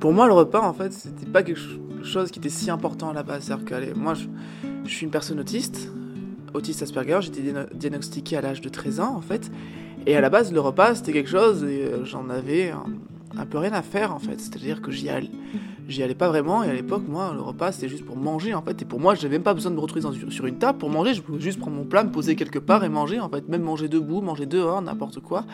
Pour 0.00 0.12
moi, 0.12 0.26
le 0.26 0.32
repas, 0.32 0.60
en 0.60 0.72
fait, 0.72 0.92
c'était 0.92 1.26
pas 1.26 1.42
quelque 1.42 1.60
chose 2.04 2.30
qui 2.30 2.38
était 2.38 2.48
si 2.48 2.70
important 2.70 3.10
à 3.10 3.12
la 3.12 3.22
base. 3.22 3.44
C'est-à-dire 3.44 3.64
que, 3.64 3.94
moi, 3.98 4.14
je, 4.14 4.90
suis 4.90 5.04
une 5.04 5.10
personne 5.10 5.40
autiste, 5.40 5.90
autiste 6.54 6.82
Asperger, 6.82 7.26
été 7.26 7.52
diagnostiqué 7.74 8.36
à 8.36 8.40
l'âge 8.40 8.60
de 8.60 8.68
13 8.68 9.00
ans, 9.00 9.16
en 9.16 9.20
fait. 9.20 9.50
Et 10.06 10.16
à 10.16 10.20
la 10.20 10.30
base, 10.30 10.52
le 10.52 10.60
repas, 10.60 10.94
c'était 10.94 11.12
quelque 11.12 11.30
chose, 11.30 11.64
et 11.64 11.82
euh, 11.84 12.04
j'en 12.04 12.30
avais 12.30 12.70
un, 12.70 13.46
peu 13.46 13.58
rien 13.58 13.72
à 13.72 13.82
faire, 13.82 14.14
en 14.14 14.20
fait. 14.20 14.38
C'est-à-dire 14.40 14.80
que 14.80 14.92
j'y 14.92 15.08
allais, 15.08 15.30
j'y 15.88 16.02
allais 16.02 16.14
pas 16.14 16.28
vraiment, 16.28 16.62
et 16.62 16.70
à 16.70 16.74
l'époque, 16.74 17.02
moi, 17.08 17.32
le 17.34 17.40
repas, 17.40 17.72
c'était 17.72 17.88
juste 17.88 18.04
pour 18.04 18.16
manger, 18.16 18.54
en 18.54 18.62
fait. 18.62 18.80
Et 18.82 18.84
pour 18.84 19.00
moi, 19.00 19.14
j'avais 19.14 19.36
même 19.36 19.42
pas 19.42 19.54
besoin 19.54 19.70
de 19.70 19.76
me 19.76 19.80
retrouver 19.80 20.02
sur 20.30 20.46
une 20.46 20.58
table 20.58 20.78
pour 20.78 20.90
manger, 20.90 21.14
je 21.14 21.22
pouvais 21.22 21.40
juste 21.40 21.58
prendre 21.58 21.76
mon 21.76 21.84
plat, 21.84 22.04
me 22.04 22.10
poser 22.10 22.36
quelque 22.36 22.58
part 22.58 22.84
et 22.84 22.88
manger, 22.88 23.18
en 23.18 23.28
fait. 23.28 23.48
Même 23.48 23.62
manger 23.62 23.88
debout, 23.88 24.20
manger 24.20 24.46
dehors, 24.46 24.80
n'importe 24.82 25.20
quoi. 25.20 25.44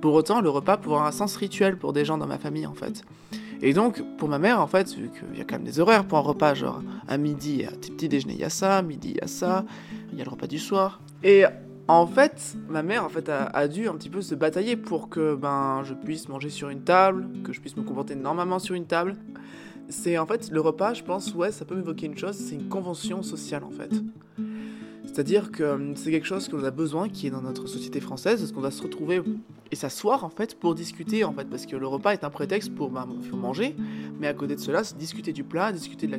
Pour 0.00 0.14
autant, 0.14 0.40
le 0.40 0.48
repas 0.48 0.76
pouvait 0.76 0.96
avoir 0.96 1.08
un 1.08 1.12
sens 1.12 1.36
rituel 1.36 1.78
pour 1.78 1.92
des 1.92 2.04
gens 2.04 2.18
dans 2.18 2.26
ma 2.26 2.38
famille, 2.38 2.66
en 2.66 2.74
fait. 2.74 3.04
Et 3.62 3.72
donc, 3.72 4.02
pour 4.18 4.28
ma 4.28 4.38
mère, 4.38 4.60
en 4.60 4.66
fait, 4.66 4.94
vu 4.94 5.10
qu'il 5.10 5.38
y 5.38 5.40
a 5.40 5.44
quand 5.44 5.56
même 5.56 5.64
des 5.64 5.80
horaires 5.80 6.04
pour 6.04 6.18
un 6.18 6.22
repas, 6.22 6.54
genre 6.54 6.82
à 7.06 7.16
midi, 7.16 7.64
à 7.64 7.70
petit 7.70 8.08
déjeuner, 8.08 8.34
il 8.34 8.40
y 8.40 8.44
a 8.44 8.50
ça, 8.50 8.82
midi, 8.82 9.10
il 9.10 9.16
y 9.16 9.20
a 9.20 9.26
ça, 9.26 9.64
il 10.12 10.18
y 10.18 10.20
a 10.20 10.24
le 10.24 10.30
repas 10.30 10.46
du 10.46 10.58
soir. 10.58 11.00
Et 11.22 11.44
en 11.88 12.06
fait, 12.06 12.56
ma 12.68 12.82
mère 12.82 13.04
en 13.04 13.08
fait 13.08 13.28
a, 13.28 13.68
dû 13.68 13.88
un 13.88 13.94
petit 13.94 14.08
peu 14.08 14.22
se 14.22 14.34
batailler 14.34 14.76
pour 14.76 15.08
que 15.08 15.34
ben 15.34 15.82
je 15.84 15.92
puisse 15.92 16.28
manger 16.28 16.48
sur 16.48 16.70
une 16.70 16.82
table, 16.82 17.28
que 17.42 17.52
je 17.52 17.60
puisse 17.60 17.76
me 17.76 17.82
comporter 17.82 18.14
normalement 18.14 18.58
sur 18.58 18.74
une 18.74 18.86
table. 18.86 19.16
C'est 19.88 20.18
en 20.18 20.26
fait 20.26 20.50
le 20.50 20.60
repas, 20.60 20.94
je 20.94 21.02
pense, 21.02 21.34
ouais, 21.34 21.52
ça 21.52 21.64
peut 21.64 21.74
m'évoquer 21.74 22.06
une 22.06 22.16
chose, 22.16 22.36
c'est 22.36 22.54
une 22.54 22.68
convention 22.68 23.22
sociale 23.22 23.64
en 23.64 23.70
fait. 23.70 23.90
C'est-à-dire 25.14 25.52
que 25.52 25.62
hum, 25.62 25.96
c'est 25.96 26.10
quelque 26.10 26.26
chose 26.26 26.48
qu'on 26.48 26.64
a 26.64 26.70
besoin, 26.70 27.08
qui 27.08 27.28
est 27.28 27.30
dans 27.30 27.42
notre 27.42 27.68
société 27.68 28.00
française, 28.00 28.40
parce 28.40 28.52
qu'on 28.52 28.60
va 28.60 28.72
se 28.72 28.82
retrouver 28.82 29.22
et 29.70 29.76
s'asseoir 29.76 30.24
en 30.24 30.28
fait 30.28 30.58
pour 30.58 30.74
discuter 30.74 31.22
en 31.22 31.32
fait, 31.32 31.44
parce 31.44 31.66
que 31.66 31.76
le 31.76 31.86
repas 31.86 32.12
est 32.12 32.24
un 32.24 32.30
prétexte 32.30 32.74
pour, 32.74 32.90
bah, 32.90 33.06
manger, 33.32 33.76
mais 34.18 34.26
à 34.26 34.34
côté 34.34 34.56
de 34.56 34.60
cela, 34.60 34.82
c'est 34.82 34.96
discuter 34.96 35.32
du 35.32 35.44
plat, 35.44 35.72
discuter 35.72 36.08
de 36.08 36.12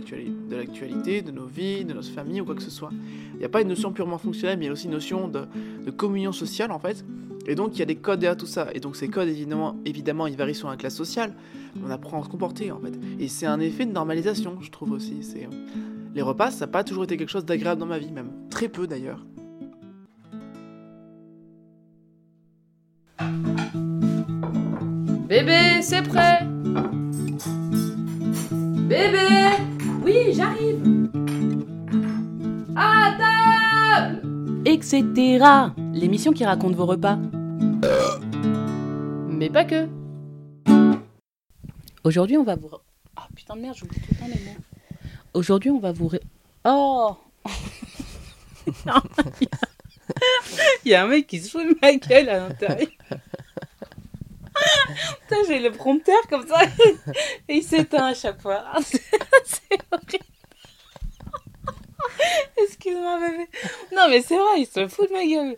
l'actualité, 0.55 1.21
de, 1.21 1.31
nos 1.31 1.45
vies, 1.45 1.83
de 1.83 1.93
notre 1.93 2.09
famille 2.09 2.39
ou 2.39 2.45
quoi 2.45 2.55
que 2.55 2.61
ce 2.61 2.71
soit. 2.71 2.89
Il 3.33 3.39
n'y 3.39 3.45
a 3.45 3.49
pas 3.49 3.61
une 3.61 3.67
notion 3.67 3.91
purement 3.91 4.17
fonctionnelle, 4.17 4.57
mais 4.57 4.65
il 4.65 4.67
y 4.67 4.69
a 4.69 4.73
aussi 4.73 4.85
une 4.85 4.91
notion 4.91 5.27
de, 5.27 5.45
communion 5.91 6.31
sociale 6.31 6.71
en 6.71 6.79
fait. 6.79 7.03
Et 7.47 7.55
donc 7.55 7.75
il 7.75 7.79
y 7.79 7.81
a 7.81 7.85
des 7.85 7.95
codes 7.95 8.19
derrière 8.19 8.37
tout 8.37 8.45
ça. 8.45 8.67
Et 8.73 8.79
donc 8.79 8.95
ces 8.95 9.07
codes 9.07 9.27
évidemment, 9.27 9.75
évidemment 9.85 10.27
ils 10.27 10.35
varient 10.35 10.55
sur 10.55 10.69
la 10.69 10.77
classe 10.77 10.95
sociale. 10.95 11.33
On 11.85 11.89
apprend 11.89 12.21
à 12.21 12.23
se 12.23 12.29
comporter 12.29 12.71
en 12.71 12.79
fait. 12.79 12.93
Et 13.19 13.27
c'est 13.27 13.45
un 13.45 13.59
effet 13.59 13.85
de 13.85 13.91
normalisation, 13.91 14.57
je 14.61 14.71
trouve 14.71 14.91
aussi. 14.91 15.21
C'est 15.21 15.47
les 16.15 16.21
repas, 16.21 16.49
ça 16.49 16.65
n'a 16.65 16.71
pas 16.71 16.83
toujours 16.85 17.03
été 17.03 17.17
quelque 17.17 17.29
chose 17.29 17.45
d'agréable 17.45 17.79
dans 17.79 17.85
ma 17.85 17.99
vie, 17.99 18.11
même. 18.11 18.31
Très 18.49 18.69
peu 18.69 18.87
d'ailleurs. 18.87 19.19
Bébé, 25.27 25.81
c'est 25.81 26.03
prêt 26.03 26.47
Bébé 28.87 29.27
Oui, 30.05 30.33
j'arrive 30.33 31.09
À 32.75 33.17
table 33.17 34.21
Etc. 34.65 35.43
L'émission 35.93 36.31
qui 36.31 36.45
raconte 36.45 36.75
vos 36.75 36.85
repas. 36.85 37.17
Mais 39.35 39.49
pas 39.49 39.65
que. 39.65 39.89
Aujourd'hui, 42.05 42.37
on 42.37 42.43
va 42.43 42.55
vous. 42.55 42.69
Ah 43.17 43.23
oh, 43.25 43.33
putain 43.35 43.57
de 43.57 43.61
merde, 43.61 43.75
j'oublie 43.75 43.99
tout 43.99 44.07
le 44.11 44.17
temps 44.17 44.27
les 44.27 44.39
mots. 44.45 44.55
Aujourd'hui, 45.33 45.71
on 45.71 45.79
va 45.79 45.91
vous... 45.91 46.09
Oh 46.63 47.17
Il 50.85 50.91
y 50.91 50.95
a 50.95 51.03
un 51.03 51.07
mec 51.07 51.27
qui 51.27 51.41
se 51.41 51.49
fout 51.49 51.67
de 51.67 51.77
ma 51.81 51.93
gueule 51.95 52.29
à 52.29 52.47
l'intérieur. 52.47 52.87
j'ai 55.49 55.59
le 55.59 55.71
prompteur 55.71 56.21
comme 56.29 56.47
ça 56.47 56.61
et 57.49 57.55
il 57.55 57.63
s'éteint 57.63 58.05
à 58.05 58.13
chaque 58.13 58.41
fois. 58.41 58.63
c'est 58.79 59.77
horrible. 59.91 60.25
Excuse-moi, 62.57 63.19
bébé. 63.19 63.49
Non, 63.93 64.07
mais 64.09 64.21
c'est 64.21 64.37
vrai, 64.37 64.59
il 64.61 64.65
se 64.65 64.87
fout 64.87 65.09
de 65.09 65.13
ma 65.13 65.25
gueule. 65.25 65.57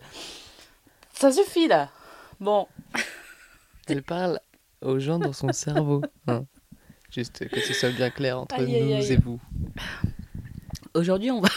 Ça 1.12 1.30
suffit 1.30 1.68
là. 1.68 1.90
Bon. 2.40 2.66
Elle 3.88 4.02
parle 4.02 4.40
aux 4.82 4.98
gens 4.98 5.18
dans 5.18 5.32
son 5.32 5.52
cerveau. 5.52 6.02
Hein. 6.26 6.44
Juste 7.10 7.48
que 7.48 7.58
ce 7.60 7.72
soit 7.72 7.88
bien 7.88 8.10
clair 8.10 8.38
entre 8.38 8.60
nous 8.60 8.68
et 8.68 9.16
vous. 9.16 9.40
Aujourd'hui, 10.92 11.30
on 11.30 11.40
va. 11.40 11.48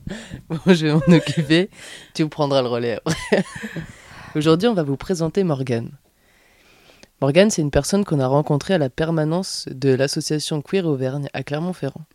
bon, 0.50 0.60
je 0.66 0.88
vais 0.88 0.94
m'en 0.94 1.16
occuper. 1.16 1.70
Tu 2.16 2.24
me 2.24 2.30
prendras 2.30 2.64
le 2.64 2.70
relais 2.70 2.94
après. 2.98 3.44
Aujourd'hui, 4.36 4.68
on 4.68 4.74
va 4.74 4.82
vous 4.82 4.98
présenter 4.98 5.44
Morgane. 5.44 5.92
Morgane, 7.22 7.52
c'est 7.52 7.62
une 7.62 7.70
personne 7.70 8.04
qu'on 8.04 8.20
a 8.20 8.28
rencontrée 8.28 8.74
à 8.74 8.80
la 8.80 8.90
permanence 8.90 9.68
de 9.70 9.94
l'association 9.94 10.64
Queer 10.64 10.88
Auvergne 10.88 11.30
à 11.34 11.44
Clermont-Ferrand. 11.44 12.06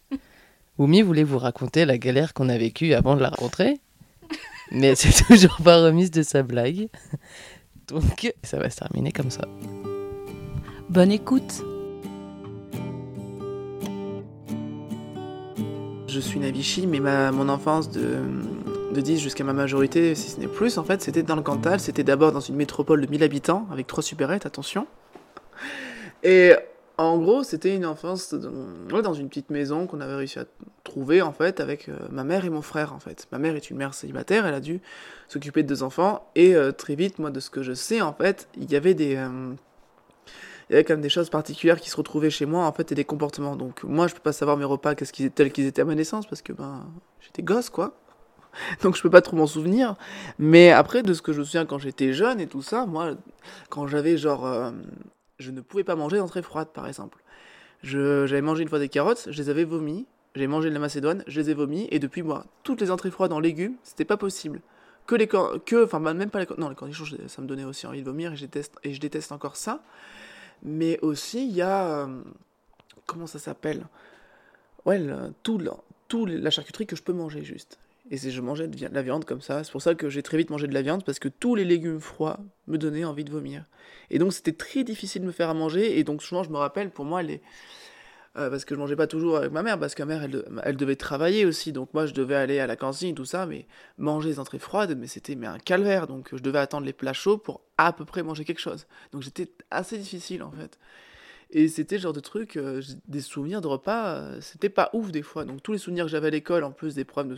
Oumi 0.78 1.02
voulait 1.02 1.22
vous 1.22 1.38
raconter 1.38 1.84
la 1.84 1.96
galère 1.96 2.34
qu'on 2.34 2.48
a 2.48 2.58
vécue 2.58 2.92
avant 2.92 3.14
de 3.14 3.20
la 3.20 3.28
rencontrer, 3.28 3.78
mais 4.72 4.86
elle 4.88 4.96
s'est 4.96 5.24
toujours 5.24 5.56
pas 5.62 5.82
remise 5.82 6.10
de 6.10 6.22
sa 6.22 6.42
blague. 6.42 6.88
Donc, 7.88 8.32
ça 8.42 8.58
va 8.58 8.70
se 8.70 8.76
terminer 8.76 9.12
comme 9.12 9.30
ça. 9.30 9.46
Bonne 10.88 11.12
écoute. 11.12 11.62
Je 16.08 16.20
suis 16.20 16.38
Navichi, 16.38 16.86
mais 16.86 17.00
ma, 17.00 17.32
mon 17.32 17.48
enfance 17.48 17.90
de, 17.90 18.18
de 18.92 19.00
10 19.00 19.18
jusqu'à 19.18 19.44
ma 19.44 19.54
majorité, 19.54 20.14
si 20.14 20.30
ce 20.30 20.40
n'est 20.40 20.46
plus, 20.46 20.76
en 20.76 20.84
fait, 20.84 21.00
c'était 21.00 21.22
dans 21.22 21.36
le 21.36 21.42
Cantal. 21.42 21.80
C'était 21.80 22.04
d'abord 22.04 22.32
dans 22.32 22.40
une 22.40 22.56
métropole 22.56 23.00
de 23.00 23.10
1000 23.10 23.22
habitants, 23.22 23.66
avec 23.72 23.86
trois 23.86 24.02
supérettes, 24.02 24.44
attention. 24.44 24.86
Et 26.22 26.52
en 26.98 27.18
gros, 27.18 27.42
c'était 27.42 27.74
une 27.74 27.86
enfance 27.86 28.34
dans 28.34 29.14
une 29.14 29.28
petite 29.28 29.50
maison 29.50 29.86
qu'on 29.86 30.00
avait 30.00 30.14
réussi 30.14 30.38
à 30.38 30.44
trouver, 30.84 31.22
en 31.22 31.32
fait, 31.32 31.60
avec 31.60 31.88
euh, 31.88 31.96
ma 32.10 32.24
mère 32.24 32.44
et 32.44 32.50
mon 32.50 32.62
frère, 32.62 32.92
en 32.92 32.98
fait. 32.98 33.26
Ma 33.32 33.38
mère 33.38 33.56
est 33.56 33.70
une 33.70 33.78
mère 33.78 33.94
célibataire, 33.94 34.46
elle 34.46 34.54
a 34.54 34.60
dû 34.60 34.80
s'occuper 35.28 35.62
de 35.62 35.68
deux 35.68 35.82
enfants, 35.82 36.28
et 36.34 36.54
euh, 36.54 36.72
très 36.72 36.94
vite, 36.94 37.18
moi, 37.18 37.30
de 37.30 37.40
ce 37.40 37.50
que 37.50 37.62
je 37.62 37.72
sais, 37.72 38.00
en 38.00 38.12
fait, 38.12 38.48
il 38.56 38.70
y 38.70 38.76
avait 38.76 38.94
des... 38.94 39.16
Euh, 39.16 39.54
il 40.70 40.74
y 40.74 40.76
avait 40.76 40.84
quand 40.84 40.94
même 40.94 41.02
des 41.02 41.10
choses 41.10 41.28
particulières 41.28 41.80
qui 41.80 41.90
se 41.90 41.96
retrouvaient 41.96 42.30
chez 42.30 42.46
moi 42.46 42.64
en 42.64 42.72
fait 42.72 42.92
et 42.92 42.94
des 42.94 43.04
comportements. 43.04 43.56
Donc 43.56 43.82
moi 43.82 44.06
je 44.06 44.14
peux 44.14 44.20
pas 44.20 44.32
savoir 44.32 44.56
mes 44.56 44.64
repas 44.64 44.94
qu'est-ce 44.94 45.12
qu'ils 45.12 45.30
tels 45.30 45.52
qu'ils 45.52 45.66
étaient 45.66 45.82
à 45.82 45.84
ma 45.84 45.94
naissance 45.94 46.24
parce 46.26 46.40
que 46.40 46.54
ben 46.54 46.86
j'étais 47.20 47.42
gosse 47.42 47.68
quoi. 47.68 47.98
Donc 48.82 48.96
je 48.96 49.02
peux 49.02 49.10
pas 49.10 49.20
trop 49.20 49.36
m'en 49.36 49.46
souvenir. 49.46 49.96
Mais 50.38 50.70
après 50.70 51.02
de 51.02 51.12
ce 51.12 51.20
que 51.20 51.34
je 51.34 51.40
me 51.40 51.44
souviens 51.44 51.66
quand 51.66 51.78
j'étais 51.78 52.14
jeune 52.14 52.40
et 52.40 52.46
tout 52.46 52.62
ça, 52.62 52.86
moi 52.86 53.16
quand 53.68 53.86
j'avais 53.86 54.16
genre 54.16 54.72
je 55.38 55.50
ne 55.50 55.60
pouvais 55.60 55.84
pas 55.84 55.96
manger 55.96 56.18
d'entrée 56.18 56.42
froide 56.42 56.68
par 56.72 56.86
exemple. 56.86 57.22
J'avais 57.82 58.42
mangé 58.42 58.62
une 58.62 58.68
fois 58.68 58.78
des 58.78 58.88
carottes, 58.88 59.28
je 59.30 59.42
les 59.42 59.50
avais 59.50 59.64
vomi. 59.64 60.06
J'ai 60.34 60.46
mangé 60.46 60.70
de 60.70 60.74
la 60.74 60.80
macédoine, 60.80 61.24
je 61.26 61.40
les 61.40 61.50
ai 61.50 61.54
vomis 61.54 61.88
et 61.90 61.98
depuis 61.98 62.22
moi 62.22 62.46
toutes 62.62 62.80
les 62.80 62.90
entrées 62.90 63.10
froides 63.10 63.32
en 63.32 63.40
légumes, 63.40 63.74
c'était 63.82 64.06
pas 64.06 64.16
possible 64.16 64.62
que 65.06 65.14
les 65.14 65.26
que 65.26 65.84
enfin 65.84 65.98
même 65.98 66.30
pas 66.30 66.38
les 66.38 66.46
non 66.56 66.68
les 66.68 66.76
cornichons 66.76 67.04
ça 67.26 67.42
me 67.42 67.46
donnait 67.46 67.64
aussi 67.64 67.86
envie 67.86 68.00
de 68.00 68.06
vomir 68.06 68.32
et 68.32 68.36
je 68.36 68.42
déteste 68.42 68.76
et 68.84 68.94
je 68.94 69.00
déteste 69.00 69.32
encore 69.32 69.56
ça 69.56 69.82
mais 70.62 70.98
aussi, 71.00 71.46
il 71.46 71.54
y 71.54 71.62
a. 71.62 72.04
Euh, 72.04 72.22
comment 73.06 73.26
ça 73.26 73.38
s'appelle? 73.38 73.86
Ouais, 74.84 75.00
tout, 75.42 75.60
tout 76.08 76.26
la 76.26 76.50
charcuterie 76.50 76.86
que 76.86 76.96
je 76.96 77.02
peux 77.02 77.12
manger 77.12 77.44
juste. 77.44 77.78
Et 78.12 78.18
je 78.18 78.40
mangeais 78.42 78.68
de 78.68 78.94
la 78.94 79.02
viande 79.02 79.24
comme 79.24 79.40
ça. 79.40 79.64
C'est 79.64 79.72
pour 79.72 79.80
ça 79.80 79.94
que 79.94 80.10
j'ai 80.10 80.22
très 80.22 80.36
vite 80.36 80.50
mangé 80.50 80.66
de 80.66 80.74
la 80.74 80.82
viande 80.82 81.02
parce 81.02 81.18
que 81.18 81.28
tous 81.28 81.54
les 81.54 81.64
légumes 81.64 81.98
froids 81.98 82.40
me 82.66 82.76
donnaient 82.76 83.06
envie 83.06 83.24
de 83.24 83.30
vomir. 83.30 83.64
Et 84.10 84.18
donc 84.18 84.34
c'était 84.34 84.52
très 84.52 84.84
difficile 84.84 85.22
de 85.22 85.26
me 85.26 85.32
faire 85.32 85.48
à 85.48 85.54
manger. 85.54 85.98
Et 85.98 86.04
donc 86.04 86.22
souvent 86.22 86.42
je 86.42 86.50
me 86.50 86.58
rappelle, 86.58 86.90
pour 86.90 87.06
moi, 87.06 87.22
les, 87.22 87.40
euh, 88.36 88.50
parce 88.50 88.66
que 88.66 88.74
je 88.74 88.80
mangeais 88.80 88.96
pas 88.96 89.06
toujours 89.06 89.38
avec 89.38 89.50
ma 89.50 89.62
mère, 89.62 89.78
parce 89.78 89.94
que 89.94 90.02
ma 90.02 90.18
mère, 90.18 90.42
elle, 90.62 90.76
devait 90.76 90.96
travailler 90.96 91.46
aussi, 91.46 91.72
donc 91.72 91.94
moi 91.94 92.04
je 92.04 92.12
devais 92.12 92.34
aller 92.34 92.60
à 92.60 92.66
la 92.66 92.76
cantine, 92.76 93.14
tout 93.14 93.24
ça, 93.24 93.46
mais 93.46 93.66
manger 93.96 94.28
les 94.28 94.38
entrées 94.38 94.58
froides, 94.58 94.94
mais 94.98 95.06
c'était 95.06 95.34
mais 95.34 95.46
un 95.46 95.58
calvaire, 95.58 96.06
donc 96.06 96.28
je 96.32 96.42
devais 96.42 96.58
attendre 96.58 96.84
les 96.84 96.92
plats 96.92 97.14
chauds 97.14 97.38
pour 97.38 97.62
à 97.78 97.94
peu 97.94 98.04
près 98.04 98.22
manger 98.22 98.44
quelque 98.44 98.60
chose. 98.60 98.86
Donc 99.12 99.24
c'était 99.24 99.50
assez 99.70 99.96
difficile 99.96 100.42
en 100.42 100.50
fait. 100.50 100.78
Et 101.54 101.68
c'était 101.68 101.98
genre 101.98 102.14
de 102.14 102.20
truc, 102.20 102.56
euh, 102.56 102.80
des 103.08 103.20
souvenirs 103.20 103.60
de 103.60 103.66
repas, 103.66 104.14
euh, 104.14 104.40
c'était 104.40 104.70
pas 104.70 104.88
ouf 104.94 105.12
des 105.12 105.20
fois. 105.20 105.44
Donc 105.44 105.62
tous 105.62 105.72
les 105.72 105.78
souvenirs 105.78 106.06
que 106.06 106.10
j'avais 106.10 106.28
à 106.28 106.30
l'école, 106.30 106.64
en 106.64 106.70
plus 106.70 106.94
des 106.94 107.04
problèmes 107.04 107.36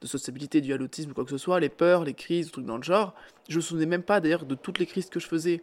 de, 0.00 0.06
sociabilité 0.06 0.60
dus 0.60 0.72
à 0.72 0.76
ou 0.76 1.14
quoi 1.14 1.24
que 1.24 1.30
ce 1.30 1.38
soit, 1.38 1.58
les 1.58 1.68
peurs, 1.68 2.04
les 2.04 2.14
crises, 2.14 2.52
trucs 2.52 2.64
dans 2.64 2.76
le 2.76 2.84
genre, 2.84 3.12
je 3.48 3.56
me 3.56 3.60
souvenais 3.60 3.86
même 3.86 4.04
pas 4.04 4.20
d'ailleurs 4.20 4.46
de 4.46 4.54
toutes 4.54 4.78
les 4.78 4.86
crises 4.86 5.10
que 5.10 5.18
je 5.18 5.26
faisais. 5.26 5.62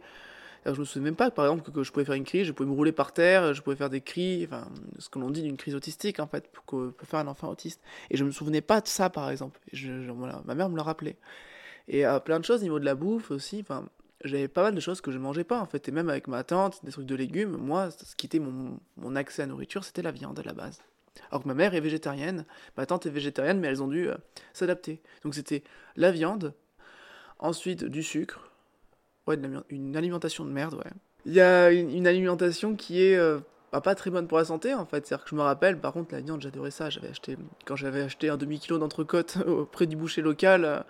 Je 0.66 0.80
me 0.80 0.84
souviens 0.84 1.02
même 1.02 1.16
pas, 1.16 1.30
par 1.30 1.44
exemple, 1.44 1.70
que, 1.70 1.82
je 1.82 1.92
pouvais 1.92 2.06
faire 2.06 2.14
une 2.14 2.24
crise, 2.24 2.46
je 2.46 2.52
pouvais 2.52 2.68
me 2.68 2.74
rouler 2.74 2.92
par 2.92 3.12
terre, 3.12 3.52
je 3.52 3.60
pouvais 3.60 3.76
faire 3.76 3.90
des 3.90 4.00
cris, 4.00 4.44
enfin, 4.46 4.66
ce 4.98 5.10
que 5.10 5.18
l'on 5.18 5.30
dit 5.30 5.42
d'une 5.42 5.58
crise 5.58 5.74
autistique, 5.74 6.20
en 6.20 6.26
fait, 6.26 6.50
pour, 6.50 6.92
faire 7.04 7.20
un 7.20 7.26
enfant 7.26 7.50
autiste. 7.50 7.82
Et 8.10 8.16
je 8.16 8.24
me 8.24 8.30
souvenais 8.30 8.62
pas 8.62 8.80
de 8.80 8.88
ça, 8.88 9.10
par 9.10 9.30
exemple. 9.30 9.60
ma 10.46 10.54
mère 10.54 10.70
me 10.70 10.76
l'a 10.76 10.82
rappelé. 10.82 11.16
Et 11.88 12.06
euh, 12.06 12.18
plein 12.18 12.40
de 12.40 12.46
choses 12.46 12.60
au 12.60 12.62
niveau 12.62 12.78
de 12.78 12.86
la 12.86 12.94
bouffe 12.94 13.30
aussi, 13.30 13.60
enfin, 13.60 13.84
j'avais 14.24 14.48
pas 14.48 14.62
mal 14.62 14.74
de 14.74 14.80
choses 14.80 15.00
que 15.00 15.12
je 15.12 15.18
mangeais 15.18 15.44
pas, 15.44 15.60
en 15.60 15.66
fait. 15.66 15.88
Et 15.88 15.92
même 15.92 16.08
avec 16.08 16.28
ma 16.28 16.42
tante, 16.44 16.84
des 16.84 16.90
trucs 16.90 17.06
de 17.06 17.14
légumes, 17.14 17.56
moi, 17.56 17.90
ce 17.90 18.16
qui 18.16 18.26
était 18.26 18.38
mon, 18.38 18.78
mon 18.96 19.16
accès 19.16 19.42
à 19.42 19.46
nourriture, 19.46 19.84
c'était 19.84 20.02
la 20.02 20.10
viande 20.10 20.38
à 20.38 20.42
la 20.42 20.52
base. 20.52 20.80
Alors 21.30 21.42
que 21.42 21.48
ma 21.48 21.54
mère 21.54 21.74
est 21.74 21.80
végétarienne, 21.80 22.44
ma 22.76 22.86
tante 22.86 23.06
est 23.06 23.10
végétarienne, 23.10 23.60
mais 23.60 23.68
elles 23.68 23.82
ont 23.82 23.88
dû 23.88 24.08
euh, 24.08 24.16
s'adapter. 24.52 25.00
Donc 25.22 25.34
c'était 25.34 25.62
la 25.96 26.10
viande, 26.10 26.54
ensuite 27.38 27.84
du 27.84 28.02
sucre, 28.02 28.50
Ouais, 29.26 29.38
une 29.70 29.96
alimentation 29.96 30.44
de 30.44 30.50
merde, 30.50 30.74
ouais. 30.74 30.90
Il 31.24 31.32
y 31.32 31.40
a 31.40 31.70
une, 31.70 32.06
alimentation 32.06 32.76
qui 32.76 33.02
est 33.02 33.16
euh, 33.16 33.38
bah, 33.72 33.80
pas 33.80 33.94
très 33.94 34.10
bonne 34.10 34.28
pour 34.28 34.36
la 34.36 34.44
santé, 34.44 34.74
en 34.74 34.84
fait. 34.84 35.06
C'est-à-dire 35.06 35.24
que 35.24 35.30
je 35.30 35.34
me 35.34 35.40
rappelle, 35.40 35.78
par 35.78 35.94
contre, 35.94 36.14
la 36.14 36.20
viande, 36.20 36.42
j'adorais 36.42 36.70
ça. 36.70 36.90
J'avais 36.90 37.08
acheté, 37.08 37.38
quand 37.64 37.76
j'avais 37.76 38.02
acheté 38.02 38.28
un 38.28 38.36
demi-kilo 38.36 38.78
d'entrecôte 38.78 39.38
auprès 39.46 39.86
du 39.86 39.96
boucher 39.96 40.20
local, 40.20 40.64
euh, 40.66 40.80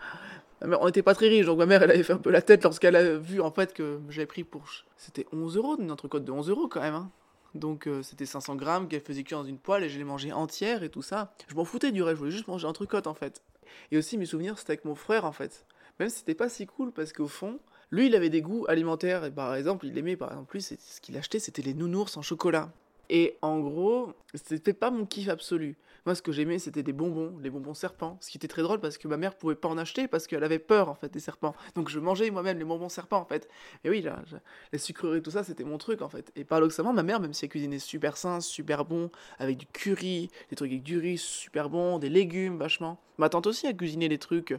on 0.81 0.87
n'était 0.87 1.03
pas 1.03 1.15
très 1.15 1.29
riches, 1.29 1.47
donc 1.47 1.59
ma 1.59 1.67
mère, 1.67 1.83
elle 1.83 1.91
avait 1.91 2.03
fait 2.03 2.13
un 2.13 2.19
peu 2.19 2.31
la 2.31 2.43
tête 2.43 2.65
lorsqu'elle 2.65 2.97
a 2.97 3.17
vu, 3.17 3.41
en 3.41 3.51
fait, 3.51 3.73
que 3.75 4.01
j'avais 4.09 4.27
pris 4.27 4.45
pour... 4.45 4.65
C'était 4.97 5.27
11 5.33 5.57
euros, 5.57 5.77
une 5.79 5.91
entrecôte 5.91 6.25
de 6.25 6.33
11 6.33 6.49
euros, 6.51 6.69
quand 6.69 6.81
même, 6.81 6.95
hein. 6.95 7.11
Donc 7.55 7.87
euh, 7.87 8.03
c'était 8.03 8.27
500 8.27 8.57
grammes 8.57 8.89
qu'elle 8.89 9.01
faisait 9.01 9.23
cuire 9.23 9.39
dans 9.39 9.45
une 9.45 9.59
poêle 9.59 9.85
et 9.85 9.89
je 9.89 9.99
les 9.99 10.05
mangeais 10.05 10.33
entière 10.33 10.83
et 10.83 10.89
tout 10.89 11.03
ça. 11.03 11.33
Je 11.49 11.55
m'en 11.55 11.65
foutais 11.65 11.93
du 11.93 12.03
reste, 12.03 12.17
je 12.17 12.19
voulais 12.19 12.31
juste 12.33 12.49
manger 12.49 12.67
un 12.67 12.71
entrecôte 12.71 13.07
en 13.07 13.15
fait. 13.15 13.43
Et 13.93 13.97
aussi 13.97 14.19
mes 14.19 14.27
souvenirs 14.27 14.59
c'était 14.59 14.73
avec 14.73 14.85
mon 14.85 14.95
frère 14.95 15.25
en 15.25 15.33
fait. 15.33 15.65
Même 16.01 16.09
si 16.09 16.19
c'était 16.19 16.35
pas 16.35 16.49
si 16.49 16.67
cool 16.67 16.91
parce 16.91 17.13
qu'au 17.13 17.29
fond, 17.29 17.61
lui 17.93 18.07
il 18.07 18.17
avait 18.17 18.31
des 18.31 18.43
goûts 18.43 18.67
alimentaires 18.69 19.25
et 19.25 19.31
par 19.31 19.55
exemple 19.55 19.87
il 19.87 19.97
aimait 19.97 20.17
par 20.17 20.33
exemple 20.33 20.55
lui 20.55 20.63
ce 20.63 21.01
qu'il 21.01 21.17
achetait 21.17 21.39
c'était 21.39 21.63
les 21.63 21.75
nounours 21.75 22.17
en 22.17 22.23
chocolat. 22.23 22.73
Et 23.11 23.37
en 23.43 23.61
gros, 23.61 24.15
c'était 24.35 24.73
pas 24.73 24.91
mon 24.91 25.05
kiff 25.05 25.29
absolu. 25.29 25.77
Moi, 26.07 26.15
ce 26.15 26.21
que 26.21 26.33
j'aimais, 26.33 26.59
c'était 26.59 26.83
des 26.83 26.93
bonbons, 26.93 27.39
les 27.43 27.49
bonbons 27.49 27.73
serpents. 27.73 28.19
Ce 28.21 28.29
qui 28.31 28.37
était 28.37 28.49
très 28.49 28.61
drôle 28.63 28.79
parce 28.79 28.99
que 28.99 29.09
ma 29.09 29.17
mère 29.17 29.35
pouvait 29.37 29.55
pas 29.55 29.69
en 29.69 29.79
acheter 29.79 30.07
parce 30.07 30.27
qu'elle 30.27 30.45
avait 30.45 30.59
peur, 30.59 30.91
en 30.91 30.95
fait, 30.95 31.11
des 31.11 31.21
serpents. 31.21 31.55
Donc, 31.75 31.89
je 31.89 31.99
mangeais 31.99 32.31
moi-même 32.31 32.59
les 32.59 32.65
bonbons 32.65 32.91
serpents, 32.91 33.21
en 33.21 33.25
fait. 33.25 33.49
Et 33.85 33.91
oui, 33.91 34.03
là, 34.03 34.23
je- 34.27 34.37
les 34.73 34.79
sucreries, 34.79 35.23
tout 35.23 35.31
ça, 35.31 35.45
c'était 35.45 35.65
mon 35.65 35.79
truc, 35.79 36.03
en 36.03 36.11
fait. 36.11 36.31
Et 36.37 36.45
paradoxalement, 36.45 36.93
ma 36.93 37.03
mère, 37.03 37.21
même 37.21 37.33
si 37.33 37.47
elle 37.47 37.51
cuisinait 37.51 37.79
super 37.79 38.19
sain, 38.19 38.41
super 38.41 38.85
bon, 38.85 39.11
avec 39.39 39.57
du 39.57 39.67
curry, 39.67 40.31
des 40.51 40.57
trucs 40.57 40.71
avec 40.71 40.83
du 40.83 40.99
riz 40.99 41.17
super 41.17 41.71
bon, 41.71 41.99
des 41.99 42.11
légumes, 42.11 42.59
vachement. 42.59 42.99
Ma 43.17 43.31
tante 43.31 43.47
aussi 43.47 43.67
a 43.67 43.73
cuisiné 43.73 44.09
des 44.11 44.19
trucs 44.19 44.55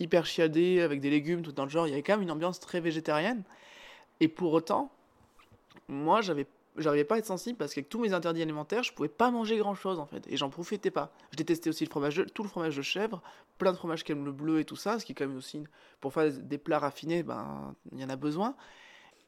hyper 0.00 0.26
chiadés, 0.26 0.80
avec 0.80 1.00
des 1.00 1.10
légumes, 1.10 1.42
tout 1.42 1.52
dans 1.52 1.64
le 1.64 1.70
genre. 1.70 1.86
Il 1.86 1.90
y 1.90 1.92
avait 1.92 2.02
quand 2.02 2.14
même 2.14 2.22
une 2.22 2.30
ambiance 2.32 2.58
très 2.58 2.80
végétarienne. 2.80 3.44
Et 4.20 4.28
pour 4.28 4.52
autant, 4.52 4.90
moi, 5.88 6.20
j'avais 6.20 6.46
j'arrivais 6.76 7.04
pas 7.04 7.16
à 7.16 7.18
être 7.18 7.26
sensible 7.26 7.58
parce 7.58 7.74
qu'avec 7.74 7.88
tous 7.88 8.00
mes 8.00 8.12
interdits 8.12 8.42
alimentaires, 8.42 8.82
je 8.82 8.92
pouvais 8.92 9.08
pas 9.08 9.30
manger 9.30 9.56
grand 9.58 9.74
chose 9.74 9.98
en 9.98 10.06
fait, 10.06 10.26
et 10.28 10.36
j'en 10.36 10.50
profitais 10.50 10.90
pas. 10.90 11.12
Je 11.32 11.36
détestais 11.36 11.70
aussi 11.70 11.84
le 11.84 11.90
fromage, 11.90 12.24
tout 12.34 12.42
le 12.42 12.48
fromage 12.48 12.76
de 12.76 12.82
chèvre, 12.82 13.22
plein 13.58 13.72
de 13.72 13.76
fromages 13.76 14.04
aiment 14.08 14.24
le 14.24 14.32
bleu 14.32 14.60
et 14.60 14.64
tout 14.64 14.76
ça, 14.76 14.98
ce 14.98 15.04
qui 15.04 15.12
est 15.12 15.14
quand 15.14 15.26
même 15.26 15.36
aussi, 15.36 15.64
pour 16.00 16.12
faire 16.12 16.30
des 16.32 16.58
plats 16.58 16.78
raffinés, 16.78 17.22
ben, 17.22 17.74
il 17.92 18.00
y 18.00 18.04
en 18.04 18.08
a 18.08 18.16
besoin. 18.16 18.54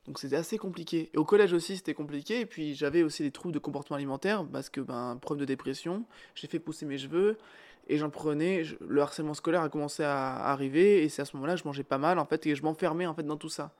Donc 0.06 0.18
c'était 0.18 0.36
assez 0.36 0.58
compliqué. 0.58 1.10
Et 1.14 1.18
au 1.18 1.24
collège 1.24 1.52
aussi, 1.52 1.76
c'était 1.76 1.94
compliqué, 1.94 2.40
et 2.40 2.46
puis 2.46 2.74
j'avais 2.74 3.02
aussi 3.02 3.22
des 3.22 3.30
troubles 3.30 3.54
de 3.54 3.60
comportement 3.60 3.96
alimentaire 3.96 4.44
parce 4.50 4.68
que, 4.68 4.80
ben, 4.80 5.16
problème 5.20 5.40
de 5.40 5.46
dépression, 5.46 6.04
j'ai 6.34 6.48
fait 6.48 6.58
pousser 6.58 6.86
mes 6.86 6.98
cheveux, 6.98 7.38
et 7.88 7.98
j'en 7.98 8.10
prenais, 8.10 8.64
le 8.80 9.00
harcèlement 9.00 9.34
scolaire 9.34 9.62
a 9.62 9.68
commencé 9.68 10.02
à 10.02 10.36
arriver, 10.36 11.02
et 11.02 11.08
c'est 11.08 11.22
à 11.22 11.24
ce 11.24 11.36
moment-là 11.36 11.54
que 11.54 11.60
je 11.60 11.64
mangeais 11.64 11.84
pas 11.84 11.98
mal 11.98 12.18
en 12.18 12.24
fait, 12.24 12.46
et 12.46 12.54
je 12.54 12.62
m'enfermais 12.62 13.06
en 13.06 13.14
fait 13.14 13.24
dans 13.24 13.36
tout 13.36 13.48
ça. 13.48 13.72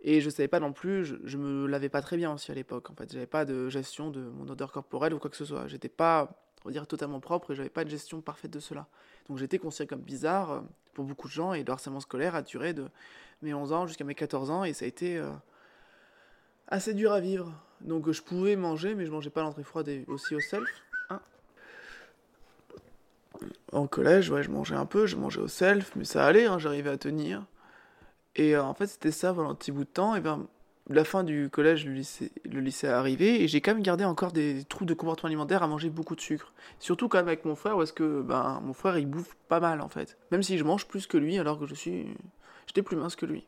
Et 0.00 0.20
je 0.20 0.30
savais 0.30 0.48
pas 0.48 0.60
non 0.60 0.72
plus, 0.72 1.04
je, 1.04 1.16
je 1.24 1.36
me 1.38 1.66
lavais 1.66 1.88
pas 1.88 2.02
très 2.02 2.16
bien 2.16 2.32
aussi 2.32 2.50
à 2.52 2.54
l'époque. 2.54 2.90
En 2.90 2.94
fait, 2.94 3.12
j'avais 3.12 3.26
pas 3.26 3.44
de 3.44 3.68
gestion 3.68 4.10
de 4.10 4.20
mon 4.20 4.48
odeur 4.48 4.70
corporelle 4.72 5.12
ou 5.14 5.18
quoi 5.18 5.28
que 5.30 5.36
ce 5.36 5.44
soit. 5.44 5.66
J'étais 5.66 5.88
pas, 5.88 6.30
on 6.64 6.70
dire, 6.70 6.86
totalement 6.86 7.20
propre 7.20 7.52
et 7.52 7.54
j'avais 7.56 7.68
pas 7.68 7.84
de 7.84 7.90
gestion 7.90 8.20
parfaite 8.20 8.52
de 8.52 8.60
cela. 8.60 8.86
Donc 9.28 9.38
j'étais 9.38 9.58
considéré 9.58 9.88
comme 9.88 10.00
bizarre 10.00 10.50
euh, 10.52 10.60
pour 10.94 11.04
beaucoup 11.04 11.26
de 11.28 11.32
gens 11.32 11.52
et 11.52 11.64
le 11.64 11.72
harcèlement 11.72 12.00
scolaire 12.00 12.34
a 12.34 12.42
duré 12.42 12.74
de 12.74 12.86
mes 13.42 13.54
11 13.54 13.72
ans 13.72 13.86
jusqu'à 13.86 14.04
mes 14.04 14.14
14 14.14 14.50
ans 14.50 14.64
et 14.64 14.72
ça 14.72 14.84
a 14.84 14.88
été 14.88 15.18
euh, 15.18 15.30
assez 16.68 16.94
dur 16.94 17.12
à 17.12 17.20
vivre. 17.20 17.52
Donc 17.80 18.06
euh, 18.08 18.12
je 18.12 18.22
pouvais 18.22 18.54
manger, 18.56 18.94
mais 18.94 19.04
je 19.04 19.10
mangeais 19.10 19.30
pas 19.30 19.42
l'entrée 19.42 19.64
froide 19.64 19.88
et 19.88 20.04
aussi 20.06 20.34
au 20.34 20.40
self. 20.40 20.68
hein. 21.10 21.20
En 23.72 23.86
collège, 23.86 24.32
je 24.42 24.50
mangeais 24.50 24.74
un 24.74 24.86
peu, 24.86 25.06
je 25.06 25.16
mangeais 25.16 25.40
au 25.40 25.48
self, 25.48 25.92
mais 25.96 26.04
ça 26.04 26.24
allait, 26.24 26.46
hein, 26.46 26.58
j'arrivais 26.58 26.90
à 26.90 26.98
tenir. 26.98 27.44
Et 28.38 28.56
euh, 28.56 28.62
en 28.62 28.72
fait, 28.72 28.86
c'était 28.86 29.10
ça 29.10 29.34
pendant 29.34 29.50
un 29.50 29.54
petit 29.54 29.72
bout 29.72 29.84
de 29.84 29.90
temps. 29.90 30.14
Et 30.16 30.20
ben, 30.20 30.46
la 30.88 31.04
fin 31.04 31.24
du 31.24 31.50
collège, 31.50 31.84
le 31.84 31.92
lycée, 31.92 32.32
le 32.44 32.60
lycée 32.60 32.86
est 32.86 32.90
arrivé. 32.90 33.42
Et 33.42 33.48
j'ai 33.48 33.60
quand 33.60 33.74
même 33.74 33.82
gardé 33.82 34.04
encore 34.04 34.32
des 34.32 34.64
troubles 34.64 34.88
de 34.88 34.94
comportement 34.94 35.28
alimentaire 35.28 35.62
à 35.62 35.66
manger 35.66 35.90
beaucoup 35.90 36.16
de 36.16 36.22
sucre. 36.22 36.54
Surtout 36.78 37.08
quand 37.08 37.18
même 37.18 37.28
avec 37.28 37.44
mon 37.44 37.56
frère, 37.56 37.76
parce 37.76 37.92
que 37.92 38.22
ben, 38.22 38.62
mon 38.64 38.72
frère, 38.72 38.96
il 38.96 39.06
bouffe 39.06 39.36
pas 39.48 39.60
mal 39.60 39.82
en 39.82 39.88
fait. 39.90 40.16
Même 40.30 40.42
si 40.42 40.56
je 40.56 40.64
mange 40.64 40.86
plus 40.86 41.06
que 41.06 41.18
lui, 41.18 41.38
alors 41.38 41.58
que 41.58 41.66
je 41.66 41.74
suis. 41.74 42.06
J'étais 42.66 42.82
plus 42.82 42.96
mince 42.96 43.16
que 43.16 43.26
lui. 43.26 43.46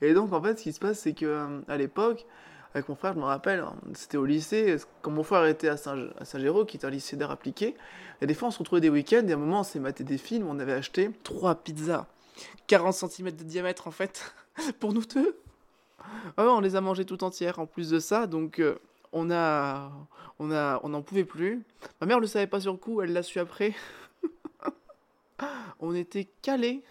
Et 0.00 0.14
donc, 0.14 0.32
en 0.32 0.42
fait, 0.42 0.58
ce 0.58 0.62
qui 0.62 0.72
se 0.72 0.80
passe, 0.80 1.00
c'est 1.00 1.12
que 1.12 1.26
euh, 1.26 1.60
à 1.68 1.76
l'époque, 1.76 2.26
avec 2.74 2.88
mon 2.88 2.94
frère, 2.94 3.12
je 3.12 3.18
me 3.18 3.24
rappelle, 3.24 3.60
hein, 3.60 3.74
c'était 3.94 4.16
au 4.16 4.24
lycée, 4.24 4.76
quand 5.02 5.10
mon 5.10 5.22
frère 5.22 5.44
était 5.46 5.68
à 5.68 5.76
Saint- 5.76 6.10
à 6.18 6.24
Saint-Géraud, 6.24 6.64
qui 6.64 6.76
est 6.78 6.86
un 6.86 6.90
lycée 6.90 7.16
d'art 7.16 7.30
appliqué, 7.30 7.74
et 8.20 8.26
des 8.26 8.34
fois, 8.34 8.48
on 8.48 8.50
se 8.50 8.58
retrouvait 8.58 8.80
des 8.80 8.88
week-ends, 8.88 9.26
et 9.26 9.32
à 9.32 9.34
un 9.34 9.38
moment, 9.38 9.60
on 9.60 9.62
s'est 9.62 9.78
maté 9.78 10.04
des 10.04 10.18
films, 10.18 10.46
on 10.48 10.58
avait 10.58 10.72
acheté 10.72 11.10
trois 11.22 11.54
pizzas 11.54 12.06
40 12.66 12.94
cm 12.94 13.30
de 13.30 13.44
diamètre 13.44 13.86
en 13.86 13.90
fait, 13.90 14.34
pour 14.80 14.92
nous 14.92 15.04
deux. 15.04 15.38
Ouais, 16.38 16.44
on 16.44 16.60
les 16.60 16.76
a 16.76 16.80
mangées 16.80 17.04
tout 17.04 17.22
entières 17.24 17.58
en 17.58 17.66
plus 17.66 17.90
de 17.90 17.98
ça, 17.98 18.26
donc 18.26 18.58
euh, 18.58 18.78
on 19.12 19.30
a, 19.30 19.92
on 20.38 20.50
a, 20.50 20.80
on 20.82 20.88
n'en 20.88 21.02
pouvait 21.02 21.24
plus. 21.24 21.62
Ma 22.00 22.06
mère 22.06 22.20
le 22.20 22.26
savait 22.26 22.46
pas 22.46 22.60
sur 22.60 22.72
le 22.72 22.78
coup, 22.78 23.02
elle 23.02 23.12
l'a 23.12 23.22
su 23.22 23.38
après. 23.38 23.74
on 25.80 25.94
était 25.94 26.28
calés, 26.42 26.82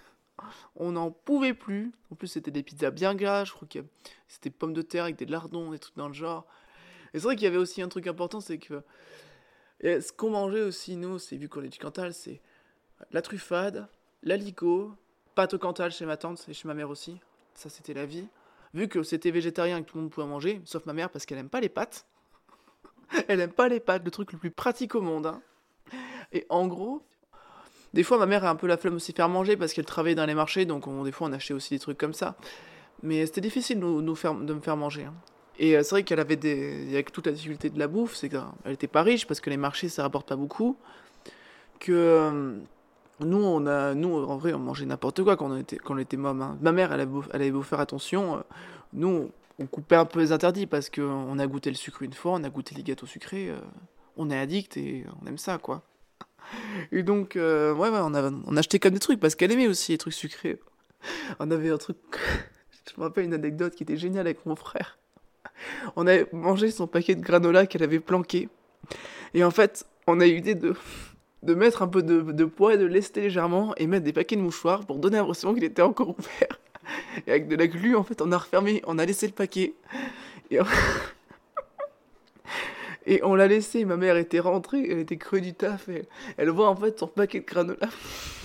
on 0.75 0.93
n'en 0.93 1.11
pouvait 1.11 1.53
plus. 1.53 1.91
En 2.11 2.15
plus 2.15 2.27
c'était 2.27 2.51
des 2.51 2.63
pizzas 2.63 2.91
bien 2.91 3.15
grasses, 3.15 3.49
je 3.49 3.53
crois 3.53 3.67
que 3.67 3.79
c'était 4.27 4.49
pommes 4.49 4.73
de 4.73 4.81
terre 4.81 5.03
avec 5.03 5.17
des 5.17 5.25
lardons, 5.25 5.71
des 5.71 5.79
trucs 5.79 5.97
dans 5.97 6.07
le 6.07 6.13
genre. 6.13 6.45
Et 7.13 7.19
c'est 7.19 7.25
vrai 7.25 7.35
qu'il 7.35 7.43
y 7.43 7.47
avait 7.47 7.57
aussi 7.57 7.81
un 7.81 7.89
truc 7.89 8.07
important, 8.07 8.39
c'est 8.39 8.57
que 8.57 8.81
ce 9.83 10.11
qu'on 10.11 10.29
mangeait 10.29 10.61
aussi 10.61 10.95
nous, 10.95 11.19
c'est 11.19 11.35
vu 11.35 11.49
qu'on 11.49 11.63
est 11.63 11.69
du 11.69 11.79
Cantal, 11.79 12.13
c'est 12.13 12.41
la 13.11 13.21
truffade, 13.21 13.87
l'aligot, 14.23 14.95
pâte 15.35 15.53
au 15.53 15.57
Cantal 15.59 15.91
chez 15.91 16.05
ma 16.05 16.17
tante 16.17 16.45
et 16.47 16.53
chez 16.53 16.67
ma 16.67 16.73
mère 16.73 16.89
aussi. 16.89 17.19
Ça, 17.53 17.69
c'était 17.69 17.93
la 17.93 18.05
vie. 18.05 18.27
Vu 18.73 18.87
que 18.87 19.03
c'était 19.03 19.31
végétarien 19.31 19.77
et 19.77 19.83
que 19.83 19.89
tout 19.89 19.97
le 19.97 20.03
monde 20.03 20.11
pouvait 20.11 20.27
manger, 20.27 20.61
sauf 20.65 20.85
ma 20.85 20.93
mère 20.93 21.09
parce 21.09 21.25
qu'elle 21.25 21.37
aime 21.37 21.49
pas 21.49 21.59
les 21.59 21.69
pâtes. 21.69 22.05
Elle 23.27 23.41
aime 23.41 23.51
pas 23.51 23.67
les 23.67 23.79
pâtes, 23.81 24.03
le 24.05 24.11
truc 24.11 24.31
le 24.31 24.37
plus 24.39 24.51
pratique 24.51 24.95
au 24.95 25.01
monde. 25.01 25.25
hein. 25.27 25.41
Et 26.31 26.45
en 26.47 26.67
gros, 26.67 27.03
des 27.93 28.03
fois 28.03 28.17
ma 28.17 28.25
mère 28.25 28.45
a 28.45 28.49
un 28.49 28.55
peu 28.55 28.67
la 28.67 28.77
flemme 28.77 28.95
aussi 28.95 29.11
de 29.11 29.17
faire 29.17 29.27
manger 29.27 29.57
parce 29.57 29.73
qu'elle 29.73 29.83
travaillait 29.85 30.15
dans 30.15 30.25
les 30.25 30.33
marchés, 30.35 30.63
donc 30.65 30.87
on- 30.87 31.03
des 31.03 31.11
fois 31.11 31.27
on 31.27 31.33
achetait 31.33 31.53
aussi 31.53 31.73
des 31.73 31.79
trucs 31.79 31.97
comme 31.97 32.13
ça. 32.13 32.37
Mais 33.03 33.25
c'était 33.25 33.41
difficile 33.41 33.81
de, 33.81 34.13
faire, 34.13 34.33
me 34.33 34.59
faire 34.61 34.77
manger. 34.77 35.03
hein. 35.05 35.13
Et 35.59 35.75
euh, 35.75 35.83
c'est 35.83 35.89
vrai 35.95 36.03
qu'elle 36.03 36.21
avait 36.21 36.37
des. 36.37 36.87
Avec 36.93 37.11
toute 37.11 37.25
la 37.25 37.33
difficulté 37.33 37.69
de 37.69 37.77
la 37.77 37.87
bouffe, 37.89 38.15
c'est 38.15 38.29
qu'elle 38.29 38.71
était 38.71 38.87
pas 38.87 39.03
riche 39.03 39.27
parce 39.27 39.41
que 39.41 39.49
les 39.49 39.57
marchés 39.57 39.89
ça 39.89 40.03
rapporte 40.03 40.29
pas 40.29 40.37
beaucoup. 40.37 40.77
Que. 41.79 42.55
Nous, 43.25 43.37
on 43.43 43.65
a, 43.67 43.93
nous, 43.93 44.13
en 44.15 44.37
vrai, 44.37 44.53
on 44.53 44.59
mangeait 44.59 44.85
n'importe 44.85 45.23
quoi 45.23 45.35
quand 45.37 45.49
on 45.51 45.57
était, 45.57 45.77
quand 45.77 45.95
on 45.95 45.97
était 45.97 46.17
môme. 46.17 46.41
hein. 46.41 46.57
Ma 46.61 46.71
mère, 46.71 46.91
elle 46.93 47.01
avait 47.01 47.11
beau, 47.11 47.23
elle 47.33 47.41
avait 47.41 47.51
beau 47.51 47.61
faire 47.63 47.79
attention. 47.79 48.37
euh, 48.37 48.41
nous, 48.93 49.31
on 49.59 49.65
coupait 49.67 49.95
un 49.95 50.05
peu 50.05 50.19
les 50.19 50.31
interdits 50.31 50.65
parce 50.67 50.89
qu'on 50.89 51.37
a 51.39 51.47
goûté 51.47 51.69
le 51.69 51.75
sucre 51.75 52.01
une 52.03 52.13
fois, 52.13 52.33
on 52.33 52.43
a 52.43 52.49
goûté 52.49 52.75
les 52.75 52.83
gâteaux 52.83 53.05
sucrés. 53.05 53.49
euh, 53.49 53.59
on 54.17 54.29
est 54.29 54.37
addict 54.37 54.75
et 54.77 55.05
on 55.21 55.27
aime 55.27 55.37
ça, 55.37 55.57
quoi. 55.57 55.83
Et 56.91 57.03
donc, 57.03 57.35
euh, 57.35 57.73
ouais, 57.73 57.89
ouais, 57.89 57.99
on, 58.01 58.13
a, 58.13 58.29
on 58.45 58.57
achetait 58.57 58.79
comme 58.79 58.93
des 58.93 58.99
trucs 58.99 59.19
parce 59.19 59.35
qu'elle 59.35 59.51
aimait 59.51 59.67
aussi 59.67 59.93
les 59.93 59.97
trucs 59.97 60.13
sucrés. 60.13 60.59
On 61.39 61.49
avait 61.51 61.69
un 61.69 61.77
truc. 61.77 61.97
Je 62.93 62.99
me 62.99 63.03
rappelle 63.05 63.25
une 63.25 63.33
anecdote 63.33 63.73
qui 63.75 63.83
était 63.83 63.97
géniale 63.97 64.27
avec 64.27 64.45
mon 64.45 64.55
frère. 64.55 64.97
On 65.95 66.07
avait 66.07 66.27
mangé 66.33 66.71
son 66.71 66.87
paquet 66.87 67.15
de 67.15 67.21
granola 67.21 67.67
qu'elle 67.67 67.83
avait 67.83 67.99
planqué. 67.99 68.49
Et 69.33 69.43
en 69.43 69.51
fait, 69.51 69.85
on 70.07 70.19
a 70.19 70.27
eu 70.27 70.35
l'idée 70.35 70.55
de 70.55 70.75
de 71.43 71.53
mettre 71.53 71.81
un 71.81 71.87
peu 71.87 72.03
de, 72.03 72.45
poids 72.45 72.75
et 72.75 72.77
de 72.77 72.85
lester 72.85 73.21
légèrement 73.21 73.73
et 73.77 73.87
mettre 73.87 74.05
des 74.05 74.13
paquets 74.13 74.35
de 74.35 74.41
mouchoirs 74.41 74.85
pour 74.85 74.97
donner 74.97 75.17
l'impression 75.17 75.53
qu'il 75.53 75.63
était 75.63 75.81
encore 75.81 76.09
ouvert. 76.09 76.59
Et 77.27 77.31
avec 77.31 77.47
de 77.47 77.55
la 77.55 77.67
glu, 77.67 77.95
en 77.95 78.03
fait, 78.03 78.21
on 78.21 78.31
a 78.31 78.37
refermé, 78.37 78.81
on 78.85 78.97
a 78.97 79.05
laissé 79.05 79.27
le 79.27 79.33
paquet. 79.33 79.73
Et 80.49 80.59
on, 80.59 80.65
et 83.05 83.23
on 83.23 83.35
l'a 83.35 83.47
laissé. 83.47 83.85
Ma 83.85 83.97
mère 83.97 84.17
était 84.17 84.39
rentrée, 84.39 84.87
elle 84.89 84.99
était 84.99 85.17
crue 85.17 85.41
du 85.41 85.53
taf. 85.53 85.89
Et 85.89 86.05
elle 86.37 86.49
voit 86.49 86.69
en 86.69 86.75
fait 86.75 86.99
son 86.99 87.07
paquet 87.07 87.41
de 87.41 87.45
granola 87.45 87.89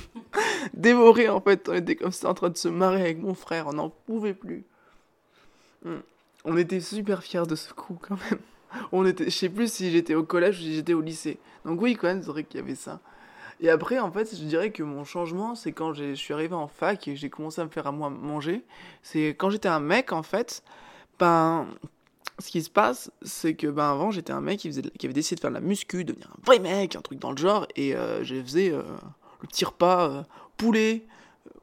dévoré. 0.75 1.29
En 1.29 1.41
fait, 1.41 1.69
on 1.69 1.75
était 1.75 1.97
comme 1.97 2.13
ça 2.13 2.29
en 2.29 2.35
train 2.35 2.51
de 2.51 2.57
se 2.57 2.69
marrer 2.69 3.01
avec 3.01 3.19
mon 3.19 3.35
frère. 3.35 3.69
On 3.69 3.73
n'en 3.73 3.89
pouvait 3.89 4.35
plus. 4.35 4.65
Hmm. 5.85 6.01
On 6.45 6.57
était 6.57 6.81
super 6.81 7.23
fiers 7.23 7.47
de 7.47 7.57
ce 7.57 7.73
coup 7.73 7.99
quand 8.01 8.19
même. 8.31 8.41
On 8.93 9.05
était, 9.07 9.25
je 9.25 9.31
sais 9.31 9.49
plus 9.49 9.73
si 9.73 9.91
j'étais 9.91 10.15
au 10.15 10.25
collège 10.25 10.59
ou 10.59 10.63
si 10.63 10.75
j'étais 10.75 10.95
au 10.95 11.01
lycée. 11.01 11.39
Donc 11.65 11.81
oui, 11.81 11.95
quand 11.95 12.09
même, 12.09 12.23
c'est 12.23 12.31
vrai 12.31 12.45
qu'il 12.45 12.61
y 12.61 12.63
avait 12.63 12.75
ça. 12.75 13.01
Et 13.61 13.71
après, 13.71 13.99
en 13.99 14.11
fait, 14.11 14.37
je 14.37 14.45
dirais 14.45 14.71
que 14.71 14.83
mon 14.83 15.05
changement, 15.05 15.55
c'est 15.55 15.73
quand 15.73 15.95
je 15.95 16.15
suis 16.15 16.35
arrivé 16.35 16.55
en 16.55 16.69
fac 16.69 17.09
et 17.09 17.17
j'ai 17.17 17.31
commencé 17.31 17.61
à 17.61 17.65
me 17.65 17.71
faire 17.71 17.87
à 17.87 17.93
moi 17.93 18.11
manger. 18.11 18.65
C'est 19.03 19.29
quand 19.29 19.49
j'étais 19.51 19.69
un 19.69 19.81
mec, 19.81 20.13
en 20.13 20.23
fait, 20.23 20.63
ben, 21.19 21.67
ce 22.39 22.51
qui 22.51 22.63
se 22.63 22.71
passe, 22.71 23.11
c'est 23.23 23.55
que 23.55 23.67
ben 23.67 23.91
avant, 23.91 24.11
j'étais 24.11 24.33
un 24.33 24.41
mec 24.41 24.61
qui, 24.61 24.69
faisait, 24.69 24.83
qui 24.83 25.07
avait 25.07 25.15
décidé 25.15 25.37
de 25.37 25.41
faire 25.41 25.51
de 25.51 25.55
la 25.55 25.61
muscu, 25.61 26.05
devenir 26.05 26.29
un 26.31 26.45
vrai 26.45 26.59
mec, 26.59 26.97
un 26.97 27.01
truc 27.01 27.19
dans 27.19 27.31
le 27.31 27.39
genre, 27.39 27.67
et 27.77 27.95
euh, 27.95 28.23
je 28.25 28.41
faisais 28.43 28.71
euh, 28.71 28.83
le 29.41 29.49
petit 29.49 29.65
repas 29.65 30.11
euh, 30.11 30.23
poulet, 30.59 31.07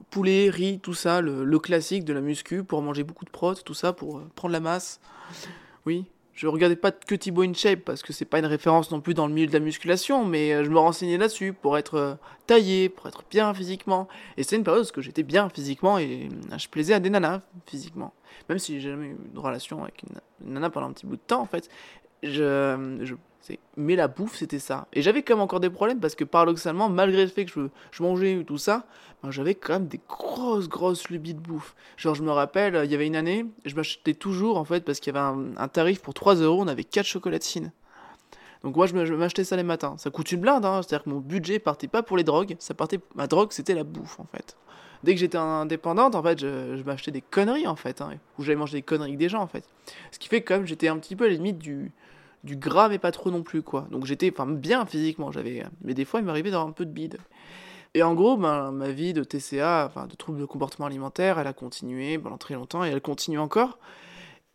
poulet, 0.10 0.50
riz, 0.50 0.80
tout 0.80 0.96
ça, 0.96 1.22
le, 1.22 1.60
classique 1.60 2.06
de 2.06 2.14
la 2.14 2.22
muscu 2.22 2.64
pour 2.64 2.82
manger 2.82 3.04
beaucoup 3.04 3.26
de 3.26 3.30
prot, 3.30 3.54
tout 3.54 3.74
ça 3.76 3.94
pour 3.94 4.22
prendre 4.36 4.52
la 4.52 4.60
masse. 4.60 5.00
Oui, 5.86 6.06
Je 6.34 6.48
regardais 6.48 6.76
pas 6.76 6.92
que 6.92 7.14
Thibaut 7.14 7.44
InShape 7.44 7.82
parce 7.82 8.02
que 8.02 8.12
c'est 8.12 8.26
pas 8.26 8.40
une 8.40 8.48
référence 8.48 8.90
non 8.90 9.02
plus 9.02 9.14
dans 9.14 9.28
le 9.28 9.34
milieu 9.34 9.46
de 9.46 9.54
la 9.54 9.60
musculation, 9.60 10.26
mais 10.26 10.52
euh, 10.52 10.64
je 10.64 10.70
me 10.70 10.80
renseignais 10.80 11.18
là-dessus 11.18 11.54
pour 11.54 11.78
être 11.78 11.94
euh, 11.94 12.16
taillé, 12.48 12.90
pour 12.90 13.08
être 13.08 13.24
bien 13.30 13.54
physiquement. 13.54 14.08
Et 14.38 14.44
c'est 14.44 14.56
une 14.56 14.64
période 14.64 14.84
où 14.98 15.02
j'étais 15.02 15.22
bien 15.22 15.48
physiquement 15.50 16.00
et 16.00 16.30
euh, 16.52 16.58
je 16.58 16.68
plaisais 16.70 16.96
à 16.96 17.00
des 17.00 17.12
nanas 17.12 17.42
physiquement. 17.68 18.14
Même 18.50 18.58
si 18.58 18.80
j'ai 18.80 18.90
jamais 18.90 19.10
eu 19.10 19.18
une 19.32 19.40
relation 19.40 19.84
avec 19.84 20.02
une, 20.04 20.54
nana 20.54 20.72
pendant 20.72 20.88
un 20.88 20.94
petit 20.94 21.06
bout 21.06 21.18
de 21.18 21.22
temps 21.22 21.42
en 21.42 21.46
fait, 21.46 21.70
je, 22.24 23.14
mais 23.76 23.96
la 23.96 24.08
bouffe, 24.08 24.36
c'était 24.36 24.60
ça. 24.60 24.88
Et 24.94 25.02
j'avais 25.02 25.24
quand 25.24 25.36
même 25.36 25.42
encore 25.42 25.60
des 25.60 25.70
problèmes 25.70 26.00
parce 26.00 26.16
que 26.16 26.24
paradoxalement, 26.24 26.90
malgré 26.90 27.24
le 27.24 27.30
fait 27.30 27.46
que 27.46 27.70
je, 27.92 28.04
mangeais 28.04 28.44
tout 28.46 28.58
ça, 28.58 28.86
ben, 29.22 29.32
j'avais 29.32 29.56
quand 29.56 29.74
même 29.74 29.88
des 29.88 30.00
grosses, 30.08 30.70
grosses 30.70 31.10
lubies 31.10 31.34
de 31.34 31.40
bouffe. 31.40 31.76
Genre, 31.98 32.16
je 32.16 32.24
me 32.24 32.32
rappelle, 32.32 32.80
il 32.86 32.92
y 32.92 32.96
avait 32.96 33.08
une 33.08 33.16
année, 33.16 33.46
je 33.66 33.76
m'achetais 33.76 34.14
toujours, 34.14 34.58
en 34.58 34.66
fait, 34.66 34.86
parce 34.86 35.00
qu'il 35.00 35.14
y 35.14 35.18
avait 35.18 35.54
un, 35.58 35.68
tarif 35.68 36.02
pour 36.02 36.14
3 36.14 36.36
euros, 36.36 36.62
on 36.62 36.68
avait 36.68 36.84
4 36.84 37.06
chocolatines. 37.06 37.72
Donc 38.64 38.78
moi, 38.78 38.88
je 38.88 38.96
m'achetais 38.96 39.44
ça 39.44 39.58
les 39.58 39.64
matins. 39.64 39.96
Ça 39.98 40.10
coûte 40.10 40.32
une 40.32 40.40
blinde, 40.40 40.64
hein. 40.64 40.82
c'est-à-dire 40.82 41.04
que 41.04 41.10
mon 41.10 41.20
budget 41.20 41.60
partait 41.60 41.90
pas 41.90 42.02
pour 42.02 42.16
les 42.16 42.24
drogues, 42.24 42.56
ça 42.60 42.74
partait, 42.74 43.00
ma 43.16 43.28
drogue, 43.28 43.52
c'était 43.52 43.76
la 43.76 43.84
bouffe, 43.84 44.20
en 44.20 44.26
fait. 44.26 44.56
Dès 45.04 45.14
que 45.14 45.20
j'étais 45.20 45.38
indépendante, 45.38 46.16
en 46.16 46.24
fait, 46.24 46.40
je, 46.40 46.82
m'achetais 46.84 47.12
des 47.12 47.20
conneries, 47.20 47.68
en 47.68 47.76
fait, 47.76 48.00
hein, 48.00 48.12
où 48.40 48.44
j'allais 48.44 48.56
manger 48.56 48.78
des 48.78 48.84
conneries 48.84 49.10
avec 49.10 49.20
des 49.20 49.28
gens, 49.28 49.42
en 49.42 49.48
fait. 49.48 49.68
Ce 50.12 50.20
qui 50.20 50.30
fait 50.30 50.42
que, 50.42 50.48
quand 50.48 50.60
même, 50.60 50.66
j'étais 50.66 50.88
un 50.88 50.98
petit 50.98 51.18
peu 51.18 51.26
à 51.26 51.28
la 51.28 51.34
limite 51.34 51.58
du, 51.58 51.92
du 52.44 52.56
gras, 52.58 52.90
mais 52.90 53.00
pas 53.00 53.12
trop 53.12 53.32
non 53.32 53.44
plus, 53.44 53.62
quoi. 53.62 53.88
Donc 53.92 54.06
j'étais, 54.06 54.32
bien 54.48 54.86
physiquement, 54.86 55.32
j'avais, 55.32 55.66
mais 55.82 55.94
des 55.94 56.06
fois, 56.06 56.20
il 56.20 56.26
m'arrivait 56.26 56.52
d'avoir 56.52 56.68
un 56.68 56.74
peu 56.74 56.86
de 56.86 56.92
bide. 56.92 57.18
Et 57.94 58.04
en 58.04 58.16
gros, 58.16 58.38
ben, 58.38 58.72
ma 58.72 58.90
vie 58.90 59.14
de 59.14 59.24
TCA, 59.24 59.86
enfin, 59.88 60.08
de 60.08 60.16
troubles 60.16 60.40
de 60.40 60.46
comportement 60.46 60.88
alimentaire, 60.88 61.40
elle 61.40 61.48
a 61.48 61.54
continué 61.54 62.18
pendant 62.18 62.38
très 62.38 62.56
longtemps 62.56 62.84
et 62.84 62.90
elle 62.90 63.02
continue 63.02 63.38
encore. 63.40 63.78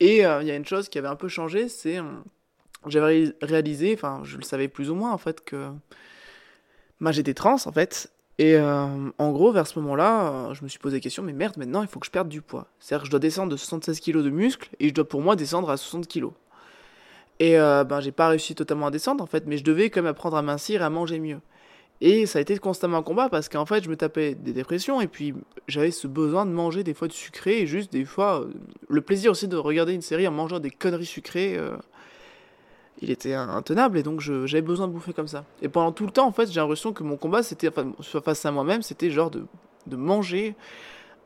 Et 0.01 0.27
euh, 0.27 0.43
il 0.43 0.49
y 0.49 0.51
a 0.51 0.57
une 0.57 0.67
chose 0.67 0.89
qui 0.89 0.99
avait 0.99 1.09
un 1.09 1.17
peu 1.17 1.29
changé, 1.29 1.69
c'est, 1.69 1.99
euh, 1.99 2.03
j'avais 2.87 3.07
ré- 3.07 3.37
réalisé, 3.41 3.95
enfin, 3.95 4.21
je 4.25 4.37
le 4.37 4.43
savais 4.43 4.69
plus 4.69 4.91
ou 4.91 4.95
moins, 4.95 5.13
en 5.13 5.19
fait, 5.19 5.45
que 5.45 5.69
bah, 7.01 7.13
j'étais 7.13 7.35
trans, 7.35 7.57
en 7.65 7.73
fait. 7.73 8.11
Et 8.39 8.55
euh, 8.57 9.11
en 9.19 9.33
gros, 9.33 9.51
vers 9.53 9.67
ce 9.67 9.79
moment-là, 9.81 10.33
euh, 10.51 10.55
je 10.55 10.63
me 10.63 10.69
suis 10.69 10.79
posé 10.79 10.97
la 10.97 11.01
question, 11.01 11.23
mais 11.23 11.33
merde, 11.33 11.57
maintenant, 11.57 11.83
il 11.83 11.89
faut 11.89 11.99
que 11.99 12.07
je 12.07 12.11
perde 12.11 12.29
du 12.29 12.43
poids. 12.43 12.67
C'est-à-dire 12.79 13.03
que 13.03 13.07
je 13.07 13.11
dois 13.11 13.21
descendre 13.21 13.51
de 13.51 13.57
76 13.57 14.01
kg 14.01 14.23
de 14.23 14.31
muscle 14.31 14.69
et 14.79 14.89
je 14.89 14.95
dois 14.95 15.09
pour 15.09 15.23
moi 15.23 15.35
descendre 15.35 15.71
à 15.71 15.77
60 15.77 16.07
kg. 16.07 16.29
Et 17.41 17.59
euh, 17.59 17.85
ben, 17.85 18.01
j'ai 18.01 18.13
pas 18.13 18.29
réussi 18.29 18.55
totalement 18.55 18.87
à 18.87 18.91
descendre, 18.91 19.23
en 19.23 19.27
fait, 19.27 19.45
mais 19.47 19.57
je 19.59 19.65
devais 19.65 19.91
quand 19.91 20.03
même 20.03 20.11
apprendre 20.11 20.37
à 20.37 20.43
mincir 20.43 20.83
et 20.83 20.85
à 20.85 20.91
manger 20.91 21.21
mieux. 21.21 21.41
Et 22.01 22.27
ça 22.27 22.39
a 22.39 22.43
été 22.43 22.57
constamment 22.59 22.99
un 22.99 23.03
combat 23.03 23.29
parce 23.29 23.49
qu'en 23.49 23.67
fait, 23.67 23.83
je 23.83 23.89
me 23.89 23.97
tapais 23.97 24.35
des 24.35 24.53
dépressions 24.53 25.01
et 25.01 25.09
puis 25.09 25.35
j'avais 25.67 25.91
ce 25.91 26.07
besoin 26.07 26.47
de 26.47 26.53
manger 26.53 26.85
des 26.85 26.95
fois 26.95 27.09
du 27.09 27.17
sucré 27.17 27.61
et 27.61 27.67
juste 27.67 27.93
des 27.93 28.05
fois, 28.05 28.43
euh, 28.43 28.53
le 28.89 29.01
plaisir 29.01 29.33
aussi 29.33 29.49
de 29.49 29.57
regarder 29.57 29.95
une 29.95 30.03
série 30.03 30.27
en 30.29 30.31
mangeant 30.31 30.61
des 30.61 30.71
conneries 30.71 31.07
sucrées. 31.07 31.57
euh, 31.57 31.77
il 33.01 33.11
était 33.11 33.35
intenable 33.35 33.99
et 33.99 34.03
donc 34.03 34.21
j'avais 34.21 34.63
besoin 34.63 34.89
de 34.89 34.93
bouffer 34.93 35.13
comme 35.13 35.29
ça. 35.29 35.45
Et 35.63 35.69
pendant 35.69 35.93
tout 35.93 36.05
le 36.05 36.11
temps, 36.11 36.27
en 36.27 36.33
fait, 36.33 36.51
j'ai 36.51 36.61
l'impression 36.61 36.93
que 36.93 37.03
mon 37.05 37.17
combat, 37.17 37.43
c'était, 37.43 37.69
enfin, 37.69 37.93
face 38.25 38.45
à 38.45 38.51
moi-même, 38.51 38.83
c'était 38.83 39.11
genre 39.11 39.31
de, 39.31 39.47
de 39.87 39.97
manger 39.97 40.57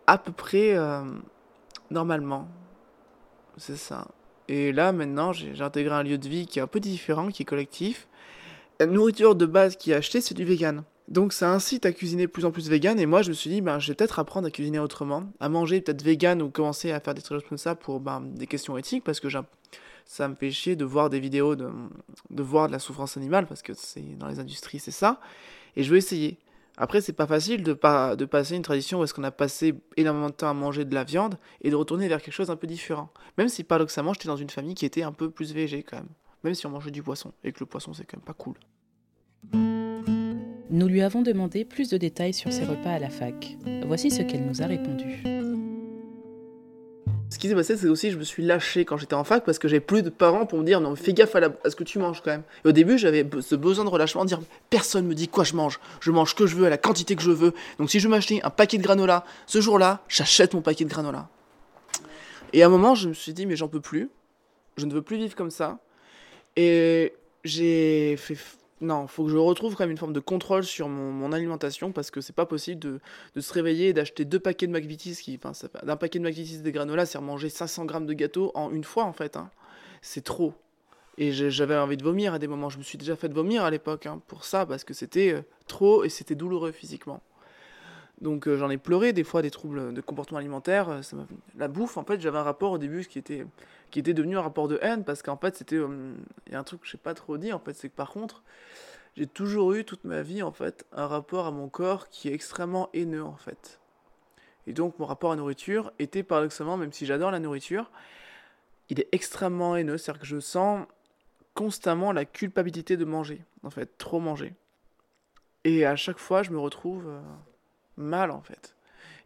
à 0.06 0.18
peu 0.18 0.32
près 0.32 0.74
euh, 0.74 1.02
normalement. 1.90 2.48
C'est 3.56 3.76
ça. 3.76 4.06
Et 4.48 4.72
là, 4.72 4.92
maintenant, 4.92 5.32
j'ai 5.32 5.60
intégré 5.60 5.94
un 5.94 6.02
lieu 6.02 6.18
de 6.18 6.28
vie 6.28 6.46
qui 6.46 6.58
est 6.58 6.62
un 6.62 6.66
peu 6.66 6.80
différent, 6.80 7.28
qui 7.28 7.42
est 7.42 7.46
collectif. 7.46 8.08
La 8.80 8.86
nourriture 8.86 9.34
de 9.34 9.46
base 9.46 9.76
qui 9.76 9.92
est 9.92 9.94
achetée, 9.94 10.20
c'est 10.20 10.34
du 10.34 10.44
vegan. 10.44 10.82
Donc 11.08 11.32
ça 11.32 11.52
incite 11.52 11.84
à 11.84 11.92
cuisiner 11.92 12.26
plus 12.26 12.44
en 12.44 12.50
plus 12.50 12.68
vegan. 12.68 12.98
Et 12.98 13.06
moi, 13.06 13.22
je 13.22 13.28
me 13.28 13.34
suis 13.34 13.50
dit, 13.50 13.60
ben, 13.60 13.78
je 13.78 13.88
vais 13.88 13.94
peut-être 13.94 14.18
apprendre 14.18 14.46
à 14.46 14.50
cuisiner 14.50 14.78
autrement, 14.78 15.24
à 15.40 15.48
manger 15.48 15.80
peut-être 15.80 16.02
vegan 16.02 16.40
ou 16.42 16.50
commencer 16.50 16.90
à 16.90 17.00
faire 17.00 17.14
des 17.14 17.22
trucs 17.22 17.46
comme 17.48 17.58
ça 17.58 17.74
pour 17.74 18.00
ben, 18.00 18.20
des 18.20 18.46
questions 18.46 18.76
éthiques, 18.78 19.04
parce 19.04 19.20
que 19.20 19.28
ça 20.06 20.28
me 20.28 20.34
fait 20.34 20.50
chier 20.50 20.76
de 20.76 20.84
voir 20.84 21.10
des 21.10 21.20
vidéos, 21.20 21.54
de, 21.54 21.70
voir 22.30 22.66
de 22.68 22.72
la 22.72 22.78
souffrance 22.78 23.16
animale, 23.16 23.46
parce 23.46 23.62
que 23.62 23.72
c'est 23.74 24.16
dans 24.18 24.28
les 24.28 24.40
industries, 24.40 24.78
c'est 24.78 24.90
ça. 24.90 25.20
Et 25.76 25.82
je 25.82 25.90
veux 25.90 25.98
essayer. 25.98 26.38
Après, 26.82 27.00
c'est 27.00 27.12
pas 27.12 27.28
facile 27.28 27.62
de, 27.62 27.74
pas, 27.74 28.16
de 28.16 28.24
passer 28.24 28.56
une 28.56 28.62
tradition 28.62 28.98
où 28.98 29.04
est-ce 29.04 29.14
qu'on 29.14 29.22
a 29.22 29.30
passé 29.30 29.72
énormément 29.96 30.30
de 30.30 30.34
temps 30.34 30.50
à 30.50 30.52
manger 30.52 30.84
de 30.84 30.92
la 30.92 31.04
viande 31.04 31.36
et 31.60 31.70
de 31.70 31.76
retourner 31.76 32.08
vers 32.08 32.20
quelque 32.20 32.34
chose 32.34 32.50
un 32.50 32.56
peu 32.56 32.66
différent. 32.66 33.08
Même 33.38 33.48
si 33.48 33.62
paradoxalement, 33.62 34.12
j'étais 34.14 34.26
dans 34.26 34.36
une 34.36 34.50
famille 34.50 34.74
qui 34.74 34.84
était 34.84 35.04
un 35.04 35.12
peu 35.12 35.30
plus 35.30 35.54
végé 35.54 35.84
quand 35.84 35.98
même. 35.98 36.08
Même 36.42 36.56
si 36.56 36.66
on 36.66 36.70
mangeait 36.70 36.90
du 36.90 37.00
poisson. 37.00 37.30
Et 37.44 37.52
que 37.52 37.60
le 37.60 37.66
poisson, 37.66 37.92
c'est 37.92 38.04
quand 38.04 38.16
même 38.16 38.24
pas 38.24 38.32
cool. 38.32 38.54
Nous 40.70 40.88
lui 40.88 41.02
avons 41.02 41.22
demandé 41.22 41.64
plus 41.64 41.88
de 41.88 41.98
détails 41.98 42.34
sur 42.34 42.52
ses 42.52 42.64
repas 42.64 42.90
à 42.90 42.98
la 42.98 43.10
fac. 43.10 43.56
Voici 43.86 44.10
ce 44.10 44.22
qu'elle 44.22 44.44
nous 44.44 44.60
a 44.60 44.66
répondu. 44.66 45.51
Ce 47.32 47.38
qui 47.38 47.48
s'est 47.48 47.54
passé, 47.54 47.78
c'est 47.78 47.88
aussi 47.88 48.10
je 48.10 48.18
me 48.18 48.24
suis 48.24 48.42
lâché 48.42 48.84
quand 48.84 48.98
j'étais 48.98 49.14
en 49.14 49.24
fac 49.24 49.42
parce 49.42 49.58
que 49.58 49.66
j'avais 49.66 49.80
plus 49.80 50.02
de 50.02 50.10
parents 50.10 50.44
pour 50.44 50.58
me 50.58 50.64
dire 50.64 50.82
non, 50.82 50.94
fais 50.94 51.14
gaffe 51.14 51.34
à, 51.34 51.70
ce 51.70 51.74
que 51.74 51.82
tu 51.82 51.98
manges 51.98 52.20
quand 52.20 52.30
même. 52.30 52.42
Et 52.62 52.68
au 52.68 52.72
début, 52.72 52.98
j'avais 52.98 53.26
ce 53.40 53.54
besoin 53.54 53.86
de 53.86 53.88
relâchement, 53.88 54.24
de 54.24 54.28
dire 54.28 54.40
personne 54.68 55.06
me 55.06 55.14
dit 55.14 55.28
quoi 55.28 55.42
je 55.42 55.54
mange. 55.54 55.80
Je 56.00 56.10
mange 56.10 56.32
ce 56.32 56.34
que 56.34 56.46
je 56.46 56.56
veux, 56.56 56.66
à 56.66 56.68
la 56.68 56.76
quantité 56.76 57.16
que 57.16 57.22
je 57.22 57.30
veux. 57.30 57.54
Donc 57.78 57.90
si 57.90 58.00
je 58.00 58.08
m'acheter 58.08 58.42
un 58.44 58.50
paquet 58.50 58.76
de 58.76 58.82
granola, 58.82 59.24
ce 59.46 59.62
jour-là, 59.62 60.04
j'achète 60.08 60.52
mon 60.52 60.60
paquet 60.60 60.84
de 60.84 60.90
granola. 60.90 61.30
Et 62.52 62.62
à 62.62 62.66
un 62.66 62.68
moment, 62.68 62.94
je 62.94 63.08
me 63.08 63.14
suis 63.14 63.32
dit 63.32 63.46
mais 63.46 63.56
j'en 63.56 63.68
peux 63.68 63.80
plus. 63.80 64.10
Je 64.76 64.84
ne 64.84 64.92
veux 64.92 65.00
plus 65.00 65.16
vivre 65.16 65.34
comme 65.34 65.50
ça. 65.50 65.78
Et 66.56 67.14
j'ai 67.44 68.18
fait. 68.18 68.36
Non, 68.82 69.06
faut 69.06 69.22
que 69.22 69.30
je 69.30 69.36
retrouve 69.36 69.76
quand 69.76 69.84
même 69.84 69.92
une 69.92 69.96
forme 69.96 70.12
de 70.12 70.18
contrôle 70.18 70.64
sur 70.64 70.88
mon, 70.88 71.30
alimentation 71.30 71.92
parce 71.92 72.10
que 72.10 72.20
c'est 72.20 72.32
pas 72.32 72.46
possible 72.46 72.80
de, 72.80 73.40
se 73.40 73.52
réveiller 73.52 73.90
et 73.90 73.92
d'acheter 73.92 74.24
deux 74.24 74.40
paquets 74.40 74.66
de 74.66 74.72
McVitie's 74.72 75.20
qui, 75.20 75.38
d'un 75.84 75.96
paquet 75.96 76.18
de 76.18 76.24
McVitie's 76.24 76.62
des 76.62 76.72
granola, 76.72 77.06
c'est 77.06 77.20
manger 77.20 77.48
500 77.48 77.84
grammes 77.84 78.06
de 78.06 78.12
gâteau 78.12 78.50
en 78.56 78.72
une 78.72 78.82
fois 78.82 79.04
en 79.04 79.12
fait. 79.12 79.36
hein. 79.36 79.50
C'est 80.00 80.24
trop. 80.24 80.52
Et 81.16 81.30
j'avais 81.30 81.76
envie 81.76 81.96
de 81.96 82.02
vomir 82.02 82.34
à 82.34 82.40
des 82.40 82.48
moments. 82.48 82.70
Je 82.70 82.78
me 82.78 82.82
suis 82.82 82.98
déjà 82.98 83.14
fait 83.14 83.32
vomir 83.32 83.62
à 83.62 83.70
l'époque 83.70 84.06
hein, 84.06 84.20
pour 84.26 84.44
ça 84.44 84.66
parce 84.66 84.82
que 84.82 84.94
c'était 84.94 85.32
euh, 85.32 85.42
trop 85.68 86.02
et 86.02 86.08
c'était 86.08 86.34
douloureux 86.34 86.72
physiquement. 86.72 87.22
Donc 88.20 88.48
euh, 88.48 88.56
j'en 88.56 88.70
ai 88.70 88.78
pleuré 88.78 89.12
des 89.12 89.24
fois 89.24 89.42
des 89.42 89.50
troubles 89.50 89.94
de 89.94 90.00
comportement 90.00 90.38
alimentaire. 90.38 90.88
euh, 90.88 91.02
ça 91.02 91.16
la 91.56 91.68
bouffe, 91.68 91.96
en 91.96 92.04
fait, 92.04 92.20
j'avais 92.20 92.38
un 92.38 92.42
rapport 92.42 92.72
au 92.72 92.78
début 92.78 93.04
qui 93.04 93.18
était, 93.18 93.44
qui 93.92 94.00
était 94.00 94.14
devenu 94.14 94.36
un 94.36 94.42
rapport 94.42 94.66
de 94.66 94.80
haine 94.82 95.04
parce 95.04 95.22
qu'en 95.22 95.36
fait, 95.36 95.54
c'était. 95.54 95.76
euh, 95.76 96.14
Il 96.48 96.52
y 96.52 96.56
a 96.56 96.58
un 96.58 96.64
truc 96.64 96.80
que 96.80 96.86
je 96.86 96.92
sais 96.92 96.98
pas 96.98 97.14
trop 97.14 97.38
dire 97.38 97.54
en 97.54 97.60
fait, 97.60 97.74
c'est 97.74 97.88
que 97.88 97.94
par 97.94 98.10
contre, 98.10 98.42
j'ai 99.16 99.28
toujours 99.28 99.72
eu 99.74 99.84
toute 99.84 100.02
ma 100.04 100.22
vie 100.22 100.42
en 100.42 100.50
fait 100.50 100.84
un 100.92 101.06
rapport 101.06 101.46
à 101.46 101.52
mon 101.52 101.68
corps 101.68 102.08
qui 102.08 102.28
est 102.28 102.34
extrêmement 102.34 102.88
haineux 102.94 103.22
en 103.22 103.36
fait. 103.36 103.78
Et 104.66 104.72
donc 104.72 104.98
mon 104.98 105.06
rapport 105.06 105.32
à 105.32 105.36
nourriture 105.36 105.92
était 105.98 106.22
paradoxalement, 106.22 106.76
même 106.76 106.92
si 106.92 107.06
j'adore 107.06 107.30
la 107.30 107.38
nourriture, 107.38 107.90
il 108.88 108.98
est 108.98 109.08
extrêmement 109.12 109.76
haineux. 109.76 109.98
C'est-à-dire 109.98 110.22
que 110.22 110.26
je 110.26 110.40
sens 110.40 110.86
constamment 111.54 112.12
la 112.12 112.24
culpabilité 112.24 112.96
de 112.96 113.04
manger, 113.04 113.42
en 113.62 113.70
fait, 113.70 113.98
trop 113.98 114.20
manger. 114.20 114.54
Et 115.64 115.84
à 115.84 115.96
chaque 115.96 116.18
fois, 116.18 116.42
je 116.42 116.50
me 116.50 116.58
retrouve 116.58 117.06
euh, 117.06 117.20
mal 117.96 118.30
en 118.30 118.40
fait. 118.40 118.74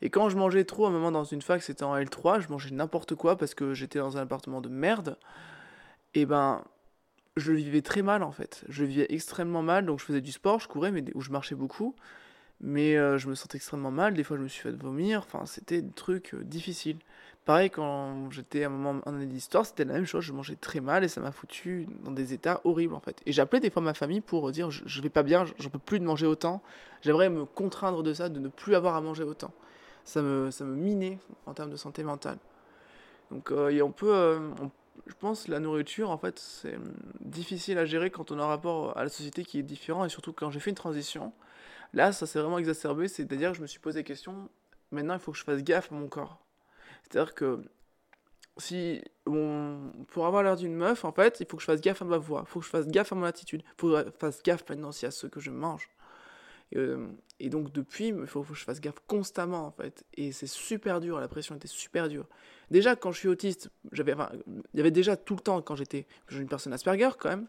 Et 0.03 0.11
quand 0.11 0.29
je 0.29 0.37
mangeais 0.37 0.65
trop, 0.65 0.87
à 0.87 0.89
un 0.89 0.93
moment 0.93 1.11
dans 1.11 1.25
une 1.25 1.43
fac, 1.43 1.63
c'était 1.63 1.85
en 1.85 1.97
L3, 1.97 2.41
je 2.41 2.49
mangeais 2.49 2.71
n'importe 2.71 3.15
quoi 3.15 3.37
parce 3.37 3.55
que 3.55 3.75
j'étais 3.75 3.99
dans 3.99 4.17
un 4.17 4.23
appartement 4.23 4.61
de 4.61 4.69
merde. 4.69 5.17
Et 6.15 6.27
ben, 6.27 6.63
je 7.37 7.53
vivais 7.53 7.83
très 7.83 8.03
mal 8.03 8.23
en 8.23 8.33
fait. 8.33 8.65
Je 8.69 8.85
vivais 8.85 9.07
extrêmement 9.11 9.63
mal, 9.63 9.87
donc 9.87 10.01
je 10.01 10.05
faisais 10.05 10.21
du 10.21 10.33
sport, 10.33 10.61
je 10.61 10.69
courais, 10.69 10.91
mais 10.91 11.05
où 11.15 11.21
je 11.21 11.31
marchais 11.31 11.55
beaucoup. 11.55 11.95
Mais 12.61 12.97
euh, 12.97 13.19
je 13.19 13.29
me 13.29 13.35
sentais 13.35 13.59
extrêmement 13.59 13.91
mal, 13.91 14.15
des 14.15 14.25
fois 14.25 14.39
je 14.39 14.43
me 14.43 14.49
suis 14.49 14.63
fait 14.63 14.71
vomir, 14.71 15.19
enfin 15.19 15.45
c'était 15.45 15.83
des 15.83 15.93
trucs 15.93 16.35
euh, 16.35 16.43
difficiles. 16.43 16.97
Pareil, 17.45 17.69
quand 17.69 18.31
j'étais 18.31 18.65
à 18.65 18.69
un 18.69 18.71
moment 18.71 19.01
en 19.05 19.15
année 19.15 19.27
d'histoire, 19.27 19.67
c'était 19.67 19.85
la 19.85 19.93
même 19.93 20.07
chose, 20.07 20.25
je 20.25 20.33
mangeais 20.33 20.57
très 20.57 20.81
mal 20.81 21.05
et 21.05 21.09
ça 21.09 21.21
m'a 21.21 21.33
foutu 21.33 21.87
dans 22.03 22.11
des 22.13 22.33
états 22.33 22.63
horribles 22.65 22.95
en 22.95 23.01
fait. 23.01 23.21
Et 23.27 23.33
j'appelais 23.33 23.61
des 23.61 23.69
fois 23.69 23.83
ma 23.83 23.93
famille 23.93 24.23
pour 24.23 24.51
dire 24.53 24.71
je, 24.71 24.83
je 24.87 25.03
vais 25.03 25.11
pas 25.11 25.23
bien, 25.23 25.45
j'en 25.59 25.69
peux 25.69 25.79
plus 25.79 26.01
de 26.01 26.05
manger 26.05 26.27
autant, 26.27 26.63
j'aimerais 27.03 27.29
me 27.29 27.45
contraindre 27.45 28.03
de 28.03 28.15
ça, 28.15 28.31
de 28.31 28.41
ne 28.41 28.49
plus 28.49 28.75
avoir 28.75 28.97
à 28.97 29.03
manger 29.03 29.23
autant. 29.25 29.53
Ça 30.07 30.23
me, 30.23 30.51
ça 30.51 30.65
me 30.65 30.75
minait 30.75 31.19
en 31.45 31.53
termes 31.53 31.71
de 31.71 31.77
santé 31.77 32.03
mentale. 32.03 32.39
Donc 33.31 33.51
euh, 33.51 33.81
on 33.83 33.91
peut, 33.91 34.15
euh, 34.15 34.39
je 35.07 35.15
pense 35.19 35.49
la 35.49 35.59
nourriture 35.59 36.11
en 36.11 36.17
fait 36.17 36.39
c'est 36.39 36.77
hum, 36.77 36.95
difficile 37.21 37.77
à 37.77 37.85
gérer 37.85 38.11
quand 38.11 38.31
on 38.31 38.39
a 38.39 38.45
un 38.45 38.47
rapport 38.47 38.97
à 38.97 39.03
la 39.03 39.09
société 39.09 39.45
qui 39.45 39.59
est 39.59 39.65
différent 39.65 40.05
et 40.05 40.09
surtout 40.09 40.33
quand 40.33 40.51
j'ai 40.51 40.61
fait 40.61 40.71
une 40.71 40.77
transition. 40.77 41.33
Là, 41.93 42.13
ça 42.13 42.27
s'est 42.27 42.41
vraiment 42.41 42.59
exacerbé, 42.59 43.09
c'est-à-dire 43.09 43.51
que 43.51 43.57
je 43.57 43.63
me 43.63 43.67
suis 43.67 43.81
posé 43.81 44.01
la 44.01 44.03
question, 44.05 44.49
maintenant 44.93 45.15
il 45.15 45.21
faut 45.21 45.33
que 45.33 45.39
je 45.39 45.45
fasse 45.45 45.63
gaffe 45.63 45.91
à 45.93 45.95
mon 45.95 46.09
corps. 46.09 46.39
C'est-à-dire 47.03 47.35
que 47.35 47.63
si 48.59 49.03
pour 49.25 50.27
avoir 50.27 50.43
l'air 50.43 50.57
d'une 50.57 50.75
meuf, 50.75 51.05
en 51.05 51.13
fait, 51.13 51.41
il 51.41 51.47
faut 51.47 51.57
que 51.57 51.63
je 51.63 51.67
fasse 51.67 51.81
gaffe 51.81 52.03
à 52.03 52.05
ma 52.05 52.19
voix, 52.19 52.45
il 52.47 52.51
faut 52.51 52.61
que 52.61 52.67
je 52.67 52.71
fasse 52.71 52.87
gaffe 52.87 53.13
à 53.13 53.15
mon 53.15 53.25
attitude, 53.25 53.63
il 53.65 53.81
faut 53.81 53.93
que 53.93 54.05
je 54.05 54.11
fasse 54.19 54.43
gaffe 54.43 54.69
maintenant 54.69 54.89
aussi 54.89 55.07
à 55.07 55.11
ce 55.11 55.27
que 55.27 55.41
je 55.41 55.51
mange. 55.51 55.89
Et, 56.73 56.79
euh, 56.79 57.07
et 57.39 57.49
donc 57.51 57.73
depuis, 57.73 58.09
il 58.09 58.27
faut, 58.27 58.43
que 58.43 58.55
je 58.55 58.65
fasse 58.65 58.81
gaffe 58.81 59.01
constamment 59.07 59.67
en 59.67 59.71
fait. 59.71 60.05
Et 60.15 60.33
c'est 60.33 60.47
super 60.47 61.01
dur, 61.01 61.21
la 61.21 61.29
pression 61.29 61.55
était 61.55 61.69
super 61.69 62.09
dure. 62.09 62.27
Déjà 62.71 62.97
quand 62.97 63.13
je 63.13 63.19
suis 63.19 63.29
autiste, 63.29 63.71
j'avais, 63.93 64.15
il 64.47 64.79
y 64.79 64.81
avait 64.81 64.91
déjà 64.91 65.17
tout 65.17 65.35
le 65.35 65.41
temps 65.41 65.61
quand 65.61 65.77
j'étais, 65.77 66.07
une 66.31 66.49
personne 66.49 66.73
Asperger 66.73 67.11
quand 67.19 67.29
même, 67.29 67.47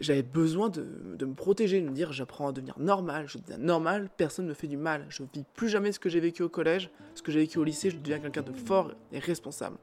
j'avais 0.00 0.22
besoin 0.22 0.68
de, 0.68 0.82
me 0.82 1.34
protéger, 1.34 1.80
de 1.80 1.88
me 1.88 1.94
dire 1.94 2.12
j'apprends 2.12 2.48
à 2.48 2.52
devenir 2.52 2.78
normal, 2.78 3.26
je 3.28 3.38
deviens 3.38 3.58
normal, 3.58 4.10
personne 4.16 4.46
ne 4.46 4.50
me 4.50 4.54
fait 4.54 4.66
du 4.66 4.76
mal, 4.76 5.06
je 5.08 5.22
vis 5.32 5.44
plus 5.54 5.68
jamais 5.68 5.92
ce 5.92 6.00
que 6.00 6.08
j'ai 6.08 6.20
vécu 6.20 6.42
au 6.42 6.48
collège, 6.48 6.90
ce 7.14 7.22
que 7.22 7.30
j'ai 7.30 7.40
vécu 7.40 7.58
au 7.58 7.64
lycée, 7.64 7.90
je 7.90 7.96
deviens 7.96 8.18
quelqu'un 8.18 8.42
de 8.42 8.52
fort 8.52 8.92
et 9.12 9.20
responsable. 9.20 9.76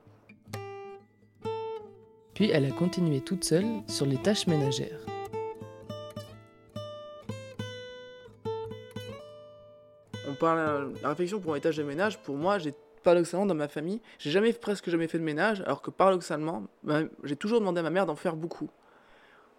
Puis 2.34 2.50
elle 2.50 2.66
a 2.66 2.72
continué 2.72 3.22
toute 3.22 3.44
seule 3.44 3.66
sur 3.88 4.06
les 4.06 4.18
tâches 4.18 4.48
ménagères. 4.48 5.13
On 10.28 10.34
parle 10.34 10.94
la 11.02 11.10
réflexion 11.10 11.40
pour 11.40 11.56
les 11.56 11.62
tâches 11.62 11.78
de 11.78 11.84
ménage. 11.84 12.20
Pour 12.20 12.36
moi, 12.36 12.58
j'ai 12.58 12.74
paradoxalement 13.04 13.46
dans 13.46 13.56
ma 13.56 13.68
famille, 13.68 14.02
j'ai 14.18 14.32
jamais 14.32 14.54
presque 14.54 14.90
jamais 14.90 15.08
fait 15.08 15.20
de 15.20 15.24
ménage, 15.24 15.62
alors 15.62 15.82
que 15.82 15.92
paradoxalement, 15.92 16.64
j'ai 17.24 17.36
toujours 17.36 17.60
demandé 17.60 17.82
à 17.82 17.84
ma 17.84 17.90
mère 17.90 18.06
d'en 18.06 18.16
faire 18.16 18.36
beaucoup 18.36 18.70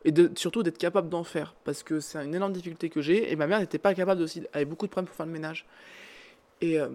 et 0.04 0.12
surtout 0.36 0.62
d'être 0.62 0.78
capable 0.78 1.08
d'en 1.08 1.24
faire 1.24 1.54
parce 1.64 1.82
que 1.82 2.00
c'est 2.00 2.22
une 2.24 2.34
énorme 2.34 2.52
difficulté 2.52 2.90
que 2.90 3.00
j'ai 3.00 3.32
et 3.32 3.36
ma 3.36 3.46
mère 3.46 3.60
n'était 3.60 3.78
pas 3.78 3.94
capable 3.94 4.22
aussi, 4.22 4.40
elle 4.40 4.48
avait 4.52 4.64
beaucoup 4.64 4.86
de 4.86 4.90
problèmes 4.90 5.06
pour 5.06 5.16
faire 5.16 5.26
le 5.26 5.32
ménage. 5.32 5.66
Et 6.60 6.78
euh, 6.78 6.88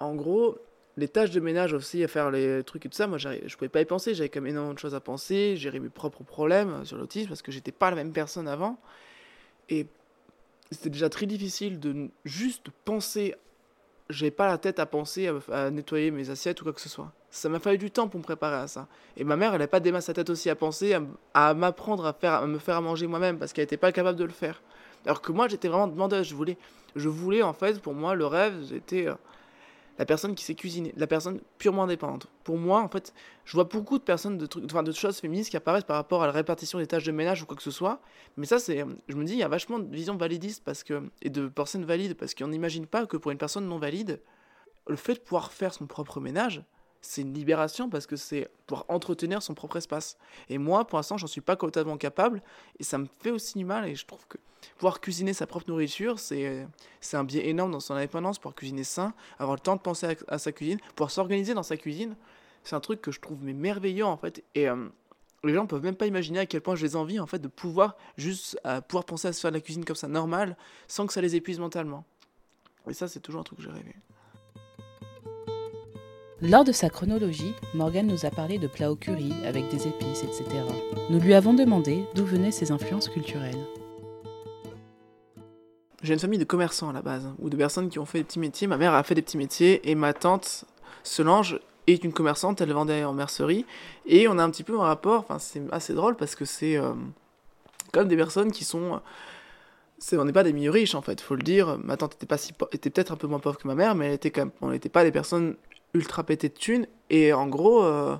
en 0.00 0.14
gros, 0.14 0.58
les 0.96 1.08
tâches 1.08 1.30
de 1.30 1.40
ménage 1.40 1.72
aussi, 1.72 2.02
à 2.02 2.08
faire 2.08 2.30
les 2.30 2.62
trucs 2.64 2.86
et 2.86 2.88
tout 2.88 2.96
ça, 2.96 3.06
moi 3.06 3.18
je 3.18 3.56
pouvais 3.56 3.68
pas 3.68 3.80
y 3.80 3.84
penser, 3.84 4.14
j'avais 4.14 4.28
quand 4.28 4.40
même 4.40 4.50
énormément 4.50 4.74
de 4.74 4.78
choses 4.78 4.94
à 4.94 5.00
penser, 5.00 5.56
gérer 5.56 5.78
mes 5.78 5.88
propres 5.88 6.24
problèmes 6.24 6.84
sur 6.84 6.96
l'autisme 6.96 7.28
parce 7.28 7.42
que 7.42 7.52
j'étais 7.52 7.72
pas 7.72 7.90
la 7.90 7.96
même 7.96 8.12
personne 8.12 8.48
avant. 8.48 8.78
Et 9.68 9.86
c'était 10.70 10.90
déjà 10.90 11.08
très 11.08 11.26
difficile 11.26 11.80
de 11.80 12.10
juste 12.24 12.68
penser 12.84 13.34
j'ai 14.10 14.30
pas 14.30 14.48
la 14.48 14.58
tête 14.58 14.78
à 14.78 14.86
penser 14.86 15.30
à, 15.50 15.70
nettoyer 15.70 16.10
mes 16.10 16.30
assiettes 16.30 16.60
ou 16.60 16.64
quoi 16.64 16.72
que 16.72 16.80
ce 16.80 16.88
soit. 16.88 17.12
Ça 17.30 17.48
m'a 17.48 17.60
fallu 17.60 17.78
du 17.78 17.90
temps 17.90 18.08
pour 18.08 18.18
me 18.18 18.24
préparer 18.24 18.56
à 18.56 18.66
ça. 18.66 18.88
Et 19.16 19.24
ma 19.24 19.36
mère, 19.36 19.54
elle 19.54 19.60
n'a 19.60 19.68
pas 19.68 19.80
démarré 19.80 20.02
sa 20.02 20.12
tête 20.12 20.30
aussi 20.30 20.50
à 20.50 20.56
penser 20.56 20.96
à, 21.32 21.54
m'apprendre 21.54 22.04
à 22.04 22.12
faire, 22.12 22.34
à 22.34 22.46
me 22.46 22.58
faire 22.58 22.76
à 22.76 22.80
manger 22.80 23.06
moi-même 23.06 23.38
parce 23.38 23.52
qu'elle 23.52 23.62
n'était 23.62 23.76
pas 23.76 23.92
capable 23.92 24.18
de 24.18 24.24
le 24.24 24.32
faire. 24.32 24.62
Alors 25.06 25.22
que 25.22 25.32
moi, 25.32 25.48
j'étais 25.48 25.68
vraiment 25.68 25.86
demandeuse. 25.86 26.26
Je 26.26 26.34
voulais, 26.34 26.58
je 26.96 27.08
voulais 27.08 27.42
en 27.42 27.52
fait, 27.52 27.80
pour 27.80 27.94
moi, 27.94 28.14
le 28.14 28.26
rêve, 28.26 28.64
c'était 28.68 29.06
euh, 29.06 29.14
la 30.00 30.06
personne 30.06 30.34
qui 30.34 30.44
sait 30.44 30.54
cuisiner, 30.54 30.94
la 30.96 31.06
personne 31.06 31.42
purement 31.58 31.82
indépendante. 31.82 32.26
Pour 32.42 32.56
moi, 32.56 32.80
en 32.80 32.88
fait, 32.88 33.12
je 33.44 33.52
vois 33.52 33.64
beaucoup 33.64 33.98
de 33.98 34.02
personnes, 34.02 34.38
de, 34.38 34.46
trucs, 34.46 34.64
enfin, 34.64 34.82
de 34.82 34.92
choses 34.92 35.18
féministes 35.18 35.50
qui 35.50 35.58
apparaissent 35.58 35.84
par 35.84 35.96
rapport 35.96 36.22
à 36.22 36.26
la 36.26 36.32
répartition 36.32 36.78
des 36.78 36.86
tâches 36.86 37.04
de 37.04 37.12
ménage 37.12 37.42
ou 37.42 37.46
quoi 37.46 37.54
que 37.54 37.62
ce 37.62 37.70
soit. 37.70 38.00
Mais 38.38 38.46
ça, 38.46 38.58
c'est, 38.58 38.82
je 39.08 39.14
me 39.14 39.24
dis, 39.24 39.34
il 39.34 39.38
y 39.38 39.42
a 39.42 39.48
vachement 39.48 39.78
de 39.78 39.94
vision 39.94 40.16
validiste 40.16 40.64
parce 40.64 40.84
que, 40.84 41.02
et 41.20 41.28
de 41.28 41.48
personnes 41.48 41.84
valides 41.84 42.14
parce 42.14 42.34
qu'on 42.34 42.48
n'imagine 42.48 42.86
pas 42.86 43.04
que 43.04 43.18
pour 43.18 43.30
une 43.30 43.36
personne 43.36 43.68
non 43.68 43.78
valide, 43.78 44.22
le 44.88 44.96
fait 44.96 45.12
de 45.12 45.18
pouvoir 45.18 45.52
faire 45.52 45.74
son 45.74 45.86
propre 45.86 46.18
ménage, 46.18 46.64
c'est 47.00 47.22
une 47.22 47.32
libération 47.32 47.88
parce 47.88 48.06
que 48.06 48.16
c'est 48.16 48.48
pouvoir 48.66 48.84
entretenir 48.88 49.42
son 49.42 49.54
propre 49.54 49.76
espace. 49.76 50.18
Et 50.48 50.58
moi, 50.58 50.86
pour 50.86 50.98
l'instant, 50.98 51.16
j'en 51.16 51.26
suis 51.26 51.40
pas 51.40 51.56
totalement 51.56 51.96
capable 51.96 52.42
et 52.78 52.84
ça 52.84 52.98
me 52.98 53.06
fait 53.20 53.30
aussi 53.30 53.58
du 53.58 53.64
mal. 53.64 53.88
Et 53.88 53.94
je 53.94 54.04
trouve 54.04 54.26
que 54.28 54.38
pouvoir 54.76 55.00
cuisiner 55.00 55.32
sa 55.32 55.46
propre 55.46 55.68
nourriture, 55.68 56.18
c'est 56.18 56.66
un 57.12 57.24
biais 57.24 57.48
énorme 57.48 57.70
dans 57.70 57.80
son 57.80 57.94
indépendance, 57.94 58.38
pouvoir 58.38 58.54
cuisiner 58.54 58.84
sain, 58.84 59.14
avoir 59.38 59.56
le 59.56 59.60
temps 59.60 59.76
de 59.76 59.80
penser 59.80 60.16
à, 60.28 60.38
sa 60.38 60.52
cuisine, 60.52 60.78
pouvoir 60.94 61.10
s'organiser 61.10 61.54
dans 61.54 61.62
sa 61.62 61.76
cuisine. 61.76 62.16
C'est 62.64 62.76
un 62.76 62.80
truc 62.80 63.00
que 63.00 63.10
je 63.10 63.20
trouve 63.20 63.42
merveilleux 63.42 64.04
en 64.04 64.18
fait. 64.18 64.44
Et 64.54 64.68
euh, 64.68 64.88
les 65.42 65.54
gens 65.54 65.66
peuvent 65.66 65.82
même 65.82 65.96
pas 65.96 66.06
imaginer 66.06 66.40
à 66.40 66.46
quel 66.46 66.60
point 66.60 66.74
je 66.74 66.84
les 66.84 66.96
envie 66.96 67.18
en 67.18 67.26
fait 67.26 67.38
de 67.38 67.48
pouvoir 67.48 67.96
juste 68.18 68.60
pouvoir 68.88 69.06
penser 69.06 69.28
à 69.28 69.32
se 69.32 69.40
faire 69.40 69.50
de 69.50 69.56
la 69.56 69.62
cuisine 69.62 69.86
comme 69.86 69.96
ça 69.96 70.08
normal 70.08 70.56
sans 70.86 71.06
que 71.06 71.14
ça 71.14 71.22
les 71.22 71.34
épuise 71.34 71.58
mentalement. 71.58 72.04
Et 72.88 72.92
ça, 72.92 73.08
c'est 73.08 73.20
toujours 73.20 73.40
un 73.40 73.44
truc 73.44 73.58
que 73.58 73.64
j'ai 73.64 73.70
rêvé. 73.70 73.94
Lors 76.42 76.64
de 76.64 76.72
sa 76.72 76.88
chronologie, 76.88 77.52
Morgan 77.74 78.06
nous 78.06 78.24
a 78.24 78.30
parlé 78.30 78.58
de 78.58 78.66
plats 78.66 78.90
au 78.90 78.96
curry 78.96 79.30
avec 79.44 79.68
des 79.68 79.86
épices, 79.86 80.22
etc. 80.22 80.44
Nous 81.10 81.20
lui 81.20 81.34
avons 81.34 81.52
demandé 81.52 82.06
d'où 82.14 82.24
venaient 82.24 82.50
ses 82.50 82.70
influences 82.70 83.10
culturelles. 83.10 83.62
J'ai 86.02 86.14
une 86.14 86.18
famille 86.18 86.38
de 86.38 86.44
commerçants 86.44 86.88
à 86.88 86.94
la 86.94 87.02
base, 87.02 87.28
ou 87.40 87.50
de 87.50 87.56
personnes 87.58 87.90
qui 87.90 87.98
ont 87.98 88.06
fait 88.06 88.20
des 88.20 88.24
petits 88.24 88.38
métiers. 88.38 88.66
Ma 88.66 88.78
mère 88.78 88.94
a 88.94 89.02
fait 89.02 89.14
des 89.14 89.20
petits 89.20 89.36
métiers 89.36 89.90
et 89.90 89.94
ma 89.94 90.14
tante 90.14 90.64
Solange 91.02 91.60
est 91.86 92.02
une 92.04 92.12
commerçante, 92.14 92.62
elle 92.62 92.72
vendait 92.72 93.04
en 93.04 93.12
mercerie. 93.12 93.66
Et 94.06 94.26
on 94.26 94.38
a 94.38 94.42
un 94.42 94.50
petit 94.50 94.64
peu 94.64 94.80
un 94.80 94.84
rapport, 94.84 95.20
enfin 95.20 95.38
c'est 95.38 95.60
assez 95.72 95.92
drôle 95.92 96.16
parce 96.16 96.34
que 96.34 96.46
c'est 96.46 96.78
euh, 96.78 96.94
comme 97.92 98.08
des 98.08 98.16
personnes 98.16 98.50
qui 98.50 98.64
sont... 98.64 99.02
on 100.14 100.24
n'est 100.24 100.32
pas 100.32 100.44
des 100.44 100.54
milieux 100.54 100.70
riches 100.70 100.94
en 100.94 101.02
fait, 101.02 101.20
faut 101.20 101.36
le 101.36 101.42
dire. 101.42 101.76
Ma 101.84 101.98
tante 101.98 102.14
était, 102.14 102.38
si 102.38 102.54
était 102.72 102.88
peut-être 102.88 103.12
un 103.12 103.16
peu 103.16 103.26
moins 103.26 103.40
pauvre 103.40 103.58
que 103.58 103.68
ma 103.68 103.74
mère, 103.74 103.94
mais 103.94 104.18
elle 104.24 104.50
on 104.62 104.70
n'était 104.70 104.88
pas 104.88 105.04
des 105.04 105.12
personnes 105.12 105.56
ultra 105.94 106.24
pété 106.24 106.48
de 106.48 106.54
thunes. 106.54 106.86
Et 107.10 107.32
en 107.32 107.46
gros, 107.46 107.82
euh, 107.84 108.16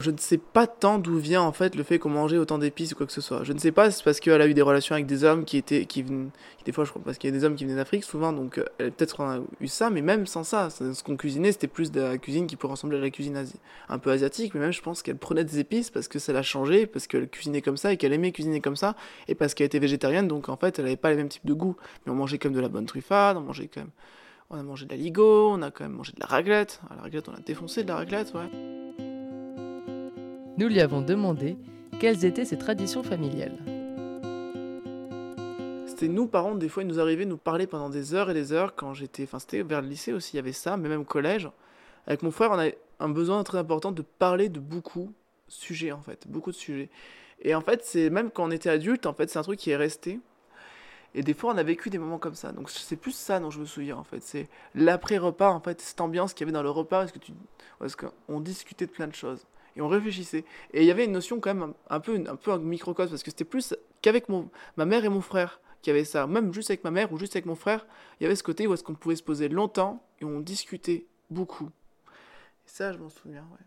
je 0.00 0.10
ne 0.10 0.16
sais 0.16 0.38
pas 0.38 0.66
tant 0.66 0.98
d'où 0.98 1.18
vient 1.18 1.42
en 1.42 1.52
fait 1.52 1.74
le 1.74 1.82
fait 1.82 1.98
qu'on 1.98 2.08
mangeait 2.08 2.38
autant 2.38 2.56
d'épices 2.56 2.92
ou 2.92 2.96
quoi 2.96 3.06
que 3.06 3.12
ce 3.12 3.20
soit. 3.20 3.44
Je 3.44 3.52
ne 3.52 3.58
sais 3.58 3.70
pas, 3.70 3.90
c'est 3.90 4.02
parce 4.02 4.18
qu'elle 4.18 4.40
a 4.40 4.46
eu 4.46 4.54
des 4.54 4.62
relations 4.62 4.94
avec 4.94 5.06
des 5.06 5.24
hommes 5.24 5.44
qui 5.44 5.58
étaient, 5.58 5.84
qui 5.84 6.02
des 6.02 6.72
fois 6.72 6.84
je 6.84 6.90
crois, 6.90 7.02
parce 7.04 7.18
qu'il 7.18 7.28
y 7.28 7.32
a 7.32 7.38
des 7.38 7.44
hommes 7.44 7.54
qui 7.54 7.64
venaient 7.64 7.76
d'Afrique 7.76 8.04
souvent, 8.04 8.32
donc 8.32 8.58
euh, 8.58 8.64
peut-être 8.78 9.20
a 9.20 9.40
eu 9.60 9.68
ça, 9.68 9.90
mais 9.90 10.00
même 10.00 10.26
sans 10.26 10.42
ça, 10.42 10.70
ce 10.70 11.02
qu'on 11.02 11.16
cuisinait, 11.16 11.52
c'était 11.52 11.68
plus 11.68 11.92
de 11.92 12.00
la 12.00 12.18
cuisine 12.18 12.46
qui 12.46 12.56
pourrait 12.56 12.72
ressembler 12.72 12.96
à 12.96 13.00
la 13.00 13.10
cuisine 13.10 13.44
un 13.88 13.98
peu 13.98 14.10
asiatique, 14.10 14.54
mais 14.54 14.60
même 14.60 14.72
je 14.72 14.80
pense 14.80 15.02
qu'elle 15.02 15.18
prenait 15.18 15.44
des 15.44 15.58
épices 15.58 15.90
parce 15.90 16.08
que 16.08 16.18
ça 16.18 16.32
l'a 16.32 16.42
changé, 16.42 16.86
parce 16.86 17.06
qu'elle 17.06 17.28
cuisinait 17.28 17.60
comme 17.60 17.76
ça 17.76 17.92
et 17.92 17.98
qu'elle 17.98 18.14
aimait 18.14 18.32
cuisiner 18.32 18.62
comme 18.62 18.76
ça, 18.76 18.96
et 19.28 19.34
parce 19.34 19.52
qu'elle 19.52 19.66
était 19.66 19.80
végétarienne, 19.80 20.28
donc 20.28 20.48
en 20.48 20.56
fait 20.56 20.78
elle 20.78 20.86
avait 20.86 20.96
pas 20.96 21.10
les 21.10 21.16
mêmes 21.16 21.28
types 21.28 21.46
de 21.46 21.54
goûts. 21.54 21.76
Mais 22.06 22.12
on 22.12 22.14
mangeait 22.14 22.38
comme 22.38 22.54
de 22.54 22.60
la 22.60 22.68
bonne 22.68 22.86
truffade, 22.86 23.36
on 23.36 23.42
mangeait 23.42 23.68
quand 23.68 23.82
même 23.82 23.90
on 24.50 24.58
a 24.58 24.62
mangé 24.62 24.84
de 24.84 24.90
la 24.90 24.96
ligo, 24.96 25.50
on 25.50 25.62
a 25.62 25.70
quand 25.70 25.84
même 25.84 25.92
mangé 25.92 26.12
de 26.12 26.20
la 26.20 26.26
raclette. 26.26 26.80
À 26.90 26.96
la 26.96 27.02
raclette, 27.02 27.28
on 27.28 27.34
a 27.34 27.40
défoncé 27.40 27.84
de 27.84 27.88
la 27.88 27.96
raclette, 27.96 28.34
ouais. 28.34 28.50
Nous 30.58 30.68
lui 30.68 30.80
avons 30.80 31.00
demandé 31.00 31.56
quelles 32.00 32.24
étaient 32.24 32.44
ses 32.44 32.58
traditions 32.58 33.02
familiales. 33.02 33.56
C'était 35.86 36.08
nous, 36.08 36.26
parents, 36.26 36.56
des 36.56 36.68
fois, 36.68 36.82
il 36.82 36.88
nous 36.88 36.98
arrivait 36.98 37.24
de 37.24 37.30
nous 37.30 37.36
parler 37.36 37.66
pendant 37.66 37.90
des 37.90 38.12
heures 38.14 38.30
et 38.30 38.34
des 38.34 38.52
heures 38.52 38.74
quand 38.74 38.92
j'étais. 38.92 39.22
Enfin, 39.22 39.38
c'était 39.38 39.62
vers 39.62 39.82
le 39.82 39.88
lycée 39.88 40.12
aussi, 40.12 40.34
il 40.34 40.36
y 40.36 40.40
avait 40.40 40.52
ça, 40.52 40.76
mais 40.76 40.88
même 40.88 41.02
au 41.02 41.04
collège. 41.04 41.48
Avec 42.06 42.22
mon 42.22 42.30
frère, 42.30 42.50
on 42.50 42.58
a 42.58 42.70
un 42.98 43.08
besoin 43.08 43.42
très 43.44 43.58
important 43.58 43.92
de 43.92 44.02
parler 44.02 44.48
de 44.48 44.58
beaucoup 44.58 45.12
de 45.46 45.52
sujets, 45.52 45.92
en 45.92 46.02
fait. 46.02 46.26
Beaucoup 46.26 46.50
de 46.50 46.56
sujets. 46.56 46.90
Et 47.42 47.54
en 47.54 47.60
fait, 47.60 47.84
c'est 47.84 48.10
même 48.10 48.30
quand 48.30 48.44
on 48.44 48.50
était 48.50 48.68
adulte, 48.68 49.06
en 49.06 49.14
fait, 49.14 49.30
c'est 49.30 49.38
un 49.38 49.42
truc 49.42 49.58
qui 49.58 49.70
est 49.70 49.76
resté. 49.76 50.20
Et 51.14 51.22
des 51.22 51.34
fois, 51.34 51.52
on 51.52 51.58
a 51.58 51.62
vécu 51.62 51.90
des 51.90 51.98
moments 51.98 52.18
comme 52.18 52.34
ça. 52.34 52.52
Donc, 52.52 52.70
c'est 52.70 52.96
plus 52.96 53.12
ça 53.12 53.40
dont 53.40 53.50
je 53.50 53.60
me 53.60 53.64
souviens, 53.64 53.96
en 53.96 54.04
fait. 54.04 54.22
C'est 54.22 54.48
l'après-repas, 54.74 55.50
en 55.50 55.60
fait, 55.60 55.80
cette 55.80 56.00
ambiance 56.00 56.34
qu'il 56.34 56.42
y 56.42 56.44
avait 56.44 56.52
dans 56.52 56.62
le 56.62 56.70
repas, 56.70 57.00
parce 57.00 57.12
que 57.12 57.18
tu, 57.18 57.32
discutait 58.40 58.86
de 58.86 58.92
plein 58.92 59.08
de 59.08 59.14
choses 59.14 59.46
et 59.76 59.80
on 59.80 59.88
réfléchissait. 59.88 60.44
Et 60.72 60.82
il 60.82 60.86
y 60.86 60.90
avait 60.90 61.04
une 61.04 61.12
notion 61.12 61.40
quand 61.40 61.54
même 61.54 61.74
un, 61.88 62.00
peu, 62.00 62.22
un 62.26 62.36
peu 62.36 62.58
microcosme, 62.58 63.10
parce 63.10 63.22
que 63.22 63.30
c'était 63.30 63.44
plus 63.44 63.74
qu'avec 64.02 64.28
mon, 64.28 64.50
ma 64.76 64.84
mère 64.84 65.04
et 65.04 65.08
mon 65.08 65.20
frère 65.20 65.60
qui 65.82 65.90
avait 65.90 66.04
ça. 66.04 66.26
Même 66.26 66.52
juste 66.52 66.70
avec 66.70 66.84
ma 66.84 66.90
mère 66.90 67.12
ou 67.12 67.18
juste 67.18 67.36
avec 67.36 67.46
mon 67.46 67.54
frère, 67.54 67.86
il 68.18 68.24
y 68.24 68.26
avait 68.26 68.36
ce 68.36 68.42
côté 68.42 68.66
où 68.66 68.74
est-ce 68.74 68.84
qu'on 68.84 68.94
pouvait 68.94 69.16
se 69.16 69.22
poser 69.22 69.48
longtemps 69.48 70.04
et 70.20 70.24
on 70.24 70.40
discutait 70.40 71.06
beaucoup. 71.30 71.70
Et 72.66 72.68
ça, 72.68 72.92
je 72.92 72.98
m'en 72.98 73.08
souviens, 73.08 73.46
ouais. 73.52 73.66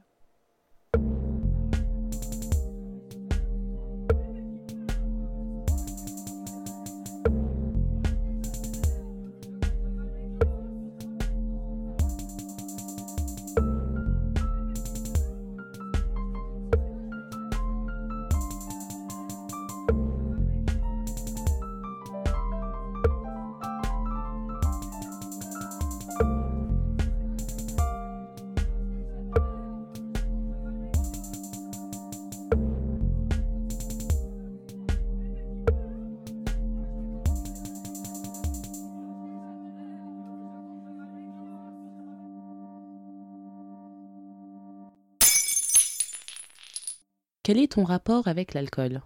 Quel 47.44 47.58
est 47.58 47.74
ton 47.74 47.84
rapport 47.84 48.30
avec 48.30 48.54
l'alcool? 48.54 49.02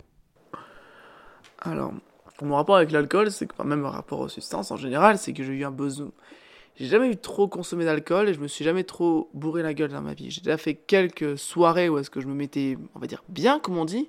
Alors, 1.58 1.92
mon 2.44 2.56
rapport 2.56 2.76
avec 2.76 2.92
l'alcool, 2.92 3.32
c'est 3.32 3.48
que, 3.48 3.64
même 3.64 3.84
un 3.84 3.90
rapport 3.90 4.20
aux 4.20 4.30
substances 4.30 4.70
en 4.70 4.78
général, 4.78 5.18
c'est 5.18 5.34
que 5.34 5.44
j'ai 5.44 5.54
eu 5.54 5.66
un 5.66 5.72
besoin. 5.72 6.12
J'ai 6.76 6.86
jamais 6.86 7.10
eu 7.10 7.18
trop 7.18 7.48
consommé 7.48 7.84
d'alcool 7.84 8.30
et 8.30 8.36
je 8.36 8.40
me 8.40 8.48
suis 8.48 8.64
jamais 8.64 8.84
trop 8.84 9.32
bourré 9.34 9.64
la 9.64 9.74
gueule 9.74 9.90
dans 9.90 10.04
ma 10.04 10.14
vie. 10.14 10.30
J'ai 10.30 10.42
déjà 10.42 10.58
fait 10.58 10.76
quelques 10.76 11.36
soirées 11.36 11.90
où 11.90 11.98
est-ce 11.98 12.12
que 12.12 12.22
je 12.22 12.28
me 12.28 12.36
mettais, 12.36 12.78
on 12.94 13.00
va 13.00 13.08
dire, 13.08 13.24
bien, 13.28 13.60
comme 13.60 13.76
on 13.76 13.86
dit. 13.86 14.08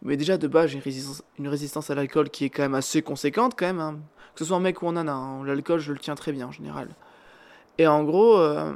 Mais 0.00 0.16
déjà, 0.16 0.38
de 0.38 0.48
base, 0.48 0.70
j'ai 0.70 0.82
une 1.38 1.48
résistance, 1.48 1.90
à 1.90 1.94
l'alcool 1.94 2.30
qui 2.30 2.46
est 2.46 2.50
quand 2.50 2.62
même 2.62 2.74
assez 2.74 3.02
conséquente, 3.02 3.52
quand 3.54 3.66
même. 3.66 3.80
Hein. 3.80 3.98
Que 4.34 4.38
ce 4.38 4.44
soit 4.46 4.56
un 4.56 4.60
mec 4.60 4.80
ou 4.80 4.88
un 4.88 4.92
nana, 4.92 5.12
hein. 5.12 5.44
l'alcool, 5.44 5.80
je 5.80 5.92
le 5.92 5.98
tiens 5.98 6.14
très 6.14 6.32
bien 6.32 6.46
en 6.46 6.52
général. 6.52 6.88
Et 7.76 7.86
en 7.86 8.02
gros, 8.02 8.38
euh, 8.38 8.72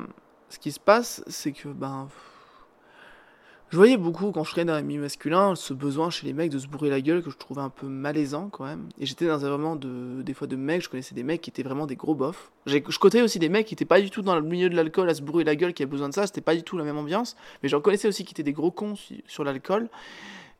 ce 0.50 0.58
qui 0.58 0.70
se 0.70 0.80
passe, 0.80 1.24
c'est 1.28 1.52
que, 1.52 1.68
ben 1.68 2.08
Je 3.72 3.78
voyais 3.78 3.96
beaucoup 3.96 4.32
quand 4.32 4.44
je 4.44 4.50
traînais 4.50 4.70
dans 4.70 4.76
les 4.76 4.82
milieux 4.82 5.00
masculins 5.00 5.54
ce 5.54 5.72
besoin 5.72 6.10
chez 6.10 6.26
les 6.26 6.34
mecs 6.34 6.50
de 6.50 6.58
se 6.58 6.66
bourrer 6.66 6.90
la 6.90 7.00
gueule 7.00 7.22
que 7.22 7.30
je 7.30 7.38
trouvais 7.38 7.62
un 7.62 7.70
peu 7.70 7.86
malaisant 7.86 8.50
quand 8.50 8.66
même. 8.66 8.90
Et 9.00 9.06
j'étais 9.06 9.26
dans 9.26 9.46
un 9.46 9.48
vraiment 9.48 9.76
de, 9.76 10.20
des 10.20 10.34
fois 10.34 10.46
de 10.46 10.56
mecs, 10.56 10.82
je 10.82 10.90
connaissais 10.90 11.14
des 11.14 11.22
mecs 11.22 11.40
qui 11.40 11.48
étaient 11.48 11.62
vraiment 11.62 11.86
des 11.86 11.96
gros 11.96 12.14
bofs. 12.14 12.50
Je 12.66 12.76
côtoyais 12.98 13.24
aussi 13.24 13.38
des 13.38 13.48
mecs 13.48 13.66
qui 13.66 13.72
étaient 13.72 13.86
pas 13.86 14.02
du 14.02 14.10
tout 14.10 14.20
dans 14.20 14.34
le 14.34 14.42
milieu 14.42 14.68
de 14.68 14.76
l'alcool 14.76 15.08
à 15.08 15.14
se 15.14 15.22
bourrer 15.22 15.44
la 15.44 15.56
gueule 15.56 15.72
qui 15.72 15.82
avaient 15.82 15.90
besoin 15.90 16.10
de 16.10 16.12
ça, 16.12 16.26
c'était 16.26 16.42
pas 16.42 16.54
du 16.54 16.62
tout 16.62 16.76
la 16.76 16.84
même 16.84 16.98
ambiance. 16.98 17.34
Mais 17.62 17.70
j'en 17.70 17.80
connaissais 17.80 18.08
aussi 18.08 18.26
qui 18.26 18.34
étaient 18.34 18.42
des 18.42 18.52
gros 18.52 18.70
cons 18.70 18.94
su- 18.94 19.24
sur 19.26 19.42
l'alcool. 19.42 19.88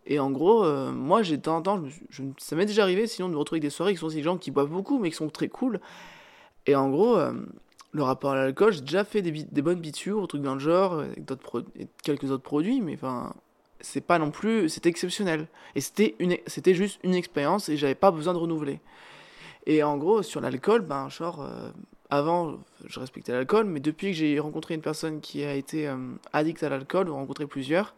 Et 0.06 0.18
en 0.18 0.30
gros, 0.30 0.64
euh, 0.64 0.90
moi 0.90 1.22
j'ai 1.22 1.36
de 1.36 1.42
temps 1.42 1.58
en 1.58 1.60
temps, 1.62 1.82
je 2.08 2.22
ça 2.38 2.56
m'est 2.56 2.64
déjà 2.64 2.82
arrivé 2.82 3.06
sinon 3.06 3.28
de 3.28 3.34
me 3.34 3.38
retrouver 3.38 3.58
avec 3.58 3.64
des 3.64 3.70
soirées 3.70 3.92
qui 3.92 3.98
sont 3.98 4.06
aussi 4.06 4.16
des 4.16 4.22
gens 4.22 4.38
qui 4.38 4.50
boivent 4.50 4.70
beaucoup 4.70 4.98
mais 4.98 5.10
qui 5.10 5.16
sont 5.16 5.28
très 5.28 5.48
cool. 5.48 5.80
Et 6.64 6.74
en 6.76 6.88
gros, 6.88 7.18
euh, 7.18 7.34
le 7.92 8.02
rapport 8.02 8.32
à 8.32 8.36
l'alcool, 8.36 8.72
j'ai 8.72 8.80
déjà 8.80 9.04
fait 9.04 9.22
des, 9.22 9.30
des 9.30 9.62
bonnes 9.62 9.80
bitures, 9.80 10.26
trucs 10.26 10.42
dans 10.42 10.54
le 10.54 10.60
genre, 10.60 11.00
avec 11.00 11.24
d'autres 11.24 11.64
quelques 12.02 12.30
autres 12.30 12.42
produits, 12.42 12.80
mais 12.80 12.94
enfin, 12.94 13.34
c'est 13.80 14.00
pas 14.00 14.18
non 14.18 14.30
plus, 14.30 14.68
c'était 14.68 14.88
exceptionnel. 14.88 15.46
Et 15.74 15.80
c'était 15.80 16.74
juste 16.74 17.00
une 17.02 17.14
expérience 17.14 17.68
et 17.68 17.76
j'avais 17.76 17.94
pas 17.94 18.10
besoin 18.10 18.32
de 18.32 18.38
renouveler. 18.38 18.80
Et 19.66 19.82
en 19.82 19.96
gros, 19.96 20.22
sur 20.22 20.40
l'alcool, 20.40 20.82
ben, 20.82 21.08
genre, 21.08 21.42
euh, 21.42 21.70
avant, 22.10 22.58
je 22.86 23.00
respectais 23.00 23.32
l'alcool, 23.32 23.66
mais 23.66 23.80
depuis 23.80 24.08
que 24.08 24.16
j'ai 24.16 24.38
rencontré 24.40 24.74
une 24.74 24.82
personne 24.82 25.20
qui 25.20 25.44
a 25.44 25.54
été 25.54 25.88
euh, 25.88 25.96
addict 26.32 26.62
à 26.62 26.68
l'alcool, 26.68 27.08
ou 27.08 27.14
rencontré 27.14 27.46
plusieurs, 27.46 27.94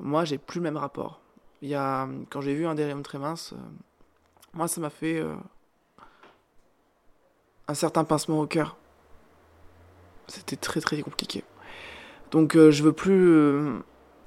moi, 0.00 0.24
j'ai 0.24 0.38
plus 0.38 0.60
le 0.60 0.64
même 0.64 0.76
rapport. 0.76 1.20
Il 1.62 1.68
y 1.68 1.74
a, 1.74 2.08
quand 2.30 2.40
j'ai 2.40 2.54
vu 2.54 2.66
un 2.66 2.74
délirium 2.74 3.02
très 3.02 3.18
mince, 3.18 3.52
euh, 3.52 3.56
moi, 4.52 4.68
ça 4.68 4.80
m'a 4.80 4.90
fait 4.90 5.18
euh, 5.18 5.34
un 7.68 7.74
certain 7.74 8.04
pincement 8.04 8.40
au 8.40 8.46
cœur. 8.46 8.76
C'était 10.28 10.56
très 10.56 10.80
très 10.80 11.00
compliqué. 11.02 11.44
Donc, 12.30 12.56
euh, 12.56 12.70
je 12.70 12.82
veux 12.82 12.92
plus. 12.92 13.28
euh, 13.28 13.78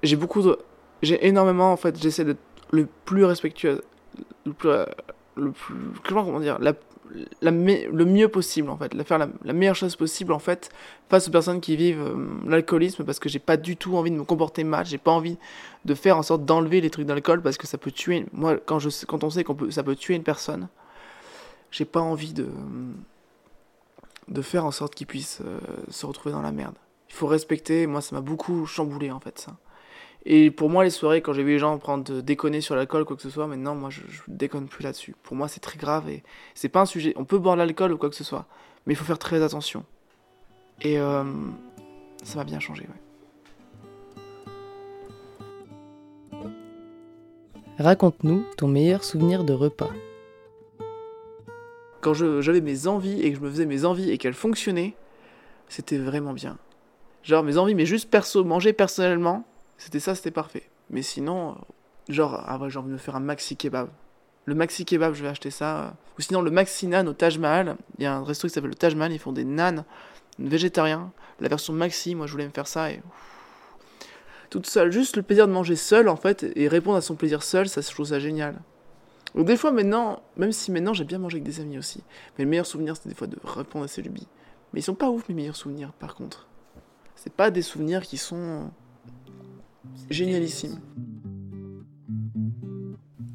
j'ai 0.03 0.15
beaucoup 0.15 0.41
de. 0.41 0.57
J'ai 1.01 1.25
énormément, 1.27 1.71
en 1.71 1.77
fait, 1.77 2.01
j'essaie 2.01 2.25
d'être 2.25 2.39
le 2.71 2.87
plus 3.05 3.25
respectueux, 3.25 3.81
le 4.45 4.53
plus. 4.53 4.69
euh, 4.69 4.85
le 5.35 5.51
plus 5.51 5.75
comment 6.03 6.39
dire 6.39 6.57
la, 6.59 6.73
la 7.43 7.51
le 7.51 8.05
mieux 8.05 8.27
possible 8.27 8.71
en 8.71 8.77
fait 8.77 8.93
la 8.95 9.03
faire 9.03 9.19
la, 9.19 9.27
la 9.43 9.53
meilleure 9.53 9.75
chose 9.75 9.95
possible 9.95 10.33
en 10.33 10.39
fait 10.39 10.71
face 11.09 11.27
aux 11.27 11.31
personnes 11.31 11.61
qui 11.61 11.75
vivent 11.75 12.15
l'alcoolisme 12.47 13.03
parce 13.03 13.19
que 13.19 13.29
j'ai 13.29 13.37
pas 13.37 13.55
du 13.55 13.77
tout 13.77 13.95
envie 13.97 14.09
de 14.09 14.15
me 14.15 14.23
comporter 14.23 14.63
mal 14.63 14.87
j'ai 14.87 14.97
pas 14.97 15.11
envie 15.11 15.37
de 15.85 15.93
faire 15.93 16.17
en 16.17 16.23
sorte 16.23 16.43
d'enlever 16.43 16.81
les 16.81 16.89
trucs 16.89 17.05
d'alcool 17.05 17.43
parce 17.43 17.57
que 17.57 17.67
ça 17.67 17.77
peut 17.77 17.91
tuer 17.91 18.25
moi 18.33 18.57
quand 18.57 18.79
je 18.79 18.89
quand 19.05 19.23
on 19.23 19.29
sait 19.29 19.43
qu'on 19.43 19.53
peut 19.53 19.69
ça 19.69 19.83
peut 19.83 19.95
tuer 19.95 20.15
une 20.15 20.23
personne 20.23 20.69
j'ai 21.69 21.85
pas 21.85 22.01
envie 22.01 22.33
de 22.33 22.47
de 24.27 24.41
faire 24.41 24.65
en 24.65 24.71
sorte 24.71 24.95
qu'ils 24.95 25.07
puissent 25.07 25.41
euh, 25.45 25.59
se 25.89 26.05
retrouver 26.05 26.33
dans 26.33 26.41
la 26.41 26.51
merde 26.51 26.75
il 27.09 27.15
faut 27.15 27.27
respecter 27.27 27.87
moi 27.87 28.01
ça 28.01 28.15
m'a 28.15 28.21
beaucoup 28.21 28.65
chamboulé 28.65 29.11
en 29.11 29.19
fait 29.19 29.39
ça 29.39 29.57
et 30.29 30.51
pour 30.51 30.69
moi, 30.69 30.83
les 30.83 30.89
soirées, 30.89 31.21
quand 31.21 31.31
j'ai 31.31 31.41
vu 31.41 31.51
les 31.51 31.59
gens 31.59 31.77
prendre 31.77 32.03
de 32.03 32.19
déconner 32.19 32.59
sur 32.59 32.75
l'alcool, 32.75 33.05
quoi 33.05 33.15
que 33.15 33.21
ce 33.21 33.29
soit, 33.29 33.47
maintenant, 33.47 33.75
moi, 33.75 33.89
je, 33.89 34.01
je 34.09 34.19
déconne 34.27 34.67
plus 34.67 34.83
là-dessus. 34.83 35.15
Pour 35.23 35.37
moi, 35.37 35.47
c'est 35.47 35.61
très 35.61 35.77
grave 35.77 36.09
et 36.09 36.21
c'est 36.53 36.67
pas 36.67 36.81
un 36.81 36.85
sujet. 36.85 37.13
On 37.15 37.23
peut 37.23 37.37
boire 37.37 37.55
de 37.55 37.61
l'alcool 37.61 37.93
ou 37.93 37.97
quoi 37.97 38.09
que 38.09 38.15
ce 38.15 38.25
soit, 38.25 38.45
mais 38.85 38.93
il 38.93 38.97
faut 38.97 39.05
faire 39.05 39.19
très 39.19 39.41
attention. 39.41 39.85
Et 40.81 40.99
euh, 40.99 41.23
ça 42.23 42.39
m'a 42.39 42.43
bien 42.43 42.59
changé, 42.59 42.83
ouais. 42.83 42.99
Raconte-nous 47.79 48.43
ton 48.57 48.67
meilleur 48.67 49.05
souvenir 49.05 49.45
de 49.45 49.53
repas. 49.53 49.91
Quand 52.07 52.13
j'avais 52.13 52.61
mes 52.61 52.87
envies 52.87 53.21
et 53.21 53.31
que 53.33 53.37
je 53.37 53.43
me 53.43 53.49
faisais 53.49 53.65
mes 53.65 53.83
envies 53.83 54.11
et 54.11 54.17
qu'elles 54.17 54.33
fonctionnaient, 54.33 54.95
c'était 55.67 55.97
vraiment 55.97 56.31
bien. 56.31 56.57
Genre 57.21 57.43
mes 57.43 57.57
envies, 57.57 57.75
mais 57.75 57.85
juste 57.85 58.09
perso, 58.09 58.45
manger 58.45 58.71
personnellement, 58.71 59.45
c'était 59.77 59.99
ça, 59.99 60.15
c'était 60.15 60.31
parfait. 60.31 60.63
Mais 60.89 61.01
sinon, 61.01 61.49
euh, 61.49 61.53
genre, 62.07 62.41
ah 62.47 62.57
ouais, 62.59 62.69
j'ai 62.69 62.79
envie 62.79 62.87
de 62.87 62.93
me 62.93 62.97
faire 62.97 63.17
un 63.17 63.19
maxi 63.19 63.57
kebab. 63.57 63.89
Le 64.45 64.55
maxi 64.55 64.85
kebab, 64.85 65.15
je 65.15 65.21
vais 65.21 65.27
acheter 65.27 65.51
ça. 65.51 65.97
Ou 66.17 66.21
sinon, 66.21 66.41
le 66.41 66.49
maxi 66.49 66.87
nan 66.87 67.09
au 67.09 67.13
Taj 67.13 67.39
Mahal. 67.39 67.75
Il 67.97 68.05
y 68.05 68.05
a 68.05 68.15
un 68.15 68.23
resto 68.23 68.47
qui 68.47 68.53
s'appelle 68.53 68.69
le 68.69 68.75
Taj 68.77 68.95
Mahal, 68.95 69.11
ils 69.11 69.19
font 69.19 69.33
des 69.33 69.43
nanes 69.43 69.83
végétariens. 70.39 71.11
La 71.41 71.49
version 71.49 71.73
maxi, 71.73 72.15
moi 72.15 72.25
je 72.25 72.31
voulais 72.31 72.47
me 72.47 72.51
faire 72.51 72.67
ça 72.67 72.89
et. 72.89 73.01
Toute 74.49 74.65
seule, 74.65 74.93
juste 74.93 75.17
le 75.17 75.23
plaisir 75.23 75.45
de 75.45 75.51
manger 75.51 75.75
seul 75.75 76.07
en 76.07 76.15
fait 76.15 76.45
et 76.55 76.69
répondre 76.69 76.95
à 76.95 77.01
son 77.01 77.15
plaisir 77.15 77.43
seul, 77.43 77.67
ça 77.67 77.81
je 77.81 77.89
trouve 77.89 78.05
ça 78.05 78.19
génial. 78.21 78.61
Donc 79.37 79.45
des 79.45 79.55
fois 79.55 79.71
maintenant, 79.71 80.23
même 80.35 80.51
si 80.51 80.71
maintenant 80.71 80.93
j'ai 80.93 81.03
bien 81.03 81.19
mangé 81.19 81.35
avec 81.35 81.43
des 81.43 81.59
amis 81.59 81.77
aussi, 81.77 82.03
mais 82.37 82.43
le 82.43 82.49
meilleur 82.49 82.65
souvenir 82.65 82.97
c'était 82.97 83.09
des 83.09 83.15
fois 83.15 83.27
de 83.27 83.37
répondre 83.43 83.85
à 83.85 83.87
ses 83.87 84.01
lubies. 84.01 84.27
Mais 84.73 84.79
ils 84.79 84.83
sont 84.83 84.95
pas 84.95 85.11
ouf 85.11 85.29
mes 85.29 85.35
meilleurs 85.35 85.55
souvenirs 85.55 85.93
par 85.93 86.15
contre. 86.15 86.47
C'est 87.15 87.31
pas 87.31 87.51
des 87.51 87.61
souvenirs 87.61 88.01
qui 88.01 88.17
sont 88.17 88.71
génialissimes. 90.09 90.79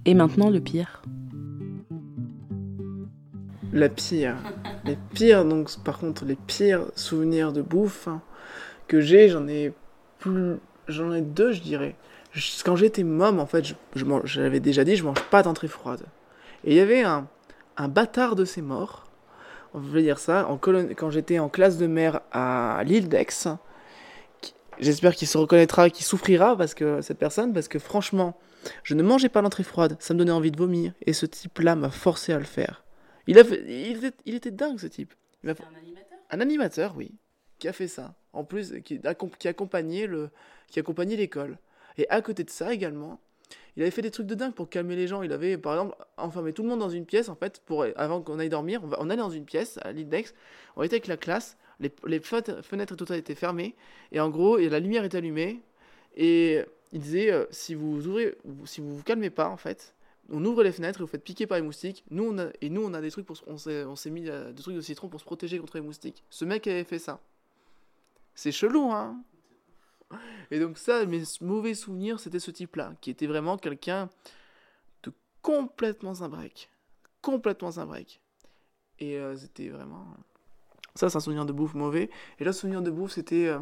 Et 0.04 0.14
maintenant 0.14 0.50
le 0.50 0.60
pire. 0.60 1.02
La 3.72 3.88
pire. 3.88 4.34
Les 4.84 4.98
pires, 5.14 5.44
donc 5.44 5.70
par 5.84 5.98
contre, 5.98 6.24
les 6.24 6.34
pires 6.34 6.86
souvenirs 6.96 7.52
de 7.52 7.62
bouffe 7.62 8.08
hein, 8.08 8.22
que 8.88 9.00
j'ai, 9.00 9.28
j'en 9.28 9.46
ai 9.46 9.72
plus. 10.18 10.56
J'en 10.88 11.12
ai 11.12 11.22
deux, 11.22 11.52
je 11.52 11.62
dirais. 11.62 11.94
Je- 12.32 12.62
Quand 12.64 12.76
j'étais 12.76 13.02
môme, 13.04 13.40
en 13.40 13.46
fait, 13.46 13.64
je, 13.64 13.74
je 13.94 14.04
j'avais 14.24 14.60
déjà 14.60 14.84
dit, 14.84 14.96
je 14.96 15.04
mange 15.04 15.22
pas 15.30 15.42
d'entrée 15.42 15.68
froide. 15.68 16.04
Et 16.64 16.72
il 16.72 16.76
y 16.76 16.80
avait 16.80 17.02
un, 17.02 17.28
un 17.76 17.88
bâtard 17.88 18.36
de 18.36 18.44
ces 18.44 18.62
morts, 18.62 19.06
on 19.74 19.80
veut 19.80 20.02
dire 20.02 20.18
ça, 20.18 20.46
en 20.48 20.58
quand 20.58 21.10
j'étais 21.10 21.38
en 21.38 21.48
classe 21.48 21.76
de 21.78 21.86
mer 21.86 22.20
à 22.32 22.82
l'île 22.84 23.08
d'Aix. 23.08 23.26
J'espère 24.78 25.14
qu'il 25.14 25.28
se 25.28 25.36
reconnaîtra, 25.38 25.90
qu'il 25.90 26.04
souffrira, 26.04 26.56
parce 26.56 26.74
que 26.74 27.00
cette 27.02 27.18
personne, 27.18 27.52
parce 27.52 27.68
que 27.68 27.78
franchement, 27.78 28.38
je 28.82 28.94
ne 28.94 29.02
mangeais 29.02 29.28
pas 29.28 29.42
l'entrée 29.42 29.62
froide, 29.64 29.96
ça 30.00 30.14
me 30.14 30.18
donnait 30.18 30.30
envie 30.32 30.50
de 30.50 30.56
vomir, 30.56 30.92
et 31.04 31.12
ce 31.12 31.26
type-là 31.26 31.76
m'a 31.76 31.90
forcé 31.90 32.32
à 32.32 32.38
le 32.38 32.44
faire. 32.44 32.84
Il, 33.26 33.38
a 33.38 33.44
fait- 33.44 33.62
il, 33.68 33.96
était, 34.04 34.16
il 34.24 34.34
était 34.34 34.50
dingue 34.50 34.78
ce 34.80 34.86
type. 34.86 35.14
Il 35.44 35.54
fait- 35.54 35.62
un 35.62 35.78
animateur? 35.78 36.18
Un 36.30 36.40
animateur, 36.40 36.94
oui, 36.96 37.14
qui 37.58 37.68
a 37.68 37.72
fait 37.72 37.88
ça. 37.88 38.14
En 38.32 38.44
plus, 38.44 38.72
qui, 38.82 39.00
qui 39.38 39.48
accompagnait 39.48 40.06
le, 40.06 40.30
qui 40.68 40.80
accompagnait 40.80 41.16
l'école. 41.16 41.58
Et 41.98 42.08
à 42.08 42.20
côté 42.22 42.44
de 42.44 42.50
ça 42.50 42.72
également, 42.72 43.20
il 43.76 43.82
avait 43.82 43.90
fait 43.90 44.02
des 44.02 44.10
trucs 44.10 44.26
de 44.26 44.34
dingue 44.34 44.52
pour 44.52 44.68
calmer 44.68 44.96
les 44.96 45.06
gens. 45.06 45.22
Il 45.22 45.32
avait, 45.32 45.56
par 45.56 45.74
exemple, 45.74 45.96
enfermé 46.16 46.52
tout 46.52 46.62
le 46.62 46.68
monde 46.68 46.80
dans 46.80 46.90
une 46.90 47.06
pièce, 47.06 47.28
en 47.28 47.34
fait, 47.34 47.60
pour 47.64 47.86
avant 47.96 48.20
qu'on 48.20 48.38
aille 48.38 48.48
dormir. 48.48 48.82
On, 48.98 49.08
allait 49.08 49.16
dans 49.16 49.30
une 49.30 49.44
pièce 49.44 49.78
à 49.82 49.92
d'Aix. 49.92 50.34
On 50.76 50.82
était 50.82 50.96
avec 50.96 51.06
la 51.06 51.16
classe. 51.16 51.56
Les, 51.80 52.20
fenêtres, 52.20 53.06
ça 53.06 53.16
étaient 53.16 53.34
fermées. 53.34 53.74
Et 54.12 54.20
en 54.20 54.28
gros, 54.28 54.58
et 54.58 54.68
la 54.68 54.78
lumière 54.78 55.04
était 55.04 55.18
allumée. 55.18 55.60
Et 56.16 56.62
il 56.92 57.00
disait, 57.00 57.32
euh, 57.32 57.46
si 57.50 57.74
vous 57.74 58.06
ouvrez, 58.06 58.36
si 58.66 58.82
vous 58.82 58.94
vous 58.94 59.02
calmez 59.02 59.30
pas, 59.30 59.48
en 59.48 59.56
fait, 59.56 59.94
on 60.30 60.44
ouvre 60.44 60.62
les 60.62 60.72
fenêtres 60.72 61.00
et 61.00 61.02
vous 61.02 61.08
faites 61.08 61.24
piquer 61.24 61.46
par 61.46 61.56
les 61.56 61.64
moustiques. 61.64 62.04
Nous, 62.10 62.36
et 62.60 62.68
nous, 62.68 62.84
on 62.84 62.92
a 62.92 63.00
des 63.00 63.10
trucs 63.10 63.24
pour, 63.24 63.36
on 63.46 63.56
s'est 63.56 64.10
mis 64.10 64.28
euh, 64.28 64.52
des 64.52 64.62
trucs 64.62 64.76
de 64.76 64.80
citron 64.82 65.08
pour 65.08 65.20
se 65.20 65.24
protéger 65.24 65.58
contre 65.58 65.76
les 65.76 65.82
moustiques. 65.82 66.22
Ce 66.28 66.44
mec 66.44 66.66
avait 66.66 66.84
fait 66.84 66.98
ça. 66.98 67.20
C'est 68.34 68.52
chelou, 68.52 68.92
hein 68.92 69.22
Et 70.50 70.58
donc 70.60 70.78
ça, 70.78 71.04
mes 71.06 71.22
mauvais 71.40 71.74
souvenirs, 71.74 72.20
c'était 72.20 72.38
ce 72.38 72.50
type-là, 72.50 72.94
qui 73.00 73.10
était 73.10 73.26
vraiment 73.26 73.56
quelqu'un 73.56 74.08
de 75.02 75.12
complètement 75.42 76.12
break 76.12 76.70
Complètement 77.20 77.70
break 77.70 78.20
Et 78.98 79.18
euh, 79.18 79.36
c'était 79.36 79.68
vraiment... 79.68 80.06
Ça, 80.94 81.08
c'est 81.08 81.16
un 81.16 81.20
souvenir 81.20 81.46
de 81.46 81.52
bouffe 81.52 81.74
mauvais. 81.74 82.10
Et 82.38 82.44
l'autre 82.44 82.58
souvenir 82.58 82.82
de 82.82 82.90
bouffe, 82.90 83.12
c'était 83.12 83.46
euh, 83.46 83.60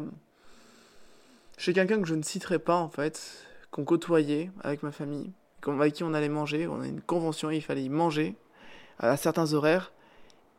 chez 1.57 1.73
quelqu'un 1.73 2.01
que 2.01 2.07
je 2.07 2.15
ne 2.15 2.23
citerai 2.23 2.59
pas, 2.59 2.75
en 2.75 2.89
fait, 2.89 3.45
qu'on 3.71 3.85
côtoyait 3.85 4.51
avec 4.63 4.83
ma 4.83 4.91
famille, 4.91 5.31
avec 5.65 5.93
qui 5.93 6.03
on 6.03 6.13
allait 6.13 6.29
manger. 6.29 6.67
On 6.67 6.81
a 6.81 6.87
une 6.87 7.01
convention, 7.01 7.49
il 7.51 7.61
fallait 7.61 7.83
y 7.83 7.89
manger 7.89 8.35
à 8.99 9.15
certains 9.15 9.53
horaires. 9.53 9.93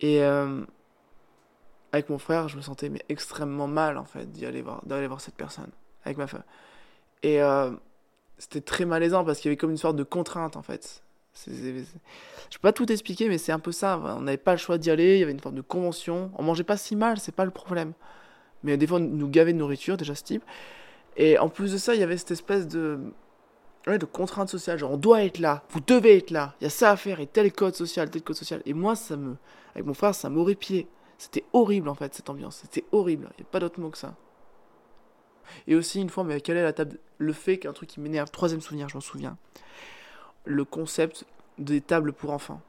Et 0.01 0.23
euh, 0.23 0.65
avec 1.93 2.09
mon 2.09 2.19
frère, 2.19 2.49
je 2.49 2.57
me 2.57 2.63
sentais 2.63 2.91
extrêmement 3.09 3.69
mal, 3.69 3.99
en 3.99 4.05
fait, 4.05 4.31
d'y 4.33 4.47
aller 4.47 4.65
d'aller 4.85 5.07
voir 5.07 5.21
cette 5.21 5.37
personne, 5.37 5.71
avec 6.05 6.19
ma 6.19 6.27
femme. 6.27 6.43
Et 7.23 7.41
euh, 7.43 7.71
c'était 8.39 8.61
très 8.61 8.85
malaisant 8.85 9.25
parce 9.25 9.39
qu'il 9.39 9.49
y 9.49 9.51
avait 9.51 9.57
comme 9.57 9.71
une 9.71 9.77
sorte 9.77 9.97
de 9.97 10.03
contrainte, 10.05 10.57
en 10.57 10.63
fait. 10.63 11.03
C'est- 11.35 11.51
c'est- 11.53 11.85
Je 12.51 12.59
peux 12.59 12.63
pas 12.63 12.73
tout 12.73 12.91
expliquer, 12.93 13.29
mais 13.29 13.39
c'est 13.39 13.53
un 13.53 13.59
peu 13.59 13.73
ça. 13.73 13.99
On 13.99 14.21
n'avait 14.23 14.37
pas 14.37 14.53
le 14.53 14.59
choix 14.59 14.77
d'y 14.79 14.91
aller, 14.91 15.15
il 15.17 15.21
y 15.21 15.23
avait 15.23 15.33
une 15.33 15.41
forme 15.41 15.55
de 15.55 15.63
convention. 15.63 16.31
On 16.37 16.43
mangeait 16.43 16.65
pas 16.65 16.77
si 16.77 16.95
mal, 16.97 17.19
c'est 17.19 17.35
pas 17.35 17.45
le 17.47 17.51
problème. 17.51 17.93
Mais 18.65 18.77
des 18.77 18.87
fois, 18.87 18.99
on 18.99 19.01
nous 19.01 19.29
gavait 19.29 19.53
de 19.53 19.59
nourriture, 19.59 19.97
déjà 19.97 20.15
ce 20.15 20.23
type. 20.25 20.43
Et 21.17 21.39
en 21.39 21.49
plus 21.49 21.73
de 21.73 21.79
ça, 21.79 21.95
il 21.95 22.01
y 22.01 22.05
avait 22.05 22.17
cette 22.19 22.31
espèce 22.33 22.69
de, 22.69 22.99
ouais, 23.87 23.99
de 23.99 24.05
contrainte 24.07 24.49
sociale. 24.51 24.79
Genre, 24.79 24.91
on 24.93 24.97
doit 24.99 25.23
être 25.25 25.39
là, 25.39 25.63
vous 25.71 25.81
devez 25.81 26.19
être 26.19 26.31
là, 26.31 26.55
il 26.61 26.65
y 26.65 26.67
a 26.67 26.71
ça 26.71 26.91
à 26.91 26.97
faire, 26.97 27.21
et 27.21 27.27
tel 27.27 27.53
code 27.53 27.75
social, 27.75 28.11
tel 28.11 28.23
code 28.23 28.37
social. 28.37 28.63
Et 28.67 28.75
moi, 28.75 28.95
ça 28.97 29.17
me, 29.17 29.37
avec 29.75 29.87
mon 29.87 29.95
frère, 29.95 30.15
ça 30.15 30.29
m'horripiait. 30.31 30.87
C'était 31.19 31.45
horrible 31.53 31.89
en 31.89 31.95
fait, 31.95 32.15
cette 32.15 32.29
ambiance. 32.31 32.59
C'était 32.63 32.85
horrible. 32.93 33.29
Il 33.39 33.43
n'y 33.43 33.47
a 33.49 33.51
pas 33.51 33.61
d'autre 33.61 33.81
mot 33.81 33.91
que 33.91 33.99
ça. 33.99 34.15
Et 35.67 35.75
aussi, 35.75 36.01
une 36.01 36.11
fois, 36.11 36.25
mais 36.25 36.41
quelle 36.41 36.57
est 36.57 36.63
la 36.63 36.73
table 36.73 36.99
Le 37.19 37.33
fait 37.33 37.59
qu'un 37.59 37.73
truc 37.73 37.89
qui 37.89 38.01
m'énerve, 38.01 38.31
troisième 38.31 38.61
souvenir, 38.61 38.89
je 38.89 38.95
m'en 38.95 39.01
souviens. 39.01 39.37
Le 40.45 40.65
concept 40.65 41.25
des 41.59 41.81
tables 41.81 42.13
pour 42.13 42.31
enfants. 42.31 42.61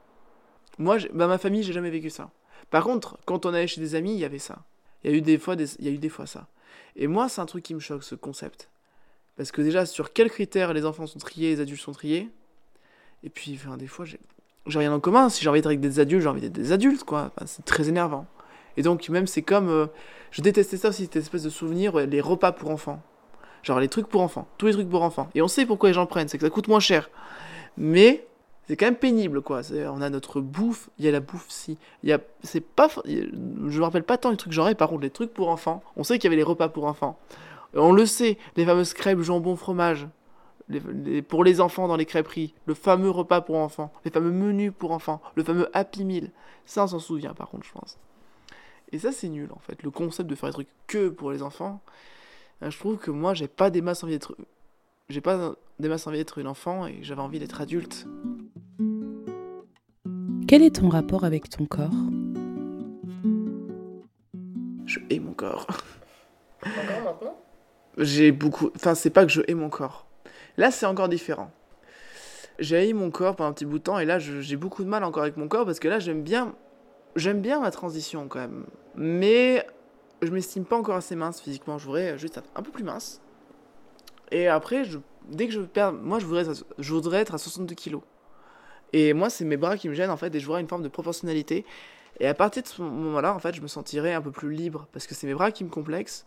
Moi, 0.78 0.98
bah, 1.12 1.26
ma 1.26 1.38
famille, 1.38 1.62
j'ai 1.62 1.72
jamais 1.72 1.90
vécu 1.90 2.10
ça. 2.10 2.30
Par 2.70 2.84
contre, 2.84 3.18
quand 3.24 3.46
on 3.46 3.54
allait 3.54 3.66
chez 3.66 3.80
des 3.80 3.94
amis, 3.94 4.14
il 4.14 4.18
y 4.18 4.24
avait 4.24 4.38
ça. 4.38 4.64
Il 5.02 5.10
y 5.10 5.14
a 5.14 5.16
eu 5.16 5.20
des 5.20 5.38
fois, 5.38 5.54
il 5.54 5.84
y 5.84 5.88
a 5.88 5.90
eu 5.92 5.98
des 5.98 6.08
fois 6.08 6.26
ça. 6.26 6.48
Et 6.96 7.06
moi, 7.06 7.28
c'est 7.28 7.40
un 7.40 7.46
truc 7.46 7.64
qui 7.64 7.74
me 7.74 7.80
choque, 7.80 8.04
ce 8.04 8.14
concept. 8.14 8.70
Parce 9.36 9.52
que 9.52 9.62
déjà, 9.62 9.84
sur 9.86 10.12
quels 10.12 10.30
critères 10.30 10.72
les 10.72 10.84
enfants 10.84 11.06
sont 11.06 11.18
triés, 11.18 11.50
les 11.50 11.60
adultes 11.60 11.80
sont 11.80 11.92
triés 11.92 12.30
Et 13.22 13.30
puis, 13.30 13.58
des 13.78 13.86
fois, 13.86 14.04
j'ai 14.04 14.18
rien 14.78 14.92
en 14.92 15.00
commun. 15.00 15.28
Si 15.28 15.42
j'ai 15.42 15.50
envie 15.50 15.58
d'être 15.60 15.66
avec 15.66 15.80
des 15.80 16.00
adultes, 16.00 16.22
j'ai 16.22 16.28
envie 16.28 16.40
d'être 16.40 16.52
des 16.52 16.72
adultes, 16.72 17.04
quoi. 17.04 17.32
C'est 17.46 17.64
très 17.64 17.88
énervant. 17.88 18.26
Et 18.76 18.82
donc, 18.82 19.08
même, 19.08 19.26
c'est 19.26 19.42
comme. 19.42 19.68
euh, 19.68 19.86
je 20.30 20.42
détestais 20.42 20.76
ça 20.76 20.88
aussi, 20.88 21.04
cette 21.04 21.16
espèce 21.16 21.42
de 21.44 21.50
souvenir, 21.50 21.96
les 21.96 22.20
repas 22.20 22.52
pour 22.52 22.70
enfants. 22.70 23.00
Genre 23.62 23.80
les 23.80 23.88
trucs 23.88 24.08
pour 24.08 24.20
enfants, 24.20 24.46
tous 24.58 24.66
les 24.66 24.72
trucs 24.72 24.90
pour 24.90 25.02
enfants. 25.02 25.28
Et 25.34 25.40
on 25.40 25.48
sait 25.48 25.64
pourquoi 25.64 25.88
les 25.88 25.94
gens 25.94 26.04
prennent, 26.06 26.28
c'est 26.28 26.36
que 26.38 26.44
ça 26.44 26.50
coûte 26.50 26.68
moins 26.68 26.80
cher. 26.80 27.08
Mais 27.78 28.26
c'est 28.66 28.76
quand 28.76 28.84
même 28.86 28.96
pénible, 28.96 29.40
quoi. 29.42 29.62
On 29.90 30.02
a 30.02 30.10
notre 30.10 30.40
bouffe, 30.40 30.90
il 30.98 31.04
y 31.04 31.08
a 31.08 31.12
la 31.12 31.20
bouffe 31.20 31.46
si. 31.48 31.78
Il 32.02 32.10
y 32.10 32.12
a, 32.12 32.18
c'est 32.42 32.60
pas, 32.60 32.88
je 33.06 33.30
me 33.78 33.82
rappelle 33.82 34.02
pas 34.02 34.18
tant 34.18 34.30
les 34.30 34.36
trucs 34.36 34.52
genrés, 34.52 34.74
par 34.74 34.88
contre 34.90 35.02
les 35.02 35.10
trucs 35.10 35.32
pour 35.32 35.48
enfants. 35.48 35.82
On 35.96 36.04
sait 36.04 36.18
qu'il 36.18 36.24
y 36.24 36.26
avait 36.28 36.36
les 36.36 36.42
repas 36.42 36.68
pour 36.68 36.84
enfants. 36.84 37.18
On 37.74 37.92
le 37.92 38.04
sait, 38.06 38.38
les 38.56 38.66
fameuses 38.66 38.92
crêpes 38.92 39.20
jambon 39.20 39.56
fromage. 39.56 40.06
Les- 40.68 41.22
pour 41.22 41.44
les 41.44 41.60
enfants 41.60 41.88
dans 41.88 41.96
les 41.96 42.06
crêperies, 42.06 42.54
le 42.66 42.74
fameux 42.74 43.10
repas 43.10 43.40
pour 43.40 43.56
enfants, 43.56 43.92
les 44.04 44.10
fameux 44.10 44.30
menus 44.30 44.72
pour 44.78 44.92
enfants, 44.92 45.20
le 45.36 45.44
fameux 45.44 45.68
Happy 45.74 46.04
Meal. 46.04 46.30
Ça, 46.66 46.84
on 46.84 46.86
s'en 46.88 46.98
souvient 46.98 47.34
par 47.34 47.48
contre, 47.48 47.66
je 47.66 47.72
pense. 47.72 47.98
Et 48.94 48.98
ça, 49.00 49.10
c'est 49.10 49.28
nul 49.28 49.48
en 49.50 49.58
fait. 49.58 49.82
Le 49.82 49.90
concept 49.90 50.30
de 50.30 50.36
faire 50.36 50.50
des 50.50 50.52
trucs 50.52 50.68
que 50.86 51.08
pour 51.08 51.32
les 51.32 51.42
enfants, 51.42 51.82
euh, 52.62 52.70
je 52.70 52.78
trouve 52.78 52.96
que 52.96 53.10
moi, 53.10 53.34
j'ai 53.34 53.48
pas 53.48 53.68
des 53.68 53.80
masses 53.80 54.04
envie 54.04 54.12
d'être. 54.12 54.36
J'ai 55.08 55.20
pas 55.20 55.56
des 55.80 55.88
masses 55.88 56.06
envie 56.06 56.18
d'être 56.18 56.38
une 56.38 56.46
enfant 56.46 56.86
et 56.86 57.00
j'avais 57.02 57.20
envie 57.20 57.40
d'être 57.40 57.60
adulte. 57.60 58.06
Quel 60.46 60.62
est 60.62 60.76
ton 60.76 60.88
rapport 60.88 61.24
avec 61.24 61.50
ton 61.50 61.66
corps? 61.66 61.90
Je 64.86 65.00
hais 65.10 65.18
mon 65.18 65.32
corps. 65.32 65.66
Encore 66.62 67.04
maintenant? 67.04 67.36
J'ai 67.98 68.30
beaucoup. 68.30 68.70
Enfin, 68.76 68.94
c'est 68.94 69.10
pas 69.10 69.26
que 69.26 69.32
je 69.32 69.42
hais 69.48 69.54
mon 69.54 69.70
corps. 69.70 70.06
Là, 70.56 70.70
c'est 70.70 70.86
encore 70.86 71.08
différent. 71.08 71.50
J'ai 72.60 72.76
haï 72.76 72.92
mon 72.92 73.10
corps 73.10 73.34
pendant 73.34 73.50
un 73.50 73.54
petit 73.54 73.64
bout 73.64 73.78
de 73.78 73.82
temps 73.82 73.98
et 73.98 74.04
là, 74.04 74.20
j'ai 74.20 74.56
beaucoup 74.56 74.84
de 74.84 74.88
mal 74.88 75.02
encore 75.02 75.24
avec 75.24 75.36
mon 75.36 75.48
corps 75.48 75.66
parce 75.66 75.80
que 75.80 75.88
là, 75.88 75.98
j'aime 75.98 76.22
bien. 76.22 76.54
J'aime 77.16 77.40
bien 77.40 77.60
ma 77.60 77.70
transition 77.70 78.28
quand 78.28 78.40
même. 78.40 78.66
Mais 78.96 79.66
je 80.22 80.30
m'estime 80.30 80.64
pas 80.64 80.76
encore 80.76 80.96
assez 80.96 81.16
mince 81.16 81.40
physiquement. 81.40 81.78
Je 81.78 81.86
voudrais 81.86 82.18
juste 82.18 82.36
être 82.38 82.48
un 82.54 82.62
peu 82.62 82.70
plus 82.70 82.84
mince. 82.84 83.20
Et 84.30 84.48
après, 84.48 84.84
dès 85.28 85.46
que 85.46 85.52
je 85.52 85.60
perds. 85.60 85.92
Moi, 85.92 86.18
je 86.18 86.26
voudrais, 86.26 86.48
être 86.48 86.64
je 86.78 86.92
voudrais 86.92 87.20
être 87.20 87.34
à 87.34 87.38
62 87.38 87.74
kilos. 87.74 88.02
Et 88.92 89.12
moi, 89.12 89.30
c'est 89.30 89.44
mes 89.44 89.56
bras 89.56 89.76
qui 89.76 89.88
me 89.88 89.94
gênent 89.94 90.10
en 90.10 90.16
fait 90.16 90.34
et 90.34 90.40
je 90.40 90.46
voudrais 90.46 90.60
une 90.60 90.68
forme 90.68 90.82
de 90.82 90.88
proportionnalité. 90.88 91.64
Et 92.20 92.28
à 92.28 92.34
partir 92.34 92.62
de 92.62 92.68
ce 92.68 92.80
moment-là, 92.82 93.34
en 93.34 93.38
fait, 93.40 93.54
je 93.54 93.60
me 93.60 93.66
sentirais 93.66 94.12
un 94.12 94.20
peu 94.20 94.30
plus 94.30 94.52
libre 94.52 94.86
parce 94.92 95.06
que 95.06 95.14
c'est 95.14 95.26
mes 95.26 95.34
bras 95.34 95.50
qui 95.50 95.64
me 95.64 95.70
complexent. 95.70 96.26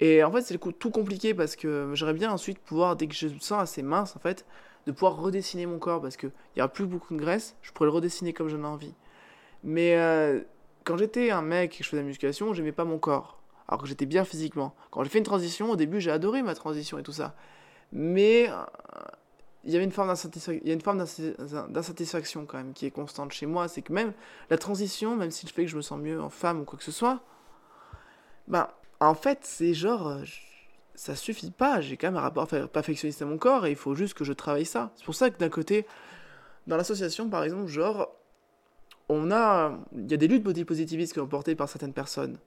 Et 0.00 0.22
en 0.22 0.30
fait, 0.30 0.42
c'est 0.42 0.58
tout 0.78 0.90
compliqué 0.90 1.32
parce 1.32 1.56
que 1.56 1.92
j'aimerais 1.94 2.12
bien 2.12 2.30
ensuite 2.30 2.58
pouvoir, 2.58 2.96
dès 2.96 3.06
que 3.06 3.14
je 3.14 3.28
me 3.28 3.38
sens 3.38 3.62
assez 3.62 3.82
mince, 3.82 4.14
en 4.14 4.18
fait, 4.18 4.44
de 4.86 4.92
pouvoir 4.92 5.16
redessiner 5.16 5.64
mon 5.64 5.78
corps 5.78 6.02
parce 6.02 6.18
qu'il 6.18 6.32
n'y 6.54 6.60
aura 6.60 6.70
plus 6.70 6.84
beaucoup 6.84 7.14
de 7.14 7.18
graisse, 7.18 7.56
je 7.62 7.72
pourrais 7.72 7.86
le 7.86 7.94
redessiner 7.94 8.34
comme 8.34 8.48
j'en 8.48 8.60
ai 8.60 8.66
envie. 8.66 8.94
Mais 9.66 9.96
euh, 9.96 10.40
quand 10.84 10.96
j'étais 10.96 11.30
un 11.30 11.42
mec 11.42 11.74
et 11.74 11.78
que 11.78 11.84
je 11.84 11.88
faisais 11.88 12.00
la 12.00 12.06
musculation, 12.06 12.54
j'aimais 12.54 12.72
pas 12.72 12.84
mon 12.84 12.98
corps. 12.98 13.42
Alors 13.66 13.82
que 13.82 13.88
j'étais 13.88 14.06
bien 14.06 14.24
physiquement. 14.24 14.76
Quand 14.92 15.02
j'ai 15.02 15.10
fait 15.10 15.18
une 15.18 15.24
transition, 15.24 15.72
au 15.72 15.76
début, 15.76 16.00
j'ai 16.00 16.12
adoré 16.12 16.42
ma 16.42 16.54
transition 16.54 16.98
et 16.98 17.02
tout 17.02 17.12
ça. 17.12 17.34
Mais 17.90 18.48
euh, 18.48 18.54
il 19.64 19.72
y 19.72 19.76
avait 19.76 19.84
une 19.84 19.90
forme 19.90 20.06
d'insatisfaction, 20.06 22.46
quand 22.46 22.58
même 22.58 22.74
qui 22.74 22.86
est 22.86 22.92
constante 22.92 23.32
chez 23.32 23.46
moi. 23.46 23.66
C'est 23.66 23.82
que 23.82 23.92
même 23.92 24.12
la 24.50 24.56
transition, 24.56 25.16
même 25.16 25.32
si 25.32 25.48
je 25.48 25.52
fais 25.52 25.64
que 25.64 25.70
je 25.70 25.76
me 25.76 25.82
sens 25.82 25.98
mieux 25.98 26.22
en 26.22 26.30
femme 26.30 26.60
ou 26.60 26.64
quoi 26.64 26.78
que 26.78 26.84
ce 26.84 26.92
soit, 26.92 27.18
bah, 28.46 28.78
en 29.00 29.14
fait, 29.14 29.40
c'est 29.42 29.74
genre, 29.74 30.06
euh, 30.06 30.22
ça 30.94 31.16
suffit 31.16 31.50
pas. 31.50 31.80
J'ai 31.80 31.96
quand 31.96 32.06
même 32.06 32.18
un 32.18 32.20
rapport 32.20 32.46
perfectionniste 32.46 33.20
à 33.20 33.24
mon 33.24 33.36
corps 33.36 33.66
et 33.66 33.70
il 33.70 33.76
faut 33.76 33.96
juste 33.96 34.14
que 34.14 34.22
je 34.22 34.32
travaille 34.32 34.64
ça. 34.64 34.92
C'est 34.94 35.04
pour 35.04 35.16
ça 35.16 35.28
que 35.28 35.38
d'un 35.38 35.48
côté, 35.48 35.86
dans 36.68 36.76
l'association, 36.76 37.28
par 37.28 37.42
exemple, 37.42 37.66
genre, 37.66 38.12
on 39.08 39.30
a, 39.30 39.78
il 39.94 40.10
y 40.10 40.14
a 40.14 40.16
des 40.16 40.28
luttes 40.28 40.42
body 40.42 40.64
positivistes 40.64 41.12
qui 41.12 41.20
sont 41.20 41.26
portées 41.26 41.54
par 41.54 41.68
certaines 41.68 41.92
personnes. 41.92 42.38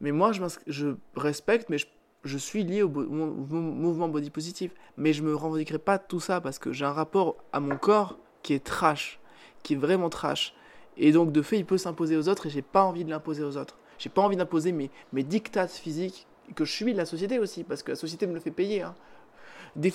Mais 0.00 0.12
moi, 0.12 0.32
je, 0.32 0.94
respecte, 1.16 1.68
mais 1.68 1.78
je, 2.24 2.38
suis 2.38 2.64
lié 2.64 2.82
au, 2.82 2.88
mouvement 2.88 4.08
body 4.08 4.30
positif. 4.30 4.72
Mais 4.96 5.12
je 5.12 5.22
me 5.22 5.34
revendiquerai 5.34 5.78
pas 5.78 5.98
tout 5.98 6.20
ça 6.20 6.40
parce 6.40 6.58
que 6.58 6.72
j'ai 6.72 6.84
un 6.84 6.92
rapport 6.92 7.36
à 7.52 7.60
mon 7.60 7.76
corps 7.76 8.18
qui 8.42 8.52
est 8.52 8.64
trash, 8.64 9.18
qui 9.62 9.74
est 9.74 9.76
vraiment 9.76 10.10
trash. 10.10 10.54
Et 10.96 11.12
donc, 11.12 11.32
de 11.32 11.42
fait, 11.42 11.58
il 11.58 11.66
peut 11.66 11.78
s'imposer 11.78 12.16
aux 12.16 12.28
autres 12.28 12.46
et 12.46 12.50
j'ai 12.50 12.62
pas 12.62 12.82
envie 12.82 13.04
de 13.04 13.10
l'imposer 13.10 13.42
aux 13.42 13.56
autres. 13.56 13.78
J'ai 13.98 14.10
pas 14.10 14.22
envie 14.22 14.36
d'imposer 14.36 14.72
mes, 14.72 14.90
mes 15.12 15.22
dictats 15.22 15.68
physiques 15.68 16.26
que 16.54 16.64
je 16.64 16.72
subis 16.72 16.92
de 16.92 16.98
la 16.98 17.06
société 17.06 17.38
aussi, 17.38 17.64
parce 17.64 17.82
que 17.82 17.92
la 17.92 17.96
société 17.96 18.26
me 18.26 18.34
le 18.34 18.40
fait 18.40 18.50
payer. 18.50 18.82
hein. 18.82 18.94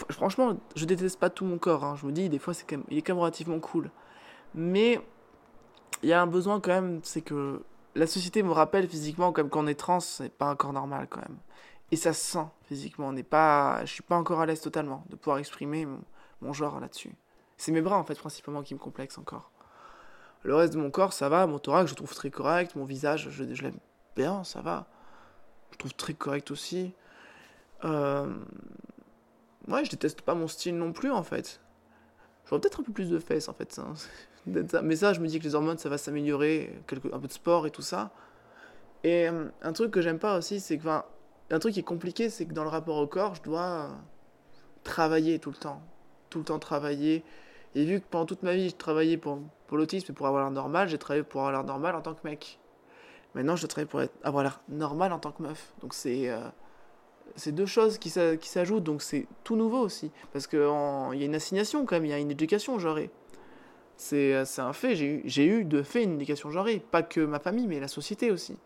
Franchement, 0.09 0.57
je 0.75 0.85
déteste 0.85 1.19
pas 1.19 1.29
tout 1.29 1.45
mon 1.45 1.57
corps. 1.57 1.83
hein. 1.83 1.95
Je 1.99 2.05
me 2.05 2.11
dis, 2.11 2.27
des 2.29 2.39
fois, 2.39 2.53
c'est 2.53 2.65
il 2.89 2.97
est 2.97 3.01
quand 3.01 3.13
même 3.13 3.21
relativement 3.21 3.59
cool. 3.59 3.89
Mais 4.53 4.99
il 6.03 6.09
y 6.09 6.13
a 6.13 6.21
un 6.21 6.27
besoin 6.27 6.59
quand 6.59 6.71
même, 6.71 7.01
c'est 7.03 7.21
que 7.21 7.61
la 7.95 8.07
société 8.07 8.43
me 8.43 8.51
rappelle 8.51 8.87
physiquement, 8.87 9.31
comme 9.31 9.49
quand 9.49 9.63
on 9.63 9.67
est 9.67 9.79
trans, 9.79 9.99
c'est 9.99 10.29
pas 10.29 10.49
encore 10.49 10.73
normal 10.73 11.07
quand 11.09 11.21
même. 11.21 11.37
Et 11.91 11.95
ça 11.97 12.13
se 12.13 12.25
sent 12.25 12.45
physiquement. 12.63 13.09
On 13.09 13.13
n'est 13.13 13.23
pas, 13.23 13.83
je 13.85 13.91
suis 13.91 14.03
pas 14.03 14.15
encore 14.15 14.39
à 14.39 14.45
l'aise 14.45 14.61
totalement 14.61 15.03
de 15.09 15.15
pouvoir 15.15 15.39
exprimer 15.39 15.85
mon, 16.41 16.53
genre 16.53 16.79
là-dessus. 16.79 17.13
C'est 17.57 17.71
mes 17.71 17.81
bras 17.81 17.97
en 17.97 18.03
fait 18.03 18.15
principalement 18.15 18.63
qui 18.63 18.73
me 18.73 18.79
complexent 18.79 19.17
encore. 19.17 19.51
Le 20.43 20.55
reste 20.55 20.73
de 20.73 20.79
mon 20.79 20.89
corps, 20.89 21.13
ça 21.13 21.29
va. 21.29 21.45
Mon 21.45 21.59
thorax, 21.59 21.89
je 21.89 21.95
trouve 21.95 22.15
très 22.15 22.31
correct. 22.31 22.75
Mon 22.75 22.85
visage, 22.85 23.29
je, 23.29 23.53
je 23.53 23.61
l'aime 23.61 23.77
bien, 24.15 24.43
ça 24.43 24.61
va. 24.61 24.87
Je 25.71 25.77
trouve 25.77 25.93
très 25.93 26.13
correct 26.13 26.49
aussi. 26.49 26.93
Euh... 27.83 28.33
Ouais, 29.67 29.85
je 29.85 29.91
déteste 29.91 30.21
pas 30.21 30.33
mon 30.33 30.47
style 30.47 30.77
non 30.77 30.93
plus, 30.93 31.11
en 31.11 31.21
fait. 31.21 31.61
Peut-être 32.59 32.81
un 32.81 32.83
peu 32.83 32.91
plus 32.91 33.09
de 33.09 33.19
fesses, 33.19 33.47
en 33.47 33.53
fait. 33.53 33.71
ça. 34.67 34.81
Mais 34.81 34.95
ça, 34.95 35.13
je 35.13 35.19
me 35.19 35.27
dis 35.27 35.39
que 35.39 35.43
les 35.43 35.55
hormones, 35.55 35.77
ça 35.77 35.89
va 35.89 35.97
s'améliorer. 35.97 36.81
Un 37.11 37.19
peu 37.19 37.27
de 37.27 37.33
sport 37.33 37.67
et 37.67 37.71
tout 37.71 37.81
ça. 37.81 38.11
Et 39.03 39.27
euh, 39.27 39.45
un 39.61 39.73
truc 39.73 39.91
que 39.91 40.01
j'aime 40.01 40.19
pas 40.19 40.37
aussi, 40.37 40.59
c'est 40.59 40.77
que... 40.77 40.87
un 40.87 41.59
truc 41.59 41.73
qui 41.73 41.79
est 41.79 41.83
compliqué, 41.83 42.29
c'est 42.29 42.45
que 42.45 42.53
dans 42.53 42.63
le 42.63 42.69
rapport 42.69 42.97
au 42.97 43.07
corps, 43.07 43.35
je 43.35 43.41
dois 43.41 43.89
travailler 44.83 45.39
tout 45.39 45.51
le 45.51 45.57
temps. 45.57 45.81
Tout 46.29 46.39
le 46.39 46.45
temps 46.45 46.59
travailler. 46.59 47.23
Et 47.73 47.85
vu 47.85 48.01
que 48.01 48.05
pendant 48.09 48.25
toute 48.25 48.43
ma 48.43 48.53
vie, 48.53 48.69
je 48.69 48.75
travaillais 48.75 49.17
pour, 49.17 49.39
pour 49.67 49.77
l'autisme 49.77 50.11
et 50.11 50.13
pour 50.13 50.27
avoir 50.27 50.43
l'air 50.43 50.51
normal, 50.51 50.89
j'ai 50.89 50.97
travaillé 50.97 51.23
pour 51.23 51.41
avoir 51.41 51.53
l'air 51.53 51.63
normal 51.63 51.95
en 51.95 52.01
tant 52.01 52.13
que 52.13 52.27
mec. 52.27 52.59
Maintenant, 53.33 53.55
je 53.55 53.61
dois 53.61 53.69
travailler 53.69 53.89
pour 53.89 54.01
avoir 54.23 54.43
l'air 54.43 54.61
normal 54.67 55.13
en 55.13 55.19
tant 55.19 55.31
que 55.31 55.41
meuf. 55.41 55.73
Donc 55.81 55.93
c'est 55.93 56.29
euh, 56.29 56.41
c'est 57.35 57.51
deux 57.51 57.65
choses 57.65 57.97
qui 57.97 58.09
s'a- 58.09 58.37
qui 58.37 58.49
s'ajoutent, 58.49 58.83
donc 58.83 59.01
c'est 59.01 59.27
tout 59.43 59.55
nouveau 59.55 59.79
aussi. 59.79 60.11
Parce 60.33 60.47
qu'il 60.47 60.59
y 60.59 60.63
a 60.63 61.25
une 61.25 61.35
assignation 61.35 61.85
quand 61.85 61.95
même, 61.95 62.05
il 62.05 62.11
y 62.11 62.13
a 62.13 62.17
une 62.19 62.31
éducation 62.31 62.79
genrée. 62.79 63.09
C'est 63.97 64.35
un 64.57 64.73
fait, 64.73 64.95
j'ai 64.95 65.45
eu, 65.45 65.63
de 65.63 65.83
fait 65.83 66.03
une 66.03 66.15
éducation 66.15 66.49
genrée. 66.49 66.83
Pas 66.91 67.03
que 67.03 67.21
ma 67.21 67.39
famille, 67.39 67.67
mais 67.67 67.79
la 67.79 67.87
société 67.87 68.31
aussi. 68.31 68.57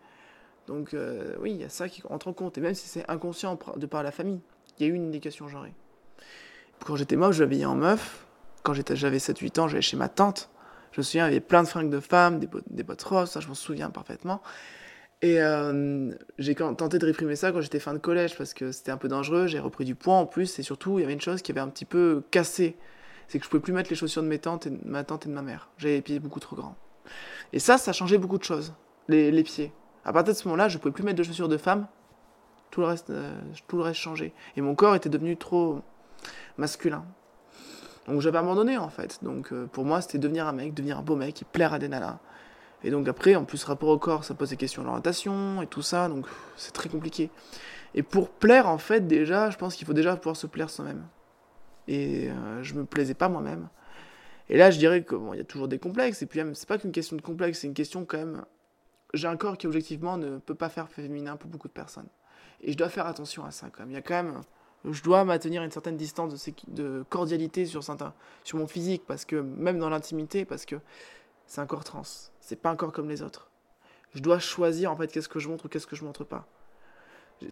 Donc 0.66 0.94
euh, 0.94 1.36
oui, 1.40 1.52
il 1.52 1.60
y 1.60 1.64
a 1.64 1.68
ça 1.68 1.88
qui 1.88 2.02
entre 2.08 2.28
en 2.28 2.32
compte. 2.32 2.56
Et 2.58 2.60
même 2.60 2.74
si 2.74 2.88
c'est 2.88 3.08
inconscient 3.10 3.58
de 3.76 3.86
par 3.86 4.02
la 4.02 4.10
famille, 4.10 4.40
il 4.78 4.86
y 4.86 4.90
a 4.90 4.92
eu 4.92 4.96
une 4.96 5.08
éducation 5.08 5.48
genrée. 5.48 5.74
Quand 6.84 6.96
j'étais 6.96 7.16
moche, 7.16 7.36
je 7.36 7.44
m'habillais 7.44 7.64
en 7.66 7.74
meuf. 7.76 8.26
Quand 8.62 8.72
j'avais 8.74 9.18
7-8 9.18 9.58
ans, 9.60 9.68
j'allais 9.68 9.82
chez 9.82 9.96
ma 9.96 10.08
tante. 10.08 10.50
Je 10.92 11.00
me 11.00 11.02
souviens, 11.04 11.26
il 11.26 11.32
y 11.32 11.36
avait 11.36 11.40
plein 11.40 11.62
de 11.62 11.68
fringues 11.68 11.90
de 11.90 12.00
femmes, 12.00 12.38
des 12.40 12.46
bottes, 12.46 12.64
des 12.70 12.82
bottes 12.82 13.02
roses, 13.02 13.30
ça 13.30 13.40
je 13.40 13.48
m'en 13.48 13.54
souviens 13.54 13.90
parfaitement. 13.90 14.40
Et 15.22 15.40
euh, 15.40 16.12
j'ai 16.38 16.54
tenté 16.54 16.98
de 16.98 17.06
réprimer 17.06 17.36
ça 17.36 17.50
quand 17.50 17.60
j'étais 17.62 17.80
fin 17.80 17.94
de 17.94 17.98
collège 17.98 18.36
parce 18.36 18.52
que 18.52 18.70
c'était 18.70 18.90
un 18.90 18.98
peu 18.98 19.08
dangereux, 19.08 19.46
j'ai 19.46 19.58
repris 19.58 19.84
du 19.84 19.94
poids 19.94 20.14
en 20.14 20.26
plus, 20.26 20.58
et 20.58 20.62
surtout 20.62 20.98
il 20.98 21.02
y 21.02 21.04
avait 21.04 21.14
une 21.14 21.20
chose 21.20 21.40
qui 21.40 21.52
avait 21.52 21.60
un 21.60 21.68
petit 21.68 21.86
peu 21.86 22.22
cassé, 22.30 22.76
c'est 23.28 23.38
que 23.38 23.44
je 23.44 23.50
pouvais 23.50 23.62
plus 23.62 23.72
mettre 23.72 23.88
les 23.88 23.96
chaussures 23.96 24.22
de 24.22 24.28
mes 24.28 24.38
tantes 24.38 24.66
et 24.66 24.72
ma 24.84 25.04
tante 25.04 25.24
et 25.26 25.28
de 25.28 25.34
ma 25.34 25.42
mère. 25.42 25.70
J'avais 25.78 25.94
les 25.94 26.02
pieds 26.02 26.18
beaucoup 26.20 26.40
trop 26.40 26.54
grands. 26.54 26.76
Et 27.52 27.58
ça, 27.58 27.78
ça 27.78 27.92
changeait 27.92 28.18
beaucoup 28.18 28.38
de 28.38 28.44
choses, 28.44 28.74
les, 29.08 29.30
les 29.30 29.42
pieds. 29.42 29.72
À 30.04 30.12
partir 30.12 30.34
de 30.34 30.38
ce 30.38 30.46
moment-là, 30.48 30.68
je 30.68 30.76
pouvais 30.76 30.92
plus 30.92 31.02
mettre 31.02 31.18
de 31.18 31.22
chaussures 31.22 31.48
de 31.48 31.56
femme, 31.56 31.86
tout 32.70 32.80
le 32.80 32.86
reste, 32.86 33.08
euh, 33.10 33.32
tout 33.68 33.76
le 33.76 33.82
reste 33.82 34.00
changeait. 34.00 34.34
Et 34.56 34.60
mon 34.60 34.74
corps 34.74 34.94
était 34.94 35.08
devenu 35.08 35.36
trop 35.36 35.80
masculin. 36.58 37.04
Donc 38.06 38.20
j'avais 38.20 38.38
abandonné 38.38 38.76
en 38.76 38.88
fait. 38.88 39.18
Donc 39.22 39.52
euh, 39.52 39.66
pour 39.66 39.84
moi, 39.84 40.00
c'était 40.00 40.18
devenir 40.18 40.46
un 40.46 40.52
mec, 40.52 40.74
devenir 40.74 40.98
un 40.98 41.02
beau 41.02 41.16
mec 41.16 41.42
et 41.42 41.44
plaire 41.44 41.72
à 41.72 41.78
des 41.78 41.88
nanas. 41.88 42.18
Et 42.86 42.90
donc 42.90 43.08
après, 43.08 43.34
en 43.34 43.44
plus, 43.44 43.64
rapport 43.64 43.88
au 43.88 43.98
corps, 43.98 44.22
ça 44.22 44.34
pose 44.34 44.50
des 44.50 44.56
questions 44.56 44.84
d'orientation 44.84 45.60
et 45.60 45.66
tout 45.66 45.82
ça, 45.82 46.08
donc 46.08 46.24
c'est 46.56 46.72
très 46.72 46.88
compliqué. 46.88 47.30
Et 47.94 48.04
pour 48.04 48.30
plaire, 48.30 48.68
en 48.68 48.78
fait, 48.78 49.08
déjà, 49.08 49.50
je 49.50 49.56
pense 49.56 49.74
qu'il 49.74 49.88
faut 49.88 49.92
déjà 49.92 50.14
pouvoir 50.14 50.36
se 50.36 50.46
plaire 50.46 50.70
soi-même. 50.70 51.04
Et 51.88 52.30
euh, 52.30 52.62
je 52.62 52.74
me 52.74 52.84
plaisais 52.84 53.14
pas 53.14 53.28
moi-même. 53.28 53.68
Et 54.48 54.56
là, 54.56 54.70
je 54.70 54.78
dirais 54.78 55.02
que 55.02 55.16
bon, 55.16 55.34
y 55.34 55.40
a 55.40 55.44
toujours 55.44 55.66
des 55.66 55.80
complexes. 55.80 56.22
Et 56.22 56.26
puis 56.26 56.38
même, 56.38 56.54
c'est 56.54 56.68
pas 56.68 56.78
qu'une 56.78 56.92
question 56.92 57.16
de 57.16 57.22
complexe, 57.22 57.58
c'est 57.58 57.66
une 57.66 57.74
question 57.74 58.04
quand 58.04 58.18
même. 58.18 58.44
J'ai 59.14 59.26
un 59.26 59.36
corps 59.36 59.58
qui 59.58 59.66
objectivement 59.66 60.16
ne 60.16 60.38
peut 60.38 60.54
pas 60.54 60.68
faire 60.68 60.88
féminin 60.88 61.36
pour 61.36 61.50
beaucoup 61.50 61.66
de 61.66 61.72
personnes. 61.72 62.06
Et 62.60 62.70
je 62.70 62.76
dois 62.76 62.88
faire 62.88 63.06
attention 63.06 63.44
à 63.44 63.50
ça 63.50 63.68
quand 63.68 63.80
même. 63.80 63.90
Il 63.90 63.94
y 63.94 63.98
a 63.98 64.02
quand 64.02 64.22
même 64.22 64.42
je 64.88 65.02
dois 65.02 65.24
maintenir 65.24 65.64
une 65.64 65.70
certaine 65.72 65.96
distance 65.96 66.32
de, 66.32 66.52
de 66.68 67.04
cordialité 67.08 67.66
sur, 67.66 67.82
certains, 67.82 68.14
sur 68.44 68.58
mon 68.58 68.68
physique, 68.68 69.02
parce 69.06 69.24
que 69.24 69.34
même 69.34 69.80
dans 69.80 69.88
l'intimité, 69.88 70.44
parce 70.44 70.64
que 70.64 70.76
c'est 71.46 71.60
un 71.60 71.66
corps 71.66 71.84
trans, 71.84 72.02
c'est 72.46 72.54
pas 72.54 72.70
encore 72.70 72.92
comme 72.92 73.08
les 73.08 73.22
autres. 73.22 73.50
Je 74.14 74.20
dois 74.20 74.38
choisir 74.38 74.92
en 74.92 74.96
fait 74.96 75.10
qu'est-ce 75.10 75.28
que 75.28 75.40
je 75.40 75.48
montre 75.48 75.66
ou 75.66 75.68
qu'est-ce 75.68 75.86
que 75.88 75.96
je 75.96 76.04
montre 76.04 76.22
pas. 76.22 76.46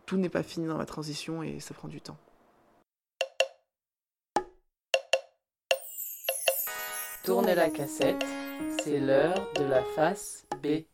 Tout 0.06 0.16
n'est 0.16 0.28
pas 0.28 0.44
fini 0.44 0.68
dans 0.68 0.78
ma 0.78 0.86
transition 0.86 1.42
et 1.42 1.58
ça 1.58 1.74
prend 1.74 1.88
du 1.88 2.00
temps. 2.00 2.16
Tournez 7.24 7.56
la 7.56 7.70
cassette, 7.70 8.24
c'est 8.84 9.00
l'heure 9.00 9.52
de 9.56 9.64
la 9.64 9.82
face 9.82 10.46
B. 10.62 10.84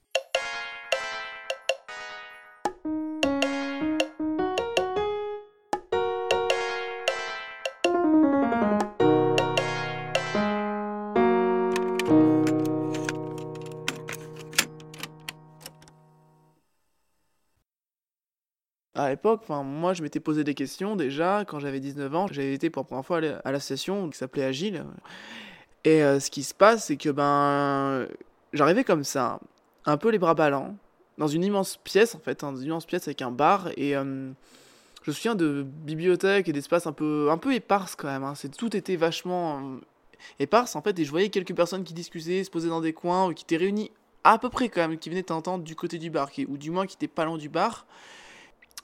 L'époque, 19.11 19.43
moi, 19.49 19.93
je 19.95 20.03
m'étais 20.03 20.21
posé 20.21 20.45
des 20.45 20.55
questions 20.55 20.97
déjà 20.97 21.45
quand 21.47 21.59
j'avais 21.61 21.81
19 21.81 22.15
ans. 22.15 22.27
J'avais 22.31 22.55
été 22.55 22.71
pour 22.71 22.83
la 22.83 22.87
première 22.87 23.05
fois 23.07 23.19
à 23.19 23.21
la- 23.21 23.39
à 23.45 23.53
l'association 23.53 24.09
qui 24.11 24.19
s'appelait 24.19 24.45
Agile. 24.45 24.85
Et 25.85 26.03
euh, 26.03 26.21
ce 26.21 26.31
qui 26.31 26.43
se 26.43 26.55
passe, 26.55 26.87
c'est 26.87 26.97
que 26.97 27.09
ben, 27.11 28.07
j'arrivais 28.53 28.85
comme 28.85 29.05
ça, 29.05 29.41
un 29.87 29.97
peu 29.97 30.11
les 30.11 30.19
bras 30.19 30.35
ballants, 30.35 30.77
dans 31.19 31.27
une 31.27 31.45
immense 31.45 31.77
pièce 31.79 32.15
en 32.15 32.19
fait, 32.19 32.45
hein, 32.45 32.55
une 32.55 32.63
immense 32.63 32.87
pièce 32.87 33.09
avec 33.09 33.23
un 33.23 33.31
bar. 33.31 33.69
Et 33.77 33.97
euh, 33.97 34.31
je 35.03 35.11
me 35.11 35.15
souviens 35.15 35.35
de 35.35 35.63
bibliothèques 35.67 36.49
et 36.49 36.53
d'espaces 36.53 36.87
un 36.87 36.93
peu, 36.93 37.29
un 37.31 37.39
peu 37.39 37.55
éparses 37.55 37.97
quand 37.97 38.09
même. 38.09 38.25
hein. 38.25 38.35
Tout 38.59 38.77
était 38.77 38.97
vachement 38.97 39.59
euh, 39.59 39.77
éparse 40.39 40.77
en 40.77 40.83
fait. 40.83 40.99
Et 40.99 41.05
je 41.05 41.11
voyais 41.11 41.31
quelques 41.31 41.55
personnes 41.55 41.85
qui 41.85 41.95
discutaient, 41.95 42.45
se 42.45 42.51
posaient 42.51 42.69
dans 42.69 42.83
des 42.83 42.93
coins 42.93 43.29
ou 43.29 43.35
qui 43.35 43.45
étaient 43.45 43.57
réunies 43.57 43.91
à 44.23 44.37
peu 44.37 44.51
près 44.51 44.69
quand 44.69 44.87
même, 44.87 44.99
qui 44.99 45.09
venaient 45.09 45.23
t'entendre 45.23 45.65
du 45.65 45.75
côté 45.75 45.97
du 45.97 46.11
bar, 46.11 46.29
ou 46.49 46.59
du 46.59 46.71
moins 46.71 46.87
qui 46.87 46.97
étaient 46.97 47.09
pas 47.09 47.25
loin 47.25 47.39
du 47.39 47.49
bar. 47.49 47.87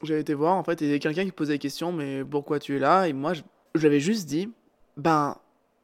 J'avais 0.03 0.21
été 0.21 0.35
voir 0.35 0.55
en 0.57 0.63
fait, 0.65 0.83
et 0.83 0.99
quelqu'un 0.99 1.25
qui 1.25 1.33
posait 1.33 1.55
la 1.55 1.59
question, 1.59 1.93
mais 1.93 2.23
pourquoi 2.25 2.59
tu 2.59 2.77
es 2.77 2.79
là? 2.79 3.09
Et 3.09 3.13
moi, 3.13 3.33
je- 3.35 3.43
j'avais 3.75 4.01
juste 4.01 4.27
dit, 4.27 4.51
ben, 4.97 5.37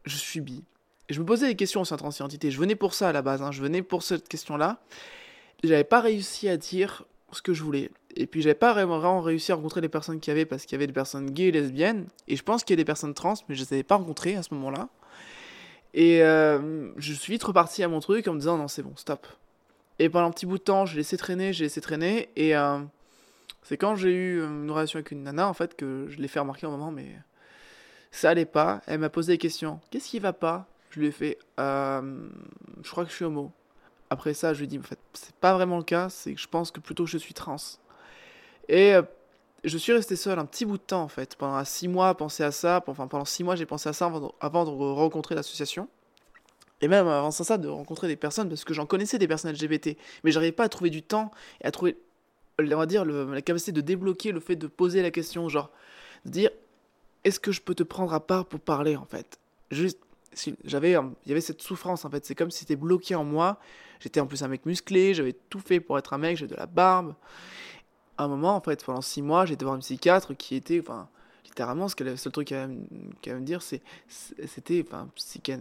je 0.04 0.16
suis 0.16 0.40
bi. 0.40 0.62
Et 1.08 1.14
je 1.14 1.20
me 1.20 1.24
posais 1.26 1.46
des 1.46 1.56
questions 1.56 1.84
sur 1.84 1.94
la 1.94 1.98
transidentité. 1.98 2.50
Je 2.50 2.58
venais 2.58 2.74
pour 2.76 2.94
ça 2.94 3.08
à 3.08 3.12
la 3.12 3.22
base, 3.22 3.42
hein. 3.42 3.50
je 3.52 3.62
venais 3.62 3.82
pour 3.82 4.02
cette 4.02 4.28
question-là. 4.28 4.78
J'avais 5.64 5.84
pas 5.84 6.00
réussi 6.00 6.48
à 6.48 6.56
dire 6.56 7.04
ce 7.30 7.40
que 7.40 7.54
je 7.54 7.62
voulais. 7.62 7.90
Et 8.14 8.26
puis 8.26 8.42
j'avais 8.42 8.54
pas 8.54 8.74
vraiment 8.74 9.20
réussi 9.22 9.52
à 9.52 9.54
rencontrer 9.54 9.80
les 9.80 9.88
personnes 9.88 10.20
qu'il 10.20 10.30
y 10.30 10.36
avait 10.36 10.44
parce 10.44 10.64
qu'il 10.66 10.72
y 10.72 10.76
avait 10.76 10.86
des 10.86 10.92
personnes 10.92 11.30
gays 11.30 11.46
et 11.46 11.52
lesbiennes. 11.52 12.06
Et 12.28 12.36
je 12.36 12.42
pense 12.42 12.62
qu'il 12.64 12.74
y 12.74 12.76
a 12.76 12.82
des 12.82 12.84
personnes 12.84 13.14
trans, 13.14 13.34
mais 13.48 13.54
je 13.54 13.62
les 13.62 13.72
avais 13.72 13.82
pas 13.82 13.96
rencontrées 13.96 14.36
à 14.36 14.42
ce 14.42 14.52
moment-là. 14.54 14.88
Et 15.94 16.22
euh, 16.22 16.90
je 16.98 17.12
suis 17.14 17.32
vite 17.32 17.42
reparti 17.44 17.82
à 17.82 17.88
mon 17.88 18.00
truc 18.00 18.28
en 18.28 18.34
me 18.34 18.38
disant 18.38 18.58
non, 18.58 18.68
c'est 18.68 18.82
bon, 18.82 18.92
stop. 18.96 19.26
Et 19.98 20.08
pendant 20.08 20.26
un 20.26 20.30
petit 20.30 20.46
bout 20.46 20.58
de 20.58 20.62
temps, 20.62 20.84
j'ai 20.84 20.96
laissé 20.98 21.16
traîner, 21.16 21.52
j'ai 21.52 21.64
laissé 21.64 21.80
traîner. 21.80 22.28
Et 22.36 22.56
euh, 22.56 22.78
c'est 23.62 23.76
quand 23.76 23.94
j'ai 23.94 24.12
eu 24.12 24.40
euh, 24.40 24.46
une 24.48 24.70
relation 24.70 24.98
avec 24.98 25.10
une 25.10 25.22
nana, 25.22 25.48
en 25.48 25.54
fait, 25.54 25.76
que 25.76 26.06
je 26.08 26.18
l'ai 26.18 26.28
fait 26.28 26.40
remarquer 26.40 26.66
au 26.66 26.70
moment, 26.70 26.90
mais 26.90 27.16
ça 28.10 28.30
allait 28.30 28.44
pas. 28.44 28.82
Elle 28.86 29.00
m'a 29.00 29.10
posé 29.10 29.32
des 29.32 29.38
questions. 29.38 29.80
Qu'est-ce 29.90 30.08
qui 30.08 30.18
va 30.18 30.32
pas? 30.32 30.66
Je 30.90 31.00
lui 31.00 31.06
ai 31.06 31.12
fait, 31.12 31.38
euh, 31.58 32.28
je 32.82 32.90
crois 32.90 33.04
que 33.04 33.10
je 33.10 33.16
suis 33.16 33.24
homo. 33.24 33.52
Après 34.10 34.34
ça, 34.34 34.52
je 34.52 34.58
lui 34.58 34.64
ai 34.64 34.68
dit, 34.68 34.78
en 34.78 34.82
fait, 34.82 34.98
c'est 35.14 35.34
pas 35.36 35.54
vraiment 35.54 35.78
le 35.78 35.84
cas, 35.84 36.10
c'est 36.10 36.34
que 36.34 36.40
je 36.40 36.48
pense 36.48 36.70
que 36.70 36.80
plutôt 36.80 37.06
je 37.06 37.16
suis 37.16 37.32
trans. 37.32 37.56
Et 38.68 38.94
euh, 38.94 39.02
je 39.64 39.78
suis 39.78 39.92
resté 39.92 40.16
seul 40.16 40.38
un 40.38 40.44
petit 40.44 40.66
bout 40.66 40.76
de 40.76 40.82
temps, 40.82 41.02
en 41.02 41.08
fait. 41.08 41.36
Pendant 41.36 41.64
six 41.64 41.88
mois, 41.88 42.08
à 42.10 42.14
penser 42.14 42.42
à 42.42 42.50
ça. 42.50 42.82
Enfin, 42.86 43.06
pendant 43.06 43.24
six 43.24 43.44
mois, 43.44 43.56
j'ai 43.56 43.66
pensé 43.66 43.88
à 43.88 43.92
ça 43.92 44.06
avant 44.06 44.20
de, 44.20 44.28
avant 44.40 44.64
de 44.64 44.70
rencontrer 44.70 45.34
l'association. 45.34 45.88
Et 46.82 46.88
même 46.88 47.06
avant 47.06 47.30
ça, 47.30 47.58
de 47.58 47.68
rencontrer 47.68 48.08
des 48.08 48.16
personnes, 48.16 48.48
parce 48.48 48.64
que 48.64 48.74
j'en 48.74 48.86
connaissais 48.86 49.18
des 49.18 49.28
personnes 49.28 49.52
LGBT. 49.52 49.96
Mais 50.24 50.32
j'arrivais 50.32 50.52
pas 50.52 50.64
à 50.64 50.68
trouver 50.68 50.90
du 50.90 51.02
temps 51.02 51.30
et 51.62 51.66
à 51.66 51.70
trouver 51.70 51.96
on 52.70 52.78
va 52.78 52.86
dire, 52.86 53.04
la 53.04 53.42
capacité 53.42 53.72
de 53.72 53.80
débloquer 53.80 54.32
le 54.32 54.40
fait 54.40 54.56
de 54.56 54.66
poser 54.66 55.02
la 55.02 55.10
question, 55.10 55.48
genre, 55.48 55.70
de 56.24 56.30
dire, 56.30 56.50
est-ce 57.24 57.38
que 57.40 57.52
je 57.52 57.60
peux 57.60 57.74
te 57.74 57.82
prendre 57.82 58.12
à 58.12 58.20
part 58.20 58.46
pour 58.46 58.60
parler, 58.60 58.96
en 58.96 59.04
fait? 59.04 59.38
Juste, 59.70 59.98
si- 60.32 60.56
j'avais, 60.64 60.94
un- 60.94 61.12
il 61.24 61.28
y 61.28 61.32
avait 61.32 61.40
cette 61.40 61.62
souffrance, 61.62 62.04
en 62.04 62.10
fait, 62.10 62.24
c'est 62.24 62.34
comme 62.34 62.50
si 62.50 62.60
c'était 62.60 62.76
bloqué 62.76 63.14
en 63.14 63.24
moi. 63.24 63.58
J'étais 64.00 64.20
en 64.20 64.26
plus 64.26 64.42
un 64.42 64.48
mec 64.48 64.66
musclé, 64.66 65.14
j'avais 65.14 65.34
tout 65.48 65.60
fait 65.60 65.78
pour 65.80 65.98
être 65.98 66.12
un 66.12 66.18
mec, 66.18 66.36
j'avais 66.36 66.50
de 66.52 66.56
la 66.56 66.66
barbe. 66.66 67.14
À 68.18 68.24
un 68.24 68.28
moment, 68.28 68.56
en 68.56 68.60
fait, 68.60 68.84
pendant 68.84 69.00
six 69.00 69.22
mois, 69.22 69.46
j'étais 69.46 69.64
voir 69.64 69.76
une 69.76 69.80
psychiatre 69.82 70.34
qui 70.36 70.56
était, 70.56 70.80
enfin, 70.80 71.08
littéralement, 71.44 71.88
ce 71.88 71.94
qu'elle, 71.94 72.08
le 72.08 72.16
seul 72.16 72.32
truc 72.32 72.48
qu'elle 72.48 72.58
allait 72.60 73.34
me- 73.34 73.44
dire, 73.44 73.62
c'est- 73.62 73.82
c'était, 74.08 74.84
enfin, 74.86 75.08
psychan... 75.14 75.60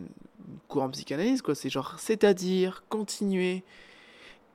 courant 0.67 0.89
psychanalyse, 0.89 1.41
quoi. 1.41 1.53
C'est 1.53 1.69
genre, 1.69 1.99
c'est-à-dire, 1.99 2.83
continuer. 2.89 3.63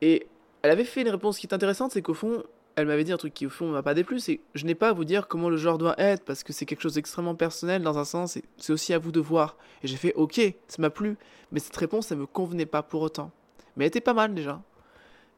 Et 0.02 0.26
elle 0.66 0.72
avait 0.72 0.84
fait 0.84 1.02
une 1.02 1.08
réponse 1.10 1.38
qui 1.38 1.46
est 1.46 1.54
intéressante, 1.54 1.92
c'est 1.92 2.02
qu'au 2.02 2.12
fond, 2.14 2.42
elle 2.74 2.86
m'avait 2.86 3.04
dit 3.04 3.12
un 3.12 3.16
truc 3.16 3.32
qui 3.32 3.46
au 3.46 3.50
fond 3.50 3.68
m'a 3.68 3.82
pas 3.84 3.94
déplu, 3.94 4.18
c'est 4.18 4.40
je 4.54 4.66
n'ai 4.66 4.74
pas 4.74 4.88
à 4.88 4.92
vous 4.92 5.04
dire 5.04 5.28
comment 5.28 5.48
le 5.48 5.56
genre 5.56 5.78
doit 5.78 5.94
être 5.96 6.24
parce 6.24 6.42
que 6.42 6.52
c'est 6.52 6.66
quelque 6.66 6.82
chose 6.82 6.94
d'extrêmement 6.94 7.36
personnel 7.36 7.82
dans 7.82 7.98
un 7.98 8.04
sens 8.04 8.36
et 8.36 8.44
c'est 8.58 8.72
aussi 8.72 8.92
à 8.92 8.98
vous 8.98 9.12
de 9.12 9.20
voir. 9.20 9.56
Et 9.84 9.86
j'ai 9.86 9.96
fait 9.96 10.12
ok, 10.14 10.40
ça 10.66 10.82
m'a 10.82 10.90
plu, 10.90 11.16
mais 11.52 11.60
cette 11.60 11.76
réponse 11.76 12.08
ça 12.08 12.16
me 12.16 12.26
convenait 12.26 12.66
pas 12.66 12.82
pour 12.82 13.00
autant. 13.00 13.30
Mais 13.76 13.84
elle 13.84 13.88
était 13.88 14.00
pas 14.00 14.12
mal 14.12 14.34
déjà. 14.34 14.60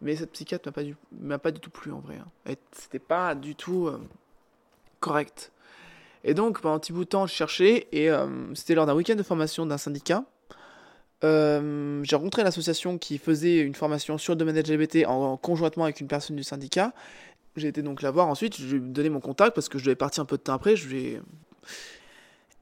Mais 0.01 0.17
cette 0.17 0.33
psychiatre 0.33 0.67
m'a 0.69 0.73
pas 0.73 0.83
du 0.83 0.97
m'a 1.21 1.39
pas 1.39 1.51
du 1.51 1.61
tout 1.61 1.71
plu 1.71 1.93
en 1.93 1.99
vrai. 2.01 2.17
hein. 2.17 2.55
C'était 2.73 2.99
pas 2.99 3.35
du 3.35 3.55
tout 3.55 3.87
euh, 3.89 4.01
correct. 5.01 5.53
Et 6.25 6.33
donc 6.35 6.61
pendant 6.61 6.77
un 6.77 6.79
petit 6.79 6.93
bout 6.93 7.05
de 7.05 7.09
temps, 7.11 7.27
je 7.27 7.35
cherchais 7.35 7.87
et 7.93 8.11
euh, 8.11 8.27
c'était 8.55 8.75
lors 8.75 8.87
d'un 8.87 8.95
week-end 8.95 9.15
de 9.17 9.23
formation 9.23 9.67
d'un 9.67 9.79
syndicat. 9.79 10.25
Euh, 11.25 12.01
j'ai 12.05 12.15
rencontré 12.17 12.45
l'association 12.45 12.97
qui 12.97 13.19
faisait 13.19 13.59
une 13.59 13.75
formation 13.75 14.19
sur 14.19 14.35
le 14.35 14.39
domaine 14.39 14.57
LGBT 14.57 15.07
en, 15.07 15.33
en 15.33 15.37
conjointement 15.37 15.85
avec 15.85 16.01
une 16.01 16.07
personne 16.07 16.37
du 16.37 16.45
syndicat. 16.45 16.93
J'ai 17.57 17.69
été 17.69 17.83
donc 17.83 18.03
la 18.03 18.11
voir 18.11 18.29
ensuite, 18.29 18.57
je 18.57 18.77
lui 18.77 18.77
ai 18.77 18.93
donné 18.93 19.09
mon 19.09 19.21
contact 19.21 19.55
parce 19.55 19.69
que 19.69 19.79
je 19.79 19.85
devais 19.85 19.97
partir 19.97 20.23
un 20.23 20.27
peu 20.27 20.37
de 20.37 20.43
temps 20.43 20.55
après. 20.55 20.75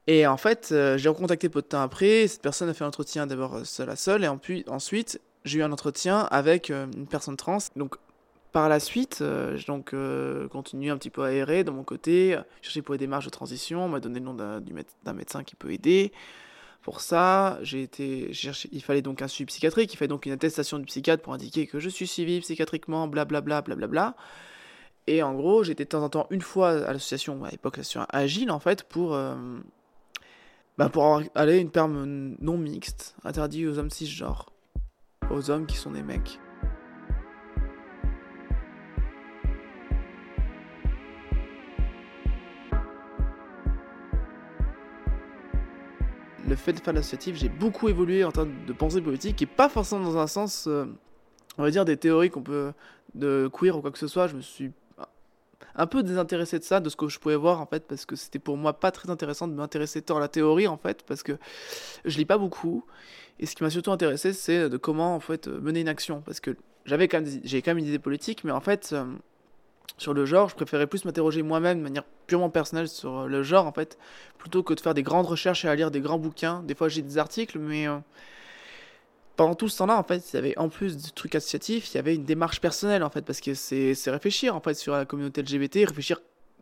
Et 0.07 0.25
en 0.25 0.37
fait, 0.37 0.69
euh, 0.71 0.97
j'ai 0.97 1.09
recontacté 1.09 1.49
peu 1.49 1.61
de 1.61 1.67
temps 1.67 1.81
après. 1.81 2.27
Cette 2.27 2.41
personne 2.41 2.69
a 2.69 2.73
fait 2.73 2.85
un 2.85 2.87
entretien 2.87 3.27
d'abord 3.27 3.55
euh, 3.55 3.63
seul 3.65 3.89
à 3.89 3.97
seul 3.97 4.23
et 4.23 4.27
ensuite 4.67 5.21
j'ai 5.43 5.59
eu 5.59 5.63
un 5.63 5.71
entretien 5.71 6.19
avec 6.31 6.71
euh, 6.71 6.87
une 6.95 7.07
personne 7.07 7.35
trans. 7.35 7.57
Donc 7.75 7.97
par 8.53 8.69
la 8.69 8.79
suite, 8.79 9.23
j'ai 9.55 9.65
donc 9.65 9.93
continué 10.49 10.89
un 10.89 10.97
petit 10.97 11.11
peu 11.11 11.21
à 11.21 11.31
errer 11.31 11.63
de 11.63 11.69
mon 11.69 11.83
côté, 11.83 12.35
chercher 12.63 12.81
pour 12.81 12.93
les 12.93 12.97
démarches 12.97 13.25
de 13.25 13.29
transition. 13.29 13.85
On 13.85 13.89
m'a 13.89 13.99
donné 13.99 14.19
le 14.19 14.25
nom 14.25 14.33
d'un 14.33 15.13
médecin 15.13 15.43
qui 15.43 15.53
peut 15.53 15.71
aider. 15.71 16.11
Pour 16.87 17.01
ça, 17.01 17.59
j'ai 17.63 17.83
été 17.83 18.31
il 18.71 18.81
fallait 18.81 19.01
donc 19.01 19.21
un 19.21 19.27
suivi 19.27 19.47
psychiatrique, 19.47 19.93
il 19.93 19.97
fallait 19.97 20.07
donc 20.07 20.25
une 20.25 20.31
attestation 20.31 20.79
du 20.79 20.85
psychiatre 20.85 21.21
pour 21.21 21.33
indiquer 21.33 21.67
que 21.67 21.81
je 21.81 21.89
suis 21.89 22.07
suivi 22.07 22.39
psychiatriquement, 22.39 23.09
blablabla, 23.09 23.61
blablabla. 23.61 24.15
Et 25.05 25.21
en 25.21 25.33
gros, 25.33 25.65
j'étais 25.65 25.83
de 25.83 25.89
temps 25.89 26.01
en 26.01 26.07
temps 26.07 26.27
une 26.29 26.39
fois 26.39 26.69
à 26.69 26.93
l'association, 26.93 27.43
à 27.43 27.49
l'époque 27.49 27.75
l'association 27.75 28.07
Agile 28.07 28.51
en 28.51 28.59
fait, 28.59 28.83
pour, 28.83 29.15
euh, 29.15 29.35
bah, 30.77 30.87
pour 30.87 31.21
aller 31.35 31.57
une 31.59 31.71
perme 31.71 32.37
non 32.39 32.57
mixte, 32.57 33.17
interdit 33.25 33.67
aux 33.67 33.79
hommes 33.79 33.91
cisgenres, 33.91 34.45
aux 35.29 35.51
hommes 35.51 35.65
qui 35.65 35.75
sont 35.75 35.91
des 35.91 36.03
mecs. 36.03 36.39
Le 46.47 46.55
fait 46.55 46.73
de 46.73 46.79
faire 46.79 46.93
l'associatif, 46.93 47.35
j'ai 47.35 47.49
beaucoup 47.49 47.89
évolué 47.89 48.23
en 48.23 48.31
termes 48.31 48.53
de 48.65 48.73
pensée 48.73 49.01
politique 49.01 49.41
et 49.41 49.45
pas 49.45 49.69
forcément 49.69 50.03
dans 50.03 50.17
un 50.17 50.27
sens, 50.27 50.65
euh, 50.67 50.85
on 51.57 51.63
va 51.63 51.71
dire, 51.71 51.85
des 51.85 51.97
théories 51.97 52.29
qu'on 52.29 52.41
peut 52.41 52.71
de 53.15 53.49
queer 53.51 53.77
ou 53.77 53.81
quoi 53.81 53.91
que 53.91 53.97
ce 53.97 54.07
soit. 54.07 54.27
Je 54.27 54.35
me 54.35 54.41
suis 54.41 54.71
un 55.75 55.87
peu 55.87 56.03
désintéressé 56.03 56.57
de 56.57 56.63
ça, 56.63 56.79
de 56.79 56.89
ce 56.89 56.95
que 56.95 57.07
je 57.07 57.19
pouvais 57.19 57.35
voir 57.35 57.59
en 57.61 57.65
fait, 57.65 57.85
parce 57.87 58.05
que 58.05 58.15
c'était 58.15 58.39
pour 58.39 58.57
moi 58.57 58.79
pas 58.79 58.91
très 58.91 59.09
intéressant 59.09 59.47
de 59.47 59.53
m'intéresser 59.53 60.01
tant 60.01 60.17
à 60.17 60.19
la 60.19 60.29
théorie 60.29 60.67
en 60.67 60.77
fait, 60.77 61.03
parce 61.03 61.21
que 61.21 61.33
je 62.05 62.17
lis 62.17 62.25
pas 62.25 62.37
beaucoup. 62.37 62.85
Et 63.39 63.45
ce 63.45 63.55
qui 63.55 63.63
m'a 63.63 63.69
surtout 63.69 63.91
intéressé, 63.91 64.33
c'est 64.33 64.69
de 64.69 64.77
comment 64.77 65.15
en 65.15 65.19
fait 65.19 65.47
mener 65.47 65.81
une 65.81 65.89
action, 65.89 66.21
parce 66.21 66.39
que 66.39 66.55
j'avais 66.85 67.07
quand 67.07 67.21
quand 67.23 67.67
même 67.67 67.77
une 67.77 67.87
idée 67.87 67.99
politique, 67.99 68.43
mais 68.43 68.51
en 68.51 68.61
fait. 68.61 68.95
Sur 69.97 70.13
le 70.13 70.25
genre, 70.25 70.49
je 70.49 70.55
préférais 70.55 70.87
plus 70.87 71.05
m'interroger 71.05 71.41
moi-même 71.41 71.79
de 71.79 71.83
manière 71.83 72.03
purement 72.27 72.49
personnelle 72.49 72.87
sur 72.87 73.19
euh, 73.19 73.27
le 73.27 73.43
genre 73.43 73.65
en 73.65 73.71
fait, 73.71 73.97
plutôt 74.37 74.63
que 74.63 74.73
de 74.73 74.79
faire 74.79 74.93
des 74.93 75.03
grandes 75.03 75.25
recherches 75.25 75.65
et 75.65 75.67
à 75.67 75.75
lire 75.75 75.91
des 75.91 76.01
grands 76.01 76.19
bouquins. 76.19 76.61
Des 76.63 76.75
fois 76.75 76.89
j'ai 76.89 77.01
des 77.01 77.17
articles, 77.17 77.57
mais 77.57 77.87
euh, 77.87 77.97
pendant 79.35 79.55
tout 79.55 79.69
ce 79.69 79.77
temps-là, 79.77 79.97
en 79.97 80.03
fait, 80.03 80.33
il 80.33 80.35
y 80.35 80.39
avait 80.39 80.57
en 80.57 80.69
plus 80.69 80.97
du 80.97 81.11
truc 81.11 81.35
associatif, 81.35 81.93
il 81.93 81.95
y 81.95 81.99
avait 81.99 82.15
une 82.15 82.25
démarche 82.25 82.59
personnelle 82.59 83.03
en 83.03 83.09
fait, 83.09 83.23
parce 83.23 83.41
que 83.41 83.53
c'est 83.53 83.95
réfléchir 84.07 84.55
en 84.55 84.61
fait 84.61 84.75
sur 84.75 84.93
la 84.93 85.05
communauté 85.05 85.41
LGBT, 85.41 85.87
réfléchir 85.87 86.19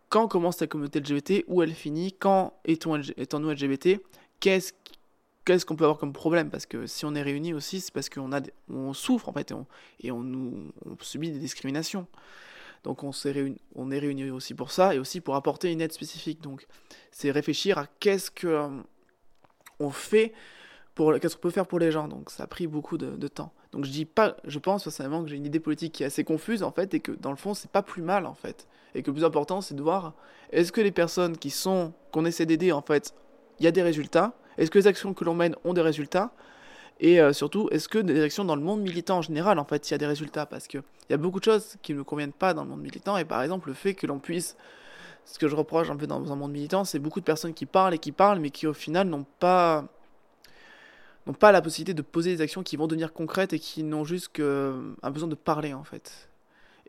quand 0.09 0.27
commence 0.27 0.61
la 0.61 0.67
communauté 0.67 0.99
LGBT, 0.99 1.43
où 1.47 1.61
elle 1.61 1.73
finit, 1.73 2.13
quand 2.13 2.53
étant-nous 2.65 3.49
LGBT, 3.49 3.99
qu'est-ce 4.39 4.73
qu'est-ce 5.45 5.65
qu'on 5.65 5.75
peut 5.75 5.83
avoir 5.83 5.99
comme 5.99 6.13
problème? 6.13 6.49
Parce 6.49 6.65
que 6.65 6.87
si 6.87 7.05
on 7.05 7.15
est 7.15 7.21
réunis 7.21 7.53
aussi, 7.53 7.79
c'est 7.79 7.93
parce 7.93 8.09
qu'on 8.09 8.29
on 8.69 8.93
souffre 8.93 9.29
en 9.29 9.33
fait 9.33 9.53
et 9.99 10.11
on, 10.11 10.21
nous, 10.21 10.71
on 10.85 10.97
subit 11.01 11.31
des 11.31 11.39
discriminations. 11.39 12.07
Donc 12.85 13.03
on, 13.03 13.11
est 13.91 13.99
réunis 13.99 14.29
aussi 14.29 14.53
pour 14.53 14.71
ça 14.71 14.93
et 14.93 14.99
aussi 14.99 15.19
pour 15.19 15.35
apporter 15.35 15.71
une 15.71 15.81
aide 15.81 15.91
spécifique. 15.91 16.41
Donc 16.41 16.67
c'est 17.11 17.31
réfléchir 17.31 17.79
à 17.79 17.87
qu'est-ce 17.99 18.29
que 18.29 18.45
euh, 18.47 18.69
on 19.79 19.89
fait 19.89 20.33
pour 20.93 21.19
qu'est-ce 21.19 21.35
qu'on 21.35 21.41
peut 21.41 21.49
faire 21.49 21.65
pour 21.65 21.79
les 21.79 21.91
gens. 21.91 22.07
Donc 22.07 22.29
ça 22.29 22.43
a 22.43 22.47
pris 22.47 22.67
beaucoup 22.67 22.99
de, 22.99 23.15
de 23.15 23.27
temps. 23.27 23.51
Donc 23.71 23.85
je 23.85 23.89
dis 23.89 24.05
pas, 24.05 24.37
je 24.45 24.59
pense 24.59 24.83
personnellement 24.83 25.23
que 25.23 25.29
j'ai 25.29 25.35
une 25.35 25.47
idée 25.47 25.59
politique 25.59 25.93
qui 25.93 26.03
est 26.03 26.05
assez 26.05 26.23
confuse 26.23 26.61
en 26.61 26.71
fait 26.71 26.93
et 26.93 26.99
que 26.99 27.11
dans 27.11 27.31
le 27.31 27.37
fond 27.37 27.55
c'est 27.55 27.71
pas 27.71 27.81
plus 27.81 28.03
mal 28.03 28.27
en 28.27 28.35
fait. 28.35 28.67
Et 28.93 29.01
que 29.01 29.07
le 29.07 29.15
plus 29.15 29.25
important 29.25 29.61
c'est 29.61 29.73
de 29.73 29.81
voir 29.81 30.13
est-ce 30.51 30.71
que 30.71 30.81
les 30.81 30.91
personnes 30.91 31.37
qui 31.37 31.49
sont 31.49 31.91
qu'on 32.11 32.23
essaie 32.23 32.45
d'aider 32.45 32.71
en 32.71 32.83
fait, 32.83 33.15
il 33.59 33.65
y 33.65 33.67
a 33.67 33.71
des 33.71 33.81
résultats? 33.81 34.35
Est-ce 34.59 34.69
que 34.69 34.77
les 34.77 34.85
actions 34.85 35.15
que 35.15 35.25
l'on 35.25 35.33
mène 35.33 35.55
ont 35.63 35.73
des 35.73 35.81
résultats? 35.81 36.31
Et 36.99 37.19
euh, 37.19 37.33
surtout, 37.33 37.67
est-ce 37.71 37.89
que 37.89 37.99
des 37.99 38.21
actions 38.21 38.45
dans 38.45 38.55
le 38.55 38.61
monde 38.61 38.81
militant 38.81 39.17
en 39.17 39.21
général, 39.21 39.59
en 39.59 39.65
fait, 39.65 39.89
il 39.89 39.91
y 39.91 39.95
a 39.95 39.97
des 39.97 40.05
résultats? 40.05 40.45
Parce 40.45 40.67
qu'il 40.67 40.81
y 41.09 41.13
a 41.13 41.17
beaucoup 41.17 41.39
de 41.39 41.45
choses 41.45 41.75
qui 41.81 41.93
ne 41.93 41.99
me 41.99 42.03
conviennent 42.03 42.31
pas 42.31 42.53
dans 42.53 42.63
le 42.63 42.69
monde 42.69 42.81
militant, 42.81 43.17
et 43.17 43.25
par 43.25 43.41
exemple, 43.41 43.67
le 43.67 43.73
fait 43.73 43.93
que 43.93 44.07
l'on 44.07 44.19
puisse. 44.19 44.55
Ce 45.25 45.39
que 45.39 45.47
je 45.47 45.55
reproche 45.55 45.89
un 45.89 45.95
peu 45.95 46.05
dans 46.05 46.31
un 46.31 46.35
monde 46.35 46.51
militant, 46.51 46.85
c'est 46.85 46.99
beaucoup 46.99 47.19
de 47.19 47.25
personnes 47.25 47.53
qui 47.55 47.65
parlent 47.65 47.95
et 47.95 47.97
qui 47.97 48.11
parlent, 48.11 48.39
mais 48.39 48.51
qui 48.51 48.67
au 48.67 48.73
final 48.73 49.07
n'ont 49.07 49.25
pas 49.39 49.85
n'ont 51.25 51.33
pas 51.33 51.51
la 51.51 51.61
possibilité 51.61 51.95
de 51.95 52.01
poser 52.03 52.35
des 52.35 52.41
actions 52.41 52.61
qui 52.63 52.77
vont 52.77 52.85
devenir 52.85 53.11
concrètes 53.11 53.53
et 53.53 53.59
qui 53.59 53.83
n'ont 53.83 54.03
juste 54.03 54.29
que 54.31 54.93
un 55.01 55.11
besoin 55.11 55.27
de 55.27 55.35
parler 55.35 55.73
en 55.73 55.83
fait. 55.83 56.29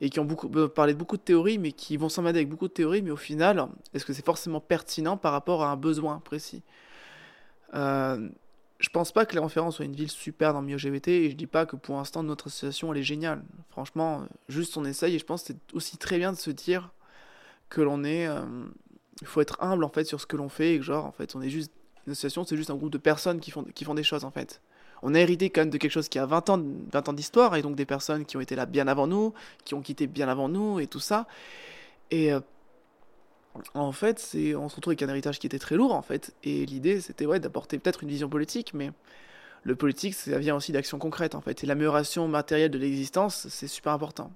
Et 0.02 0.10
qui 0.10 0.20
ont 0.20 0.26
beaucoup 0.26 0.50
parlé 0.68 0.92
de 0.92 0.98
beaucoup 0.98 1.16
de 1.16 1.22
théories 1.22 1.56
mais 1.56 1.72
qui 1.72 1.96
vont 1.96 2.10
s'emmerder 2.10 2.40
avec 2.40 2.50
beaucoup 2.50 2.68
de 2.68 2.72
théories 2.74 3.00
mais 3.00 3.10
au 3.10 3.16
final 3.16 3.66
est-ce 3.94 4.04
que 4.04 4.12
c'est 4.12 4.24
forcément 4.24 4.60
pertinent 4.60 5.16
par 5.16 5.32
rapport 5.32 5.62
à 5.62 5.70
un 5.70 5.76
besoin 5.76 6.20
précis? 6.20 6.62
Euh, 7.72 8.28
je 8.78 8.88
pense 8.90 9.12
pas 9.12 9.24
que 9.26 9.38
références 9.38 9.76
soit 9.76 9.84
une 9.84 9.96
ville 9.96 10.10
super 10.10 10.52
dans 10.52 10.60
le 10.60 10.66
milieu 10.66 10.76
LGBT 10.76 11.08
et 11.08 11.30
je 11.30 11.36
dis 11.36 11.46
pas 11.46 11.66
que 11.66 11.76
pour 11.76 11.96
l'instant 11.96 12.22
notre 12.22 12.48
association 12.48 12.92
elle 12.92 13.00
est 13.00 13.04
géniale 13.04 13.42
franchement 13.70 14.26
juste 14.48 14.76
on 14.76 14.84
essaye 14.84 15.14
et 15.14 15.18
je 15.18 15.24
pense 15.24 15.42
que 15.42 15.48
c'est 15.48 15.74
aussi 15.74 15.96
très 15.96 16.18
bien 16.18 16.32
de 16.32 16.36
se 16.36 16.50
dire 16.50 16.90
que 17.68 17.80
l'on 17.80 18.04
est 18.04 18.26
euh, 18.26 18.44
il 19.22 19.26
faut 19.26 19.40
être 19.40 19.62
humble 19.62 19.84
en 19.84 19.88
fait 19.88 20.04
sur 20.04 20.20
ce 20.20 20.26
que 20.26 20.36
l'on 20.36 20.48
fait 20.48 20.74
et 20.74 20.78
que 20.78 20.84
genre 20.84 21.06
en 21.06 21.12
fait 21.12 21.34
on 21.34 21.42
est 21.42 21.48
juste 21.48 21.72
une 22.06 22.12
association, 22.12 22.44
c'est 22.44 22.56
juste 22.56 22.70
un 22.70 22.76
groupe 22.76 22.92
de 22.92 22.98
personnes 22.98 23.40
qui 23.40 23.50
font, 23.50 23.64
qui 23.64 23.84
font 23.84 23.94
des 23.94 24.04
choses 24.04 24.24
en 24.24 24.30
fait. 24.30 24.60
On 25.02 25.14
a 25.14 25.20
hérité 25.20 25.50
quand 25.50 25.62
même 25.62 25.70
de 25.70 25.76
quelque 25.76 25.90
chose 25.90 26.08
qui 26.08 26.18
a 26.18 26.26
20 26.26 26.50
ans, 26.50 26.62
20 26.92 27.08
ans 27.08 27.12
d'histoire, 27.12 27.56
et 27.56 27.62
donc 27.62 27.76
des 27.76 27.84
personnes 27.84 28.24
qui 28.24 28.36
ont 28.36 28.40
été 28.40 28.56
là 28.56 28.64
bien 28.64 28.88
avant 28.88 29.06
nous, 29.06 29.34
qui 29.64 29.74
ont 29.74 29.82
quitté 29.82 30.06
bien 30.06 30.28
avant 30.28 30.48
nous, 30.48 30.80
et 30.80 30.86
tout 30.86 31.00
ça. 31.00 31.26
Et 32.10 32.32
euh, 32.32 32.40
en 33.74 33.92
fait, 33.92 34.18
c'est, 34.18 34.54
on 34.54 34.68
se 34.68 34.76
retrouve 34.76 34.92
avec 34.92 35.02
un 35.02 35.08
héritage 35.08 35.38
qui 35.38 35.46
était 35.46 35.58
très 35.58 35.76
lourd 35.76 35.94
en 35.94 36.02
fait. 36.02 36.34
Et 36.44 36.66
l'idée, 36.66 37.00
c'était 37.00 37.26
ouais, 37.26 37.40
d'apporter 37.40 37.78
peut-être 37.78 38.02
une 38.02 38.08
vision 38.08 38.28
politique, 38.28 38.72
mais 38.74 38.90
le 39.62 39.74
politique, 39.74 40.14
ça 40.14 40.38
vient 40.38 40.56
aussi 40.56 40.72
d'actions 40.72 40.98
concrètes 40.98 41.34
en 41.34 41.40
fait. 41.40 41.64
Et 41.64 41.66
l'amélioration 41.66 42.28
matérielle 42.28 42.70
de 42.70 42.78
l'existence, 42.78 43.46
c'est 43.48 43.68
super 43.68 43.92
important. 43.92 44.30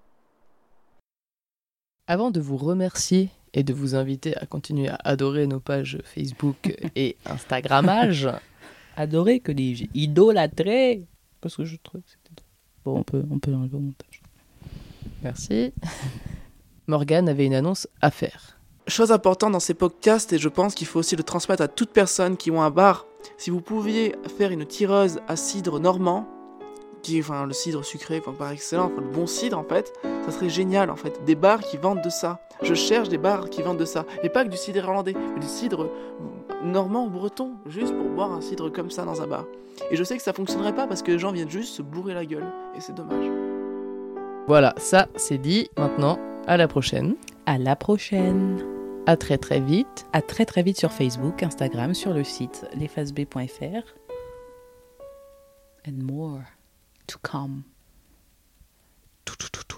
Avant 2.07 2.31
de 2.31 2.41
vous 2.41 2.57
remercier 2.57 3.31
et 3.55 3.62
de 3.62 3.73
vous 3.73 3.95
inviter 3.95 4.37
à 4.37 4.47
continuer 4.47 4.89
à 4.89 4.99
adorer 5.05 5.47
nos 5.47 5.61
pages 5.61 5.99
Facebook 6.05 6.77
et 6.97 7.16
Instagrammage. 7.27 8.29
adorer 8.97 9.41
que 9.41 9.53
dis-je 9.53 9.85
Idolâtrer 9.95 11.07
Parce 11.41 11.57
que 11.57 11.64
je 11.64 11.77
trouve 11.83 12.01
que 12.01 12.11
c'était 12.11 12.43
Bon, 12.85 12.99
on 12.99 13.03
peut, 13.03 13.25
on 13.31 13.39
peut 13.39 13.51
l'enlever 13.51 13.77
au 13.77 13.81
montage. 13.81 14.23
Merci. 15.23 15.73
Morgane 16.87 17.29
avait 17.29 17.47
une 17.47 17.55
annonce 17.55 17.87
à 18.01 18.11
faire. 18.11 18.59
Chose 18.91 19.12
importante 19.12 19.53
dans 19.53 19.61
ces 19.61 19.72
podcasts, 19.72 20.32
et 20.32 20.38
je 20.38 20.49
pense 20.49 20.74
qu'il 20.74 20.86
faut 20.86 20.99
aussi 20.99 21.14
le 21.14 21.22
transmettre 21.22 21.62
à 21.62 21.68
toute 21.68 21.91
personne 21.91 22.36
qui 22.36 22.51
ont 22.51 22.61
un 22.61 22.70
bar, 22.70 23.07
si 23.38 23.49
vous 23.49 23.61
pouviez 23.61 24.16
faire 24.36 24.51
une 24.51 24.66
tireuse 24.66 25.20
à 25.28 25.36
cidre 25.36 25.78
normand, 25.78 26.26
qui, 27.01 27.20
enfin 27.20 27.47
le 27.47 27.53
cidre 27.53 27.84
sucré 27.84 28.20
par 28.20 28.51
excellence, 28.51 28.91
le 28.97 29.07
bon 29.07 29.28
cidre 29.28 29.59
en 29.59 29.62
fait, 29.62 29.93
ça 30.26 30.32
serait 30.32 30.51
génial 30.51 30.91
en 30.91 30.97
fait. 30.97 31.24
Des 31.24 31.36
bars 31.36 31.61
qui 31.61 31.76
vendent 31.76 32.03
de 32.03 32.11
ça. 32.11 32.41
Je 32.62 32.74
cherche 32.74 33.09
des 33.09 33.16
bars 33.16 33.49
qui 33.49 33.62
vendent 33.62 33.78
de 33.78 33.84
ça. 33.84 34.05
Et 34.24 34.28
pas 34.28 34.45
que 34.45 34.51
du 34.51 34.57
cidre 34.57 34.78
irlandais, 34.78 35.14
mais 35.34 35.41
du 35.41 35.47
cidre 35.47 35.88
normand 36.64 37.07
ou 37.07 37.11
breton, 37.11 37.53
juste 37.66 37.95
pour 37.97 38.09
boire 38.09 38.32
un 38.32 38.41
cidre 38.41 38.70
comme 38.70 38.91
ça 38.91 39.05
dans 39.05 39.22
un 39.22 39.26
bar. 39.28 39.45
Et 39.93 39.97
je 39.97 40.03
sais 40.03 40.16
que 40.16 40.22
ça 40.22 40.32
fonctionnerait 40.32 40.74
pas 40.74 40.88
parce 40.88 41.03
que 41.03 41.12
les 41.12 41.18
gens 41.18 41.30
viennent 41.30 41.49
juste 41.49 41.76
se 41.76 41.82
bourrer 41.82 42.12
la 42.12 42.26
gueule. 42.26 42.47
Et 42.76 42.80
c'est 42.80 42.95
dommage. 42.95 43.30
Voilà, 44.49 44.74
ça 44.78 45.07
c'est 45.14 45.38
dit. 45.38 45.70
Maintenant, 45.78 46.18
à 46.49 46.57
la 46.57 46.66
prochaine. 46.66 47.14
À 47.47 47.57
la 47.57 47.76
prochaine. 47.76 48.80
À 49.07 49.16
très 49.16 49.38
très 49.38 49.61
vite. 49.61 50.07
À 50.12 50.22
très 50.22 50.44
très 50.44 50.62
vite 50.62 50.78
sur 50.78 50.92
Facebook, 50.92 51.42
Instagram, 51.42 51.94
sur 51.94 52.12
le 52.12 52.22
site 52.24 52.66
lesfaceb.fr. 52.74 53.94
And 55.88 56.03
more 56.03 56.42
to 57.07 57.18
come. 57.22 57.62
Tout, 59.24 59.36
tout, 59.36 59.48
tout. 59.51 59.76